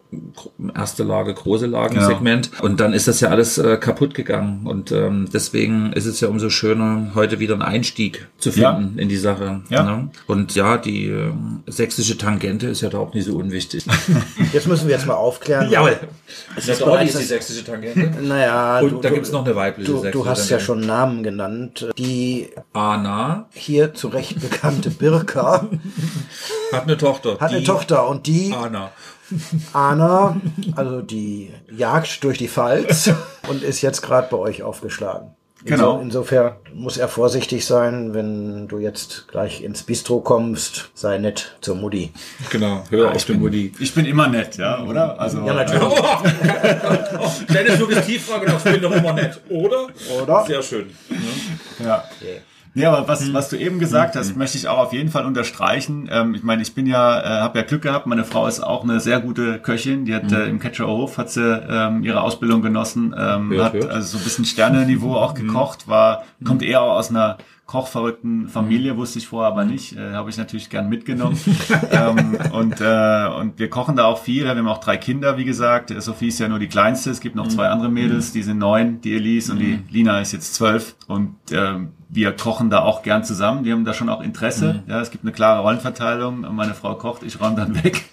erste 0.73 1.03
Lage, 1.03 1.33
große 1.33 1.67
Lagensegment. 1.67 2.51
Und 2.61 2.79
dann 2.79 2.93
ist 2.93 3.07
das 3.07 3.19
ja 3.19 3.29
alles 3.29 3.57
äh, 3.59 3.77
kaputt 3.77 4.13
gegangen. 4.15 4.65
Und 4.65 4.91
ähm, 4.91 5.27
deswegen 5.31 5.93
ist 5.93 6.05
es 6.05 6.19
ja 6.19 6.29
umso 6.29 6.49
schöner, 6.49 7.11
heute 7.13 7.39
wieder 7.39 7.53
einen 7.53 7.61
Einstieg 7.61 8.27
zu 8.39 8.51
finden 8.51 8.97
in 8.97 9.07
die 9.07 9.17
Sache. 9.17 9.61
Ja. 9.69 9.83
Ne? 9.83 10.09
Und 10.25 10.55
ja, 10.55 10.77
die 10.77 11.05
äh, 11.07 11.31
sächsische 11.67 12.17
Tangente 12.17 12.67
ist 12.67 12.81
ja 12.81 12.89
da 12.89 12.97
auch 12.97 13.13
nicht 13.13 13.25
so 13.25 13.35
unwichtig. 13.35 13.85
Jetzt 14.53 14.67
müssen 14.67 14.87
wir 14.87 14.95
jetzt 14.95 15.05
mal 15.05 15.13
aufklären. 15.13 15.69
Jawohl. 15.69 15.99
Das 16.55 16.63
ist 16.63 16.69
ist 16.71 16.85
bereits 16.85 17.17
die 17.17 17.23
sächsische 17.23 17.63
Tangente. 17.63 18.09
Naja, 18.21 18.79
Und 18.79 19.03
da 19.03 19.09
gibt's 19.09 19.31
noch 19.31 19.45
eine 19.45 19.55
weibliche 19.55 19.91
Du, 19.91 19.99
sächsische 19.99 20.23
du 20.23 20.29
hast 20.29 20.49
ja 20.49 20.57
Tangente. 20.57 20.65
schon 20.65 20.79
Namen 20.81 21.23
genannt. 21.23 21.87
Die 21.97 22.49
Anna 22.73 23.47
hier 23.53 23.93
zu 23.93 24.07
Recht 24.09 24.39
bekannte 24.41 24.89
Birka 24.89 25.67
hat 26.71 26.83
eine 26.83 26.97
Tochter. 26.97 27.37
hat 27.39 27.51
eine 27.51 27.63
Tochter 27.63 28.07
und 28.07 28.27
die 28.27 28.53
Anna. 28.53 28.91
Anna, 29.73 30.39
also 30.75 31.01
die 31.01 31.51
jagt 31.71 32.23
durch 32.23 32.37
die 32.37 32.47
Pfalz 32.47 33.11
und 33.49 33.63
ist 33.63 33.81
jetzt 33.81 34.01
gerade 34.01 34.27
bei 34.29 34.37
euch 34.37 34.63
aufgeschlagen. 34.63 35.29
Inso- 35.29 35.35
Genau. 35.65 35.99
Insofern 35.99 36.53
muss 36.73 36.95
er 36.97 37.09
vorsichtig 37.09 37.65
sein, 37.65 38.13
wenn 38.13 38.69
du 38.69 38.79
jetzt 38.79 39.27
gleich 39.27 39.61
ins 39.61 39.83
Bistro 39.83 40.21
kommst, 40.21 40.89
sei 40.93 41.17
nett 41.17 41.57
zur 41.59 41.75
Mutti. 41.75 42.13
Genau, 42.49 42.83
hör 42.89 43.11
auf 43.11 43.25
die 43.25 43.33
Mutti. 43.33 43.73
Ich 43.77 43.93
bin 43.93 44.05
immer 44.05 44.29
nett, 44.29 44.55
ja, 44.55 44.81
oder? 44.85 45.19
Also, 45.19 45.39
Ja, 45.45 45.53
natürlich. 45.53 45.83
Oh, 45.83 47.29
Dennis 47.53 47.77
Suggestivfrage 47.77 48.49
noch, 48.49 48.65
ich 48.65 48.71
bin 48.71 48.81
doch 48.81 48.91
immer 48.93 49.11
nett, 49.11 49.41
oder? 49.49 49.87
Oder? 50.21 50.45
Sehr 50.47 50.63
schön. 50.63 50.91
Ja. 51.83 52.05
Nee, 52.79 52.85
aber 52.85 53.09
was, 53.09 53.33
was 53.33 53.49
du 53.49 53.57
eben 53.57 53.77
gesagt 53.77 54.15
hast, 54.15 54.37
möchte 54.37 54.57
ich 54.57 54.69
auch 54.69 54.77
auf 54.77 54.93
jeden 54.93 55.09
Fall 55.09 55.25
unterstreichen. 55.25 56.07
Ähm, 56.09 56.33
ich 56.33 56.43
meine, 56.43 56.61
ich 56.61 56.73
bin 56.73 56.87
ja, 56.87 57.19
äh, 57.19 57.41
habe 57.41 57.59
ja 57.59 57.65
Glück 57.65 57.81
gehabt. 57.81 58.07
Meine 58.07 58.23
Frau 58.23 58.47
ist 58.47 58.61
auch 58.61 58.83
eine 58.83 59.01
sehr 59.01 59.19
gute 59.19 59.59
Köchin. 59.59 60.05
Die 60.05 60.15
hat 60.15 60.31
äh, 60.31 60.47
im 60.47 60.59
Catcher 60.59 60.87
Hof 60.87 61.17
hat 61.17 61.29
sie 61.29 61.41
ähm, 61.69 62.03
ihre 62.05 62.21
Ausbildung 62.21 62.61
genossen, 62.61 63.13
ähm, 63.17 63.51
Hört, 63.51 63.65
hat 63.65 63.73
hört. 63.73 63.89
also 63.91 64.07
so 64.07 64.17
ein 64.19 64.23
bisschen 64.23 64.45
Sterneniveau 64.45 65.13
auch 65.15 65.33
gekocht, 65.33 65.89
war 65.89 66.23
kommt 66.45 66.63
eher 66.63 66.81
aus 66.81 67.09
einer 67.09 67.37
kochverrückten 67.69 68.47
Familie, 68.47 68.97
wusste 68.97 69.19
ich 69.19 69.27
vorher 69.27 69.51
aber 69.51 69.63
nicht. 69.63 69.95
Äh, 69.95 70.13
Habe 70.13 70.31
ich 70.31 70.37
natürlich 70.39 70.71
gern 70.71 70.89
mitgenommen. 70.89 71.37
ähm, 71.91 72.35
und, 72.51 72.81
äh, 72.81 73.27
und 73.39 73.59
wir 73.59 73.69
kochen 73.69 73.95
da 73.95 74.05
auch 74.05 74.23
viel. 74.23 74.45
Wir 74.45 74.49
haben 74.49 74.67
auch 74.67 74.79
drei 74.79 74.97
Kinder, 74.97 75.37
wie 75.37 75.45
gesagt. 75.45 75.93
Sophie 76.01 76.29
ist 76.29 76.39
ja 76.39 76.47
nur 76.47 76.57
die 76.57 76.67
kleinste. 76.67 77.11
Es 77.11 77.21
gibt 77.21 77.35
noch 77.35 77.47
zwei 77.47 77.67
andere 77.67 77.89
Mädels, 77.89 78.31
die 78.31 78.41
sind 78.41 78.57
neun, 78.57 79.01
die 79.01 79.13
Elise 79.13 79.51
und 79.51 79.59
die 79.59 79.83
Lina 79.91 80.19
ist 80.19 80.31
jetzt 80.31 80.55
zwölf. 80.55 80.95
Und 81.07 81.35
ähm, 81.51 81.89
wir 82.09 82.31
kochen 82.31 82.71
da 82.71 82.79
auch 82.79 83.03
gern 83.03 83.23
zusammen. 83.23 83.63
Die 83.63 83.71
haben 83.71 83.85
da 83.85 83.93
schon 83.93 84.09
auch 84.09 84.21
Interesse. 84.21 84.81
Ja, 84.87 84.99
es 84.99 85.11
gibt 85.11 85.23
eine 85.23 85.31
klare 85.31 85.61
Rollenverteilung. 85.61 86.47
Meine 86.55 86.73
Frau 86.73 86.95
kocht, 86.95 87.21
ich 87.21 87.39
räume 87.39 87.55
dann 87.55 87.83
weg. 87.83 88.03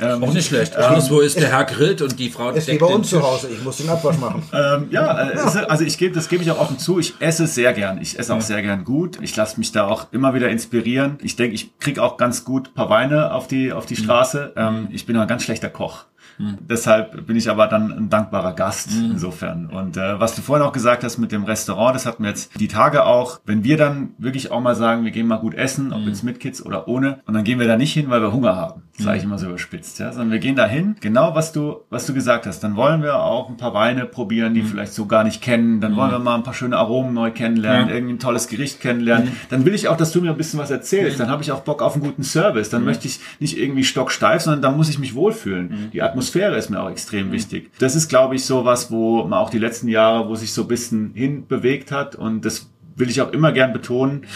Ähm, 0.00 0.22
Auch 0.22 0.32
nicht 0.32 0.46
schlecht. 0.48 0.76
Anderswo 0.76 1.20
ist 1.20 1.38
der 1.38 1.50
Herr 1.50 1.64
grillt 1.64 2.02
und 2.02 2.18
die 2.18 2.30
Frau 2.30 2.50
Ist 2.50 2.68
wie 2.68 2.78
bei 2.78 2.86
uns 2.86 3.10
zu. 3.10 3.22
Hause. 3.22 3.48
Ich 3.48 3.62
muss 3.64 3.78
den 3.78 3.88
Abwasch 3.88 4.18
machen. 4.18 4.42
Ähm, 4.58 4.88
ja, 4.90 5.30
äh, 5.30 5.36
also 5.68 5.84
ich 5.84 5.98
gebe, 5.98 6.14
das 6.14 6.28
gebe 6.28 6.42
ich 6.42 6.50
auch 6.50 6.58
offen 6.58 6.78
zu. 6.78 6.98
Ich 6.98 7.14
esse 7.20 7.44
es 7.44 7.54
sehr 7.54 7.72
gern. 7.72 8.00
Ich 8.00 8.18
esse 8.18 8.34
auch 8.34 8.40
sehr 8.40 8.60
gern 8.62 8.82
gut. 8.84 9.18
Ich 9.22 9.36
lasse 9.36 9.58
mich 9.58 9.72
da 9.72 9.86
auch 9.86 10.06
immer 10.10 10.34
wieder 10.34 10.48
inspirieren. 10.48 11.18
Ich 11.22 11.36
denke, 11.36 11.54
ich 11.54 11.78
krieg 11.78 11.98
auch 11.98 12.16
ganz 12.16 12.44
gut 12.44 12.74
paar 12.74 12.90
Weine 12.90 13.32
auf 13.32 13.46
die 13.46 13.72
auf 13.72 13.86
die 13.86 13.96
Straße. 13.96 14.52
Ähm, 14.56 14.88
ich 14.90 15.06
bin 15.06 15.16
aber 15.16 15.26
ein 15.26 15.28
ganz 15.28 15.44
schlechter 15.44 15.68
Koch. 15.68 16.06
Deshalb 16.40 17.26
bin 17.26 17.36
ich 17.36 17.50
aber 17.50 17.66
dann 17.66 17.90
ein 17.90 18.10
dankbarer 18.10 18.52
Gast 18.52 18.90
insofern. 18.92 19.66
Und 19.66 19.96
äh, 19.96 20.20
was 20.20 20.36
du 20.36 20.42
vorhin 20.42 20.64
auch 20.64 20.72
gesagt 20.72 21.02
hast 21.02 21.18
mit 21.18 21.32
dem 21.32 21.42
Restaurant, 21.42 21.96
das 21.96 22.06
hatten 22.06 22.22
wir 22.22 22.30
jetzt 22.30 22.60
die 22.60 22.68
Tage 22.68 23.04
auch. 23.06 23.40
Wenn 23.44 23.64
wir 23.64 23.76
dann 23.76 24.10
wirklich 24.18 24.52
auch 24.52 24.60
mal 24.60 24.76
sagen, 24.76 25.04
wir 25.04 25.10
gehen 25.10 25.26
mal 25.26 25.38
gut 25.38 25.54
essen, 25.54 25.92
ob 25.92 26.06
jetzt 26.06 26.22
mit 26.22 26.38
Kids 26.38 26.64
oder 26.64 26.86
ohne, 26.86 27.20
und 27.26 27.34
dann 27.34 27.42
gehen 27.42 27.58
wir 27.58 27.66
da 27.66 27.76
nicht 27.76 27.92
hin, 27.92 28.08
weil 28.08 28.22
wir 28.22 28.32
Hunger 28.32 28.54
haben, 28.54 28.82
sage 28.98 29.18
ich 29.18 29.24
immer 29.24 29.38
so 29.38 29.46
überspitzt, 29.46 29.98
ja, 30.00 30.10
sondern 30.12 30.32
wir 30.32 30.38
gehen 30.40 30.56
dahin, 30.56 30.96
genau 31.00 31.34
was 31.34 31.52
du, 31.52 31.76
was 31.88 32.04
du 32.06 32.14
gesagt 32.14 32.46
hast. 32.46 32.60
Dann 32.64 32.74
wollen 32.76 33.02
wir 33.02 33.20
auch 33.20 33.48
ein 33.48 33.56
paar 33.56 33.72
Weine 33.74 34.06
probieren, 34.06 34.54
die 34.54 34.62
vielleicht 34.62 34.92
so 34.92 35.06
gar 35.06 35.22
nicht 35.24 35.40
kennen. 35.40 35.80
Dann 35.80 35.94
wollen 35.96 36.10
wir 36.10 36.18
mal 36.18 36.34
ein 36.34 36.42
paar 36.42 36.54
schöne 36.54 36.76
Aromen 36.76 37.14
neu 37.14 37.30
kennenlernen, 37.30 37.88
Ja. 37.88 37.94
irgendwie 37.94 38.14
ein 38.14 38.18
tolles 38.18 38.48
Gericht 38.48 38.80
kennenlernen. 38.80 39.32
Dann 39.50 39.64
will 39.64 39.74
ich 39.74 39.86
auch, 39.88 39.96
dass 39.96 40.10
du 40.12 40.20
mir 40.20 40.30
ein 40.30 40.36
bisschen 40.36 40.58
was 40.58 40.70
erzählst. 40.70 41.20
Dann 41.20 41.30
habe 41.30 41.42
ich 41.42 41.52
auch 41.52 41.60
Bock 41.60 41.80
auf 41.82 41.94
einen 41.94 42.02
guten 42.02 42.22
Service. 42.24 42.70
Dann 42.70 42.84
möchte 42.84 43.06
ich 43.06 43.20
nicht 43.38 43.56
irgendwie 43.56 43.84
stocksteif, 43.84 44.42
sondern 44.42 44.62
dann 44.62 44.76
muss 44.76 44.88
ich 44.88 44.98
mich 44.98 45.14
wohlfühlen. 45.14 45.90
Die 45.92 46.02
Atmosphäre 46.02 46.56
ist 46.56 46.68
mir 46.70 46.80
auch 46.82 46.90
extrem 46.90 47.30
wichtig. 47.32 47.70
Das 47.78 47.94
ist, 47.94 48.08
glaube 48.08 48.34
ich, 48.34 48.44
so 48.44 48.64
was, 48.64 48.90
wo 48.90 49.22
man 49.24 49.38
auch 49.38 49.50
die 49.50 49.58
letzten 49.58 49.88
Jahre, 49.88 50.28
wo 50.28 50.34
sich 50.34 50.52
so 50.52 50.62
ein 50.62 50.68
bisschen 50.68 51.12
hinbewegt 51.14 51.92
hat 51.92 52.16
und 52.16 52.44
das 52.44 52.68
will 52.98 53.10
ich 53.10 53.20
auch 53.20 53.32
immer 53.32 53.52
gern 53.52 53.72
betonen. 53.72 54.26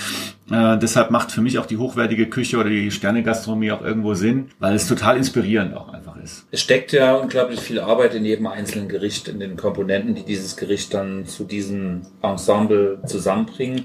Äh, 0.50 0.78
deshalb 0.78 1.10
macht 1.10 1.32
für 1.32 1.40
mich 1.40 1.58
auch 1.58 1.66
die 1.66 1.78
hochwertige 1.78 2.28
Küche 2.28 2.58
oder 2.58 2.68
die 2.68 2.90
Sternegastronomie 2.90 3.72
auch 3.72 3.82
irgendwo 3.82 4.14
Sinn, 4.14 4.50
weil 4.58 4.74
es 4.74 4.86
total 4.86 5.16
inspirierend 5.16 5.76
auch 5.76 5.92
einfach 5.92 6.16
ist. 6.16 6.46
Es 6.50 6.60
steckt 6.60 6.92
ja 6.92 7.14
unglaublich 7.14 7.60
viel 7.60 7.80
Arbeit 7.80 8.14
in 8.14 8.24
jedem 8.24 8.46
einzelnen 8.46 8.88
Gericht, 8.88 9.28
in 9.28 9.40
den 9.40 9.56
Komponenten, 9.56 10.14
die 10.14 10.24
dieses 10.24 10.56
Gericht 10.56 10.94
dann 10.94 11.26
zu 11.26 11.44
diesem 11.44 12.02
Ensemble 12.22 13.00
zusammenbringen. 13.06 13.84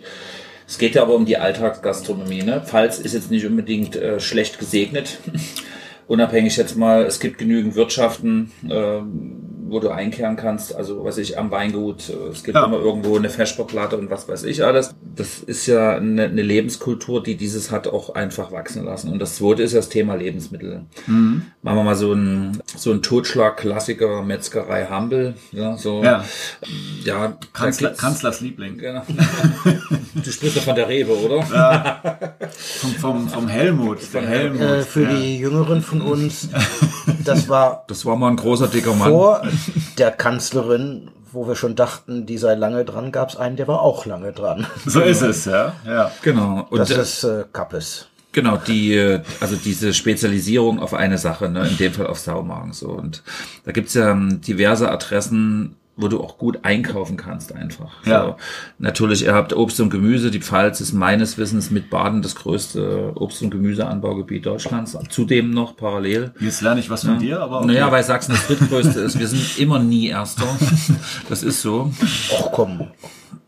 Es 0.68 0.78
geht 0.78 0.96
ja 0.96 1.04
aber 1.04 1.16
um 1.16 1.26
die 1.26 1.38
Alltagsgastronomie. 1.38 2.44
Ne? 2.44 2.62
Pfalz 2.66 3.00
ist 3.00 3.14
jetzt 3.14 3.32
nicht 3.32 3.46
unbedingt 3.46 3.96
äh, 3.96 4.20
schlecht 4.20 4.60
gesegnet. 4.60 5.20
Unabhängig 6.08 6.56
jetzt 6.56 6.78
mal, 6.78 7.04
es 7.04 7.20
gibt 7.20 7.38
genügend 7.38 7.76
Wirtschaften, 7.76 8.52
äh, 8.70 9.02
wo 9.70 9.80
du 9.80 9.90
einkehren 9.90 10.36
kannst. 10.36 10.76
Also 10.76 11.04
was 11.04 11.18
ich 11.18 11.38
am 11.38 11.52
Weingut, 11.52 12.10
äh, 12.10 12.32
es 12.32 12.44
gibt 12.44 12.56
Ja. 12.56 12.66
immer 12.66 12.80
irgendwo 12.80 13.18
eine 13.18 13.30
Feschperplatte 13.30 13.98
und 13.98 14.10
was 14.10 14.28
weiß 14.28 14.44
ich 14.44 14.64
alles. 14.64 14.96
Das 15.16 15.40
ist 15.40 15.66
ja 15.68 15.96
eine, 15.98 16.24
eine 16.26 16.42
Lebenskultur, 16.42 17.24
die 17.24 17.36
dieses 17.36 17.72
hat 17.72 17.88
auch 17.88 18.16
einfach 18.16 18.52
wachsen 18.52 18.86
lassen. 18.86 19.12
Und 19.12 19.20
das 19.20 19.36
zweite 19.36 19.64
ist 19.64 19.74
das 19.76 19.90
Thema 19.90 20.16
Lebensmittel. 20.16 20.86
Machen 21.08 21.44
wir 21.64 21.84
mal 21.84 21.96
so 21.96 22.14
ein 22.14 22.62
so 22.76 22.92
ein 22.92 23.02
Totschlag-Klassiker 23.02 24.22
Metzgerei 24.24 24.88
Humble. 24.90 25.36
Ja, 25.52 25.78
so. 25.78 26.04
Ja. 26.04 26.24
ja 27.04 27.38
Kanzler, 27.54 27.92
Kanzlers 27.92 28.42
Liebling. 28.42 28.78
Genau. 28.78 29.02
Du 30.24 30.32
sprichst 30.32 30.56
ja 30.56 30.62
von 30.64 30.76
der 30.76 30.90
Rewe, 30.90 31.14
oder? 31.16 31.42
Vom, 32.58 32.92
vom, 32.96 33.30
vom 33.30 33.48
Helmut. 33.48 34.00
Der 34.14 34.24
Helmut. 34.28 34.62
Äh, 34.62 34.82
für 34.82 35.04
ja. 35.04 35.10
die 35.14 35.38
Jüngeren 35.38 35.82
von 35.82 36.02
uns, 36.02 36.50
das 37.24 37.48
war 37.48 37.84
Das 37.88 38.04
war 38.06 38.16
mal 38.16 38.30
ein 38.30 38.36
großer, 38.36 38.68
dicker 38.68 38.94
Mann. 38.96 39.12
vor 39.12 39.42
der 39.98 40.12
Kanzlerin, 40.12 41.10
wo 41.32 41.48
wir 41.48 41.56
schon 41.56 41.76
dachten, 41.76 42.26
die 42.26 42.38
sei 42.38 42.56
lange 42.56 42.86
dran, 42.86 43.12
gab 43.12 43.30
es 43.30 43.36
einen, 43.36 43.56
der 43.56 43.68
war 43.68 43.82
auch 43.82 44.06
lange 44.06 44.32
dran. 44.34 44.68
So 44.86 45.02
ist 45.02 45.22
es, 45.22 45.46
ja. 45.46 45.74
ja. 45.86 46.12
Genau. 46.22 46.66
Und 46.70 46.80
Das 46.80 46.92
äh, 46.92 47.02
ist 47.02 47.24
äh, 47.24 47.46
Kappes. 47.52 48.08
Genau, 48.32 48.58
die, 48.58 48.94
äh, 48.94 49.22
also 49.40 49.56
diese 49.56 49.94
Spezialisierung 49.94 50.80
auf 50.80 50.94
eine 50.94 51.18
Sache, 51.18 51.50
ne, 51.50 51.68
in 51.68 51.78
dem 51.78 51.94
Fall 51.94 52.08
auf 52.08 52.20
Saumagen 52.20 52.74
so. 52.74 52.90
Und 52.90 53.24
da 53.66 53.72
gibt's 53.72 53.94
ja 53.96 54.12
ähm, 54.12 54.42
diverse 54.42 54.92
Adressen, 54.92 55.76
wo 55.98 56.08
du 56.08 56.22
auch 56.22 56.38
gut 56.38 56.60
einkaufen 56.64 57.18
kannst 57.18 57.54
einfach. 57.54 58.06
Ja. 58.06 58.24
So. 58.24 58.36
Natürlich, 58.78 59.26
ihr 59.26 59.34
habt 59.34 59.54
Obst 59.54 59.82
und 59.82 59.90
Gemüse. 59.90 60.32
Die 60.32 60.40
Pfalz 60.40 60.80
ist 60.80 60.94
meines 60.94 61.38
Wissens 61.38 61.72
mit 61.72 61.90
Baden 61.90 62.22
das 62.22 62.36
größte 62.36 63.14
Obst- 63.16 63.42
und 63.42 63.50
Gemüseanbaugebiet 63.50 64.46
Deutschlands. 64.46 64.98
Zudem 65.10 65.52
noch 65.52 65.76
parallel. 65.76 66.32
Jetzt 66.40 66.62
lerne 66.62 66.80
ich 66.80 66.90
was 66.90 67.04
von 67.04 67.20
dir, 67.20 67.42
aber 67.42 67.58
okay. 67.58 67.68
Naja, 67.68 67.92
weil 67.92 68.04
Sachsen 68.04 68.34
das 68.34 68.46
drittgrößte 68.48 69.00
ist. 69.00 69.20
Wir 69.20 69.28
sind 69.28 69.60
immer 69.60 69.80
nie 69.80 70.08
Erster. 70.08 70.48
Das 71.30 71.44
ist 71.44 71.62
so. 71.62 71.92
Ach 72.38 72.52
komm, 72.54 72.88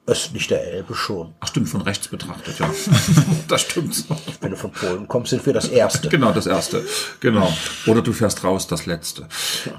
östlich 0.09 0.47
der 0.47 0.65
Elbe 0.73 0.95
schon. 0.95 1.33
Ach 1.39 1.47
stimmt, 1.47 1.69
von 1.69 1.81
rechts 1.81 2.07
betrachtet, 2.07 2.59
ja. 2.59 2.69
Das 3.47 3.61
stimmt. 3.61 4.05
Wenn 4.41 4.51
du 4.51 4.57
von 4.57 4.71
Polen 4.71 5.07
kommst, 5.07 5.29
sind 5.29 5.45
wir 5.45 5.53
das 5.53 5.67
Erste. 5.67 6.09
Genau, 6.09 6.31
das 6.31 6.47
erste. 6.47 6.83
Genau. 7.19 7.51
Oder 7.87 8.01
du 8.01 8.13
fährst 8.13 8.43
raus, 8.43 8.67
das 8.67 8.85
letzte. 8.85 9.27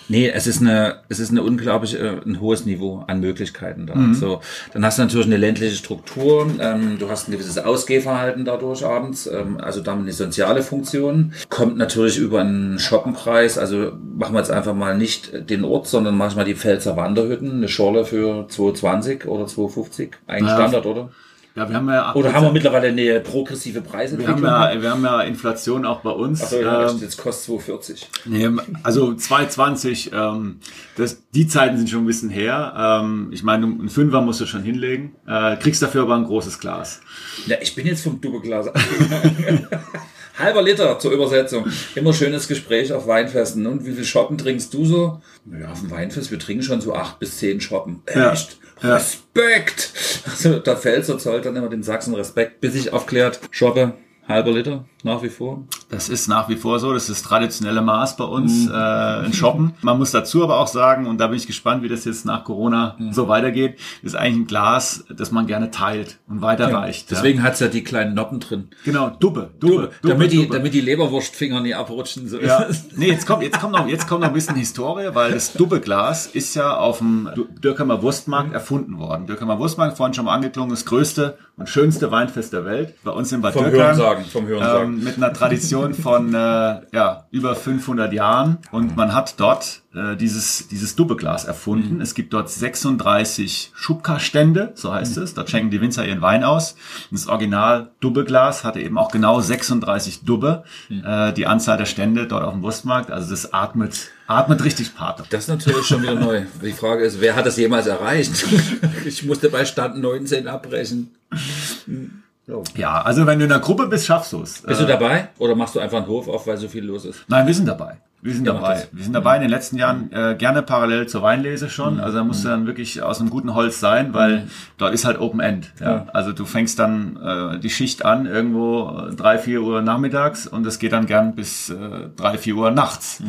Nee, 0.08 0.28
es 0.28 0.46
ist 0.46 0.60
eine, 0.60 1.00
es 1.08 1.18
ist 1.18 1.30
eine 1.30 1.42
unglaublich, 1.42 1.98
äh, 1.98 2.20
ein 2.24 2.40
hohes 2.40 2.64
Niveau 2.64 3.04
an 3.06 3.20
Möglichkeiten 3.20 3.86
da. 3.86 3.94
So. 4.14 4.40
Dann 4.72 4.84
hast 4.84 4.98
du 4.98 5.02
natürlich 5.02 5.26
eine 5.26 5.36
ländliche 5.36 5.74
Struktur, 5.74 6.48
ähm, 6.60 6.98
du 6.98 7.08
hast 7.08 7.28
ein 7.28 7.32
gewisses 7.32 7.58
Ausgehverhalten 7.58 8.44
dadurch 8.44 8.84
abends, 8.84 9.26
ähm, 9.26 9.58
also 9.60 9.80
damit 9.80 10.04
eine 10.04 10.12
soziale 10.12 10.62
Funktion. 10.62 11.32
Kommt 11.48 11.76
natürlich 11.76 12.18
über 12.18 12.40
einen 12.40 12.78
Shoppenpreis, 12.78 13.58
also 13.58 13.92
machen 14.16 14.34
wir 14.34 14.40
jetzt 14.40 14.50
einfach 14.50 14.74
mal 14.74 14.96
nicht 14.96 15.50
den 15.50 15.64
Ort, 15.64 15.86
sondern 15.86 16.16
machen 16.16 16.36
wir 16.36 16.44
die 16.44 16.54
Pfälzer 16.54 16.96
Wanderhütten, 16.96 17.50
eine 17.52 17.68
Schorle 17.68 18.04
für 18.04 18.46
2,20 18.48 19.26
oder 19.26 19.44
2,50. 19.44 20.10
Ein 20.26 20.44
Ja. 20.46 20.54
Standard, 20.54 20.86
oder? 20.86 21.10
Ja, 21.56 21.68
wir 21.68 21.76
haben 21.76 21.88
ja, 21.88 22.14
Oder 22.14 22.32
haben 22.32 22.44
wir 22.44 22.52
mittlerweile 22.52 22.88
eine 22.88 23.18
progressive 23.20 23.82
wir 23.84 24.28
haben 24.28 24.44
ja, 24.44 24.80
wir 24.80 24.90
haben 24.90 25.02
ja 25.04 25.20
Inflation 25.22 25.84
auch 25.84 26.00
bei 26.00 26.10
uns. 26.10 26.42
Achso, 26.42 26.60
ja, 26.60 26.88
Ähm, 26.88 26.98
jetzt 27.00 27.18
kostet 27.18 27.60
2,40. 27.60 28.04
Nee, 28.26 28.48
also 28.84 29.14
220, 29.14 30.12
ähm, 30.14 30.60
das, 30.96 31.22
die 31.34 31.48
Zeiten 31.48 31.76
sind 31.76 31.90
schon 31.90 32.04
ein 32.04 32.06
bisschen 32.06 32.30
her. 32.30 33.00
Ähm, 33.02 33.30
ich 33.32 33.42
meine, 33.42 33.66
ein 33.66 33.88
Fünfer 33.88 34.20
musst 34.20 34.40
du 34.40 34.46
schon 34.46 34.62
hinlegen, 34.62 35.16
äh, 35.26 35.56
kriegst 35.56 35.82
dafür 35.82 36.02
aber 36.02 36.14
ein 36.14 36.24
großes 36.24 36.60
Glas. 36.60 37.00
Ja, 37.46 37.56
ich 37.60 37.74
bin 37.74 37.84
jetzt 37.84 38.04
vom 38.04 38.20
Doppelglas. 38.20 38.68
Halber 40.40 40.62
Liter 40.62 40.98
zur 40.98 41.12
Übersetzung. 41.12 41.66
Immer 41.94 42.12
schönes 42.12 42.48
Gespräch 42.48 42.92
auf 42.92 43.06
Weinfesten. 43.06 43.66
Und 43.66 43.86
wie 43.86 43.92
viel 43.92 44.04
Shoppen 44.04 44.38
trinkst 44.38 44.72
du 44.74 44.84
so? 44.84 45.20
Ja, 45.60 45.70
auf 45.70 45.80
dem 45.80 45.90
Weinfest, 45.90 46.30
wir 46.30 46.38
trinken 46.38 46.62
schon 46.62 46.80
so 46.80 46.94
acht 46.94 47.18
bis 47.18 47.38
zehn 47.38 47.60
Shoppen. 47.60 48.02
Ja. 48.14 48.32
Echt? 48.32 48.58
Ja. 48.82 48.94
Respekt! 48.94 49.92
Also, 50.24 50.58
da 50.58 50.76
fällt 50.76 51.04
so 51.04 51.16
zollt 51.16 51.44
dann 51.44 51.56
immer 51.56 51.68
den 51.68 51.82
Sachsen 51.82 52.14
Respekt, 52.14 52.60
bis 52.60 52.72
sich 52.72 52.92
aufklärt, 52.92 53.40
Shoppe, 53.50 53.92
halber 54.26 54.52
Liter, 54.52 54.86
nach 55.04 55.22
wie 55.22 55.28
vor. 55.28 55.64
Das 55.88 56.08
ist 56.08 56.28
nach 56.28 56.48
wie 56.48 56.56
vor 56.56 56.78
so, 56.78 56.92
das 56.92 57.08
ist 57.08 57.10
das 57.10 57.22
traditionelle 57.22 57.82
Maß 57.82 58.16
bei 58.16 58.24
uns 58.24 58.68
äh, 58.72 59.26
in 59.26 59.32
Shoppen. 59.32 59.74
Man 59.82 59.98
muss 59.98 60.10
dazu 60.10 60.42
aber 60.44 60.58
auch 60.58 60.66
sagen, 60.66 61.06
und 61.06 61.18
da 61.18 61.28
bin 61.28 61.36
ich 61.36 61.46
gespannt, 61.46 61.82
wie 61.82 61.88
das 61.88 62.04
jetzt 62.04 62.24
nach 62.24 62.44
Corona 62.44 62.96
so 63.10 63.28
weitergeht, 63.28 63.78
ist 64.02 64.14
eigentlich 64.14 64.44
ein 64.44 64.46
Glas, 64.46 65.04
das 65.08 65.30
man 65.30 65.46
gerne 65.46 65.70
teilt 65.70 66.18
und 66.28 66.42
weiterreicht. 66.42 67.10
Ja. 67.10 67.16
Deswegen 67.16 67.42
hat's 67.42 67.60
ja 67.60 67.68
die 67.68 67.82
kleinen 67.82 68.14
Noppen 68.14 68.40
drin. 68.40 68.68
Genau, 68.84 69.10
Dubbe, 69.10 69.50
Dubbe, 69.58 69.74
Dubbe, 69.76 69.90
damit, 70.02 70.32
die, 70.32 70.36
Dubbe. 70.42 70.56
damit 70.56 70.74
die 70.74 70.80
Leberwurstfinger 70.80 71.60
nie 71.60 71.74
abrutschen. 71.74 72.28
So 72.28 72.38
Ja, 72.38 72.66
nee, 72.96 73.08
jetzt 73.08 73.26
kommt, 73.26 73.42
jetzt 73.42 73.60
kommt 73.60 73.72
noch, 73.72 73.88
jetzt 73.88 74.06
kommt 74.06 74.20
noch 74.20 74.28
ein 74.28 74.34
bisschen 74.34 74.56
Historie, 74.56 75.10
weil 75.14 75.32
das 75.32 75.52
Dubbeglas 75.52 76.26
ist 76.26 76.54
ja 76.54 76.76
auf 76.76 76.98
dem 76.98 77.30
Dürkheimer 77.62 78.02
Wurstmarkt 78.02 78.52
erfunden 78.52 78.98
worden. 78.98 79.26
Dürkheimer 79.26 79.58
Wurstmarkt, 79.58 79.96
vorhin 79.96 80.14
schon 80.14 80.26
mal 80.26 80.34
angeklungen, 80.34 80.70
das 80.70 80.84
größte 80.84 81.38
und 81.56 81.68
schönste 81.68 82.10
Weinfest 82.10 82.52
der 82.52 82.64
Welt. 82.64 82.94
Bei 83.04 83.10
uns 83.10 83.32
in 83.32 83.42
Bad 83.42 83.52
Vom 83.52 83.64
Dürkheim. 83.64 83.82
Hörensagen, 83.82 84.24
vom 84.24 84.46
Hörensagen. 84.46 84.89
Ähm, 84.89 84.89
mit 84.98 85.16
einer 85.16 85.32
Tradition 85.32 85.94
von, 85.94 86.34
äh, 86.34 86.80
ja, 86.92 87.26
über 87.30 87.54
500 87.54 88.12
Jahren. 88.12 88.58
Und 88.72 88.96
man 88.96 89.14
hat 89.14 89.38
dort 89.38 89.82
äh, 89.94 90.16
dieses, 90.16 90.68
dieses 90.68 90.94
Dubbeglas 90.96 91.44
erfunden. 91.44 91.96
Mhm. 91.96 92.00
Es 92.00 92.14
gibt 92.14 92.32
dort 92.32 92.48
36 92.48 93.72
Schubka-Stände, 93.74 94.72
so 94.74 94.92
heißt 94.92 95.16
Mhm. 95.16 95.22
es. 95.24 95.34
Dort 95.34 95.50
schenken 95.50 95.70
die 95.70 95.80
Winzer 95.80 96.06
ihren 96.06 96.20
Wein 96.22 96.44
aus. 96.44 96.72
Und 97.10 97.18
das 97.18 97.26
Original 97.26 97.90
Dubbeglas 98.00 98.62
hatte 98.64 98.80
eben 98.80 98.98
auch 98.98 99.10
genau 99.10 99.40
36 99.40 100.24
Dubbe. 100.24 100.64
Mhm. 100.88 101.04
Äh, 101.04 101.32
die 101.32 101.46
Anzahl 101.46 101.76
der 101.76 101.86
Stände 101.86 102.26
dort 102.26 102.44
auf 102.44 102.52
dem 102.52 102.62
Wurstmarkt. 102.62 103.10
Also 103.10 103.30
das 103.30 103.52
atmet, 103.52 104.10
atmet 104.28 104.62
richtig 104.62 104.94
Pater. 104.94 105.24
Das 105.30 105.44
ist 105.44 105.48
natürlich 105.48 105.86
schon 105.86 106.02
wieder 106.02 106.14
neu. 106.14 106.42
Die 106.62 106.72
Frage 106.72 107.04
ist, 107.04 107.20
wer 107.20 107.34
hat 107.36 107.46
das 107.46 107.56
jemals 107.56 107.86
erreicht? 107.86 108.44
Ich 109.04 109.24
musste 109.24 109.48
bei 109.50 109.64
Stand 109.64 109.98
19 109.98 110.46
abbrechen. 110.46 111.10
Ja, 112.76 113.02
also 113.02 113.26
wenn 113.26 113.38
du 113.38 113.44
in 113.44 113.50
der 113.50 113.60
Gruppe 113.60 113.86
bist, 113.86 114.06
schaffst 114.06 114.32
du 114.32 114.42
es. 114.42 114.62
Bist 114.62 114.80
du 114.80 114.86
dabei? 114.86 115.28
Oder 115.38 115.54
machst 115.54 115.74
du 115.74 115.80
einfach 115.80 115.98
einen 115.98 116.06
Hof 116.08 116.28
auf, 116.28 116.46
weil 116.46 116.56
so 116.56 116.68
viel 116.68 116.84
los 116.84 117.04
ist? 117.04 117.24
Nein, 117.28 117.46
wir 117.46 117.54
sind 117.54 117.66
dabei. 117.66 117.98
Wir 118.22 118.34
sind 118.34 118.46
dabei. 118.46 118.74
das. 118.74 118.88
Wir 118.92 119.04
sind 119.04 119.14
dabei 119.14 119.36
in 119.36 119.42
den 119.42 119.50
letzten 119.50 119.78
Jahren 119.78 120.12
äh, 120.12 120.34
gerne 120.36 120.62
parallel 120.62 121.06
zur 121.06 121.22
Weinlese 121.22 121.70
schon. 121.70 121.94
Mhm. 121.94 122.00
Also 122.00 122.18
da 122.18 122.24
musst 122.24 122.44
du 122.44 122.48
dann 122.48 122.66
wirklich 122.66 123.02
aus 123.02 123.20
einem 123.20 123.30
guten 123.30 123.54
Holz 123.54 123.80
sein, 123.80 124.12
weil 124.12 124.48
dort 124.76 124.92
ist 124.92 125.06
halt 125.06 125.18
Open 125.18 125.40
End. 125.40 125.72
Ja. 125.80 126.06
Also 126.12 126.32
du 126.32 126.44
fängst 126.44 126.78
dann 126.78 127.16
äh, 127.16 127.58
die 127.58 127.70
Schicht 127.70 128.04
an 128.04 128.26
irgendwo 128.26 129.08
drei, 129.16 129.38
vier 129.38 129.62
Uhr 129.62 129.80
nachmittags 129.80 130.46
und 130.46 130.66
es 130.66 130.78
geht 130.78 130.92
dann 130.92 131.06
gern 131.06 131.34
bis 131.34 131.70
äh, 131.70 131.76
drei, 132.14 132.36
vier 132.36 132.56
Uhr 132.56 132.70
nachts. 132.70 133.22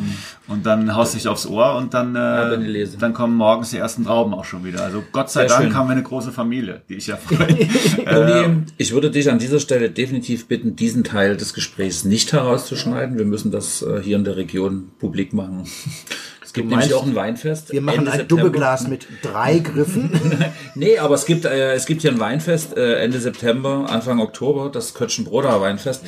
Und 0.46 0.66
dann 0.66 0.94
haust 0.94 1.14
du 1.14 1.18
dich 1.18 1.28
aufs 1.28 1.46
Ohr 1.46 1.76
und 1.76 1.94
dann, 1.94 2.14
äh, 2.14 2.56
Lese. 2.56 2.98
dann 2.98 3.14
kommen 3.14 3.34
morgens 3.34 3.70
die 3.70 3.78
ersten 3.78 4.04
Trauben 4.04 4.34
auch 4.34 4.44
schon 4.44 4.62
wieder. 4.62 4.84
Also 4.84 5.02
Gott 5.12 5.30
sei 5.30 5.48
Sehr 5.48 5.56
Dank 5.56 5.62
schön. 5.62 5.74
haben 5.76 5.88
wir 5.88 5.92
eine 5.92 6.02
große 6.02 6.32
Familie, 6.32 6.82
die 6.90 6.96
ich 6.96 7.06
ja 7.06 7.16
freue. 7.16 7.48
Uli, 8.46 8.62
ich 8.76 8.92
würde 8.92 9.10
dich 9.10 9.30
an 9.30 9.38
dieser 9.38 9.58
Stelle 9.58 9.88
definitiv 9.88 10.48
bitten, 10.48 10.76
diesen 10.76 11.02
Teil 11.02 11.38
des 11.38 11.54
Gesprächs 11.54 12.04
nicht 12.04 12.32
herauszuschneiden. 12.32 13.16
Wir 13.16 13.24
müssen 13.24 13.50
das 13.50 13.80
äh, 13.80 14.02
hier 14.02 14.16
in 14.16 14.24
der 14.24 14.36
Region 14.36 14.81
publik 14.98 15.32
machen. 15.32 15.64
Es 16.44 16.52
gibt 16.54 16.68
meinst, 16.68 16.90
nämlich 16.90 17.02
auch 17.02 17.06
ein 17.06 17.14
Weinfest. 17.14 17.72
Wir 17.72 17.80
machen 17.80 18.00
Ende 18.00 18.10
ein 18.10 18.18
September. 18.18 18.42
Doppelglas 18.42 18.86
mit 18.86 19.08
drei 19.22 19.60
Griffen. 19.60 20.10
Nee, 20.74 20.98
aber 20.98 21.14
es 21.14 21.24
gibt, 21.24 21.46
äh, 21.46 21.72
es 21.72 21.86
gibt 21.86 22.02
hier 22.02 22.10
ein 22.10 22.20
Weinfest 22.20 22.76
äh, 22.76 22.96
Ende 22.96 23.20
September, 23.20 23.86
Anfang 23.88 24.20
Oktober, 24.20 24.68
das 24.70 24.92
Kötschenbroda 24.92 25.62
Weinfest. 25.62 26.04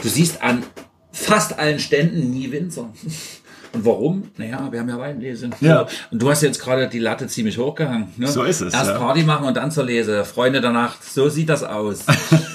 Du 0.00 0.08
siehst 0.08 0.40
an 0.40 0.62
fast 1.10 1.58
allen 1.58 1.80
Ständen 1.80 2.30
nie 2.30 2.52
Winzer. 2.52 2.92
Und 3.72 3.84
warum? 3.84 4.30
Naja, 4.36 4.68
wir 4.70 4.80
haben 4.80 4.88
ja 4.88 4.98
Weinlese. 4.98 5.50
Ja. 5.60 5.86
Und 6.10 6.22
du 6.22 6.30
hast 6.30 6.42
jetzt 6.42 6.60
gerade 6.60 6.88
die 6.88 7.00
Latte 7.00 7.26
ziemlich 7.26 7.58
hochgehangen. 7.58 8.08
Ne? 8.16 8.28
So 8.28 8.44
ist 8.44 8.60
es, 8.60 8.72
Erst 8.72 8.90
ja. 8.90 8.98
Party 8.98 9.24
machen 9.24 9.46
und 9.46 9.56
dann 9.56 9.70
zur 9.70 9.84
Lese. 9.84 10.24
Freunde 10.24 10.60
der 10.60 10.70
Nacht, 10.70 11.04
so 11.04 11.28
sieht 11.28 11.48
das 11.48 11.64
aus. 11.64 12.04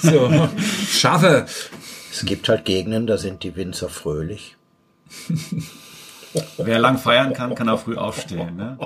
so, 0.02 0.48
schaffe. 0.88 1.46
Es 2.10 2.24
gibt 2.24 2.48
halt 2.48 2.64
Gegenden, 2.64 3.06
da 3.06 3.18
sind 3.18 3.42
die 3.42 3.54
Winzer 3.54 3.88
fröhlich. 3.88 4.56
Wer 6.58 6.80
lang 6.80 6.98
feiern 6.98 7.32
kann, 7.32 7.54
kann 7.54 7.68
auch 7.68 7.80
früh 7.80 7.96
aufstehen. 7.96 8.56
Ne? 8.56 8.76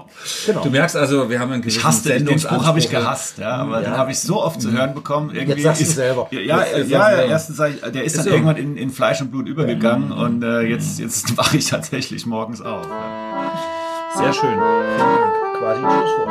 Genau. 0.47 0.63
Du 0.63 0.71
merkst 0.71 0.97
also, 0.97 1.31
wir 1.31 1.41
haben 1.41 1.51
einen 1.53 1.67
Ich 1.67 1.83
hasse 1.83 2.19
den 2.19 2.39
Spruch 2.39 2.67
habe 2.67 2.79
ich 2.79 2.91
gehasst, 2.91 3.39
ja, 3.39 3.57
aber 3.57 3.81
ja. 3.81 3.89
den 3.89 3.97
habe 3.97 4.11
ich 4.11 4.21
so 4.21 4.43
oft 4.43 4.61
zu 4.61 4.71
hören 4.71 4.91
mhm. 4.91 4.95
bekommen. 4.95 5.31
Irgendwie 5.31 5.53
Jetzt 5.53 5.63
sagst 5.63 5.81
ist, 5.81 5.93
du 5.93 5.95
selber. 5.95 6.29
Ja, 6.31 6.41
ja, 6.41 6.67
ja 6.83 7.23
erstens 7.23 7.57
sag 7.57 7.71
ich, 7.71 7.81
der 7.81 8.05
ist, 8.05 8.17
ist 8.17 8.27
dann 8.27 8.35
irgendwann 8.35 8.57
in, 8.57 8.77
in, 8.77 8.91
Fleisch 8.91 9.23
und 9.23 9.31
Blut 9.31 9.49
übergegangen 9.49 10.11
ja. 10.11 10.17
und 10.17 10.43
äh, 10.43 10.61
jetzt, 10.63 10.99
jetzt 10.99 11.37
wache 11.39 11.57
ich 11.57 11.67
tatsächlich 11.67 12.27
morgens 12.27 12.61
auf. 12.61 12.87
Ja. 12.87 14.19
Sehr 14.19 14.33
schön. 14.35 14.51
Vielen 14.51 14.59
Dank. 14.59 15.59
Quasi 15.59 15.85
ein 15.85 15.91
Schlusswort. 15.91 16.29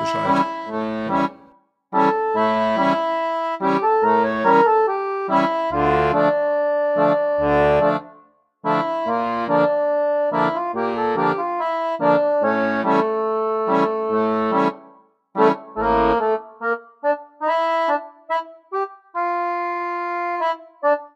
Bescheid. 0.00 0.46
Thank 7.42 7.71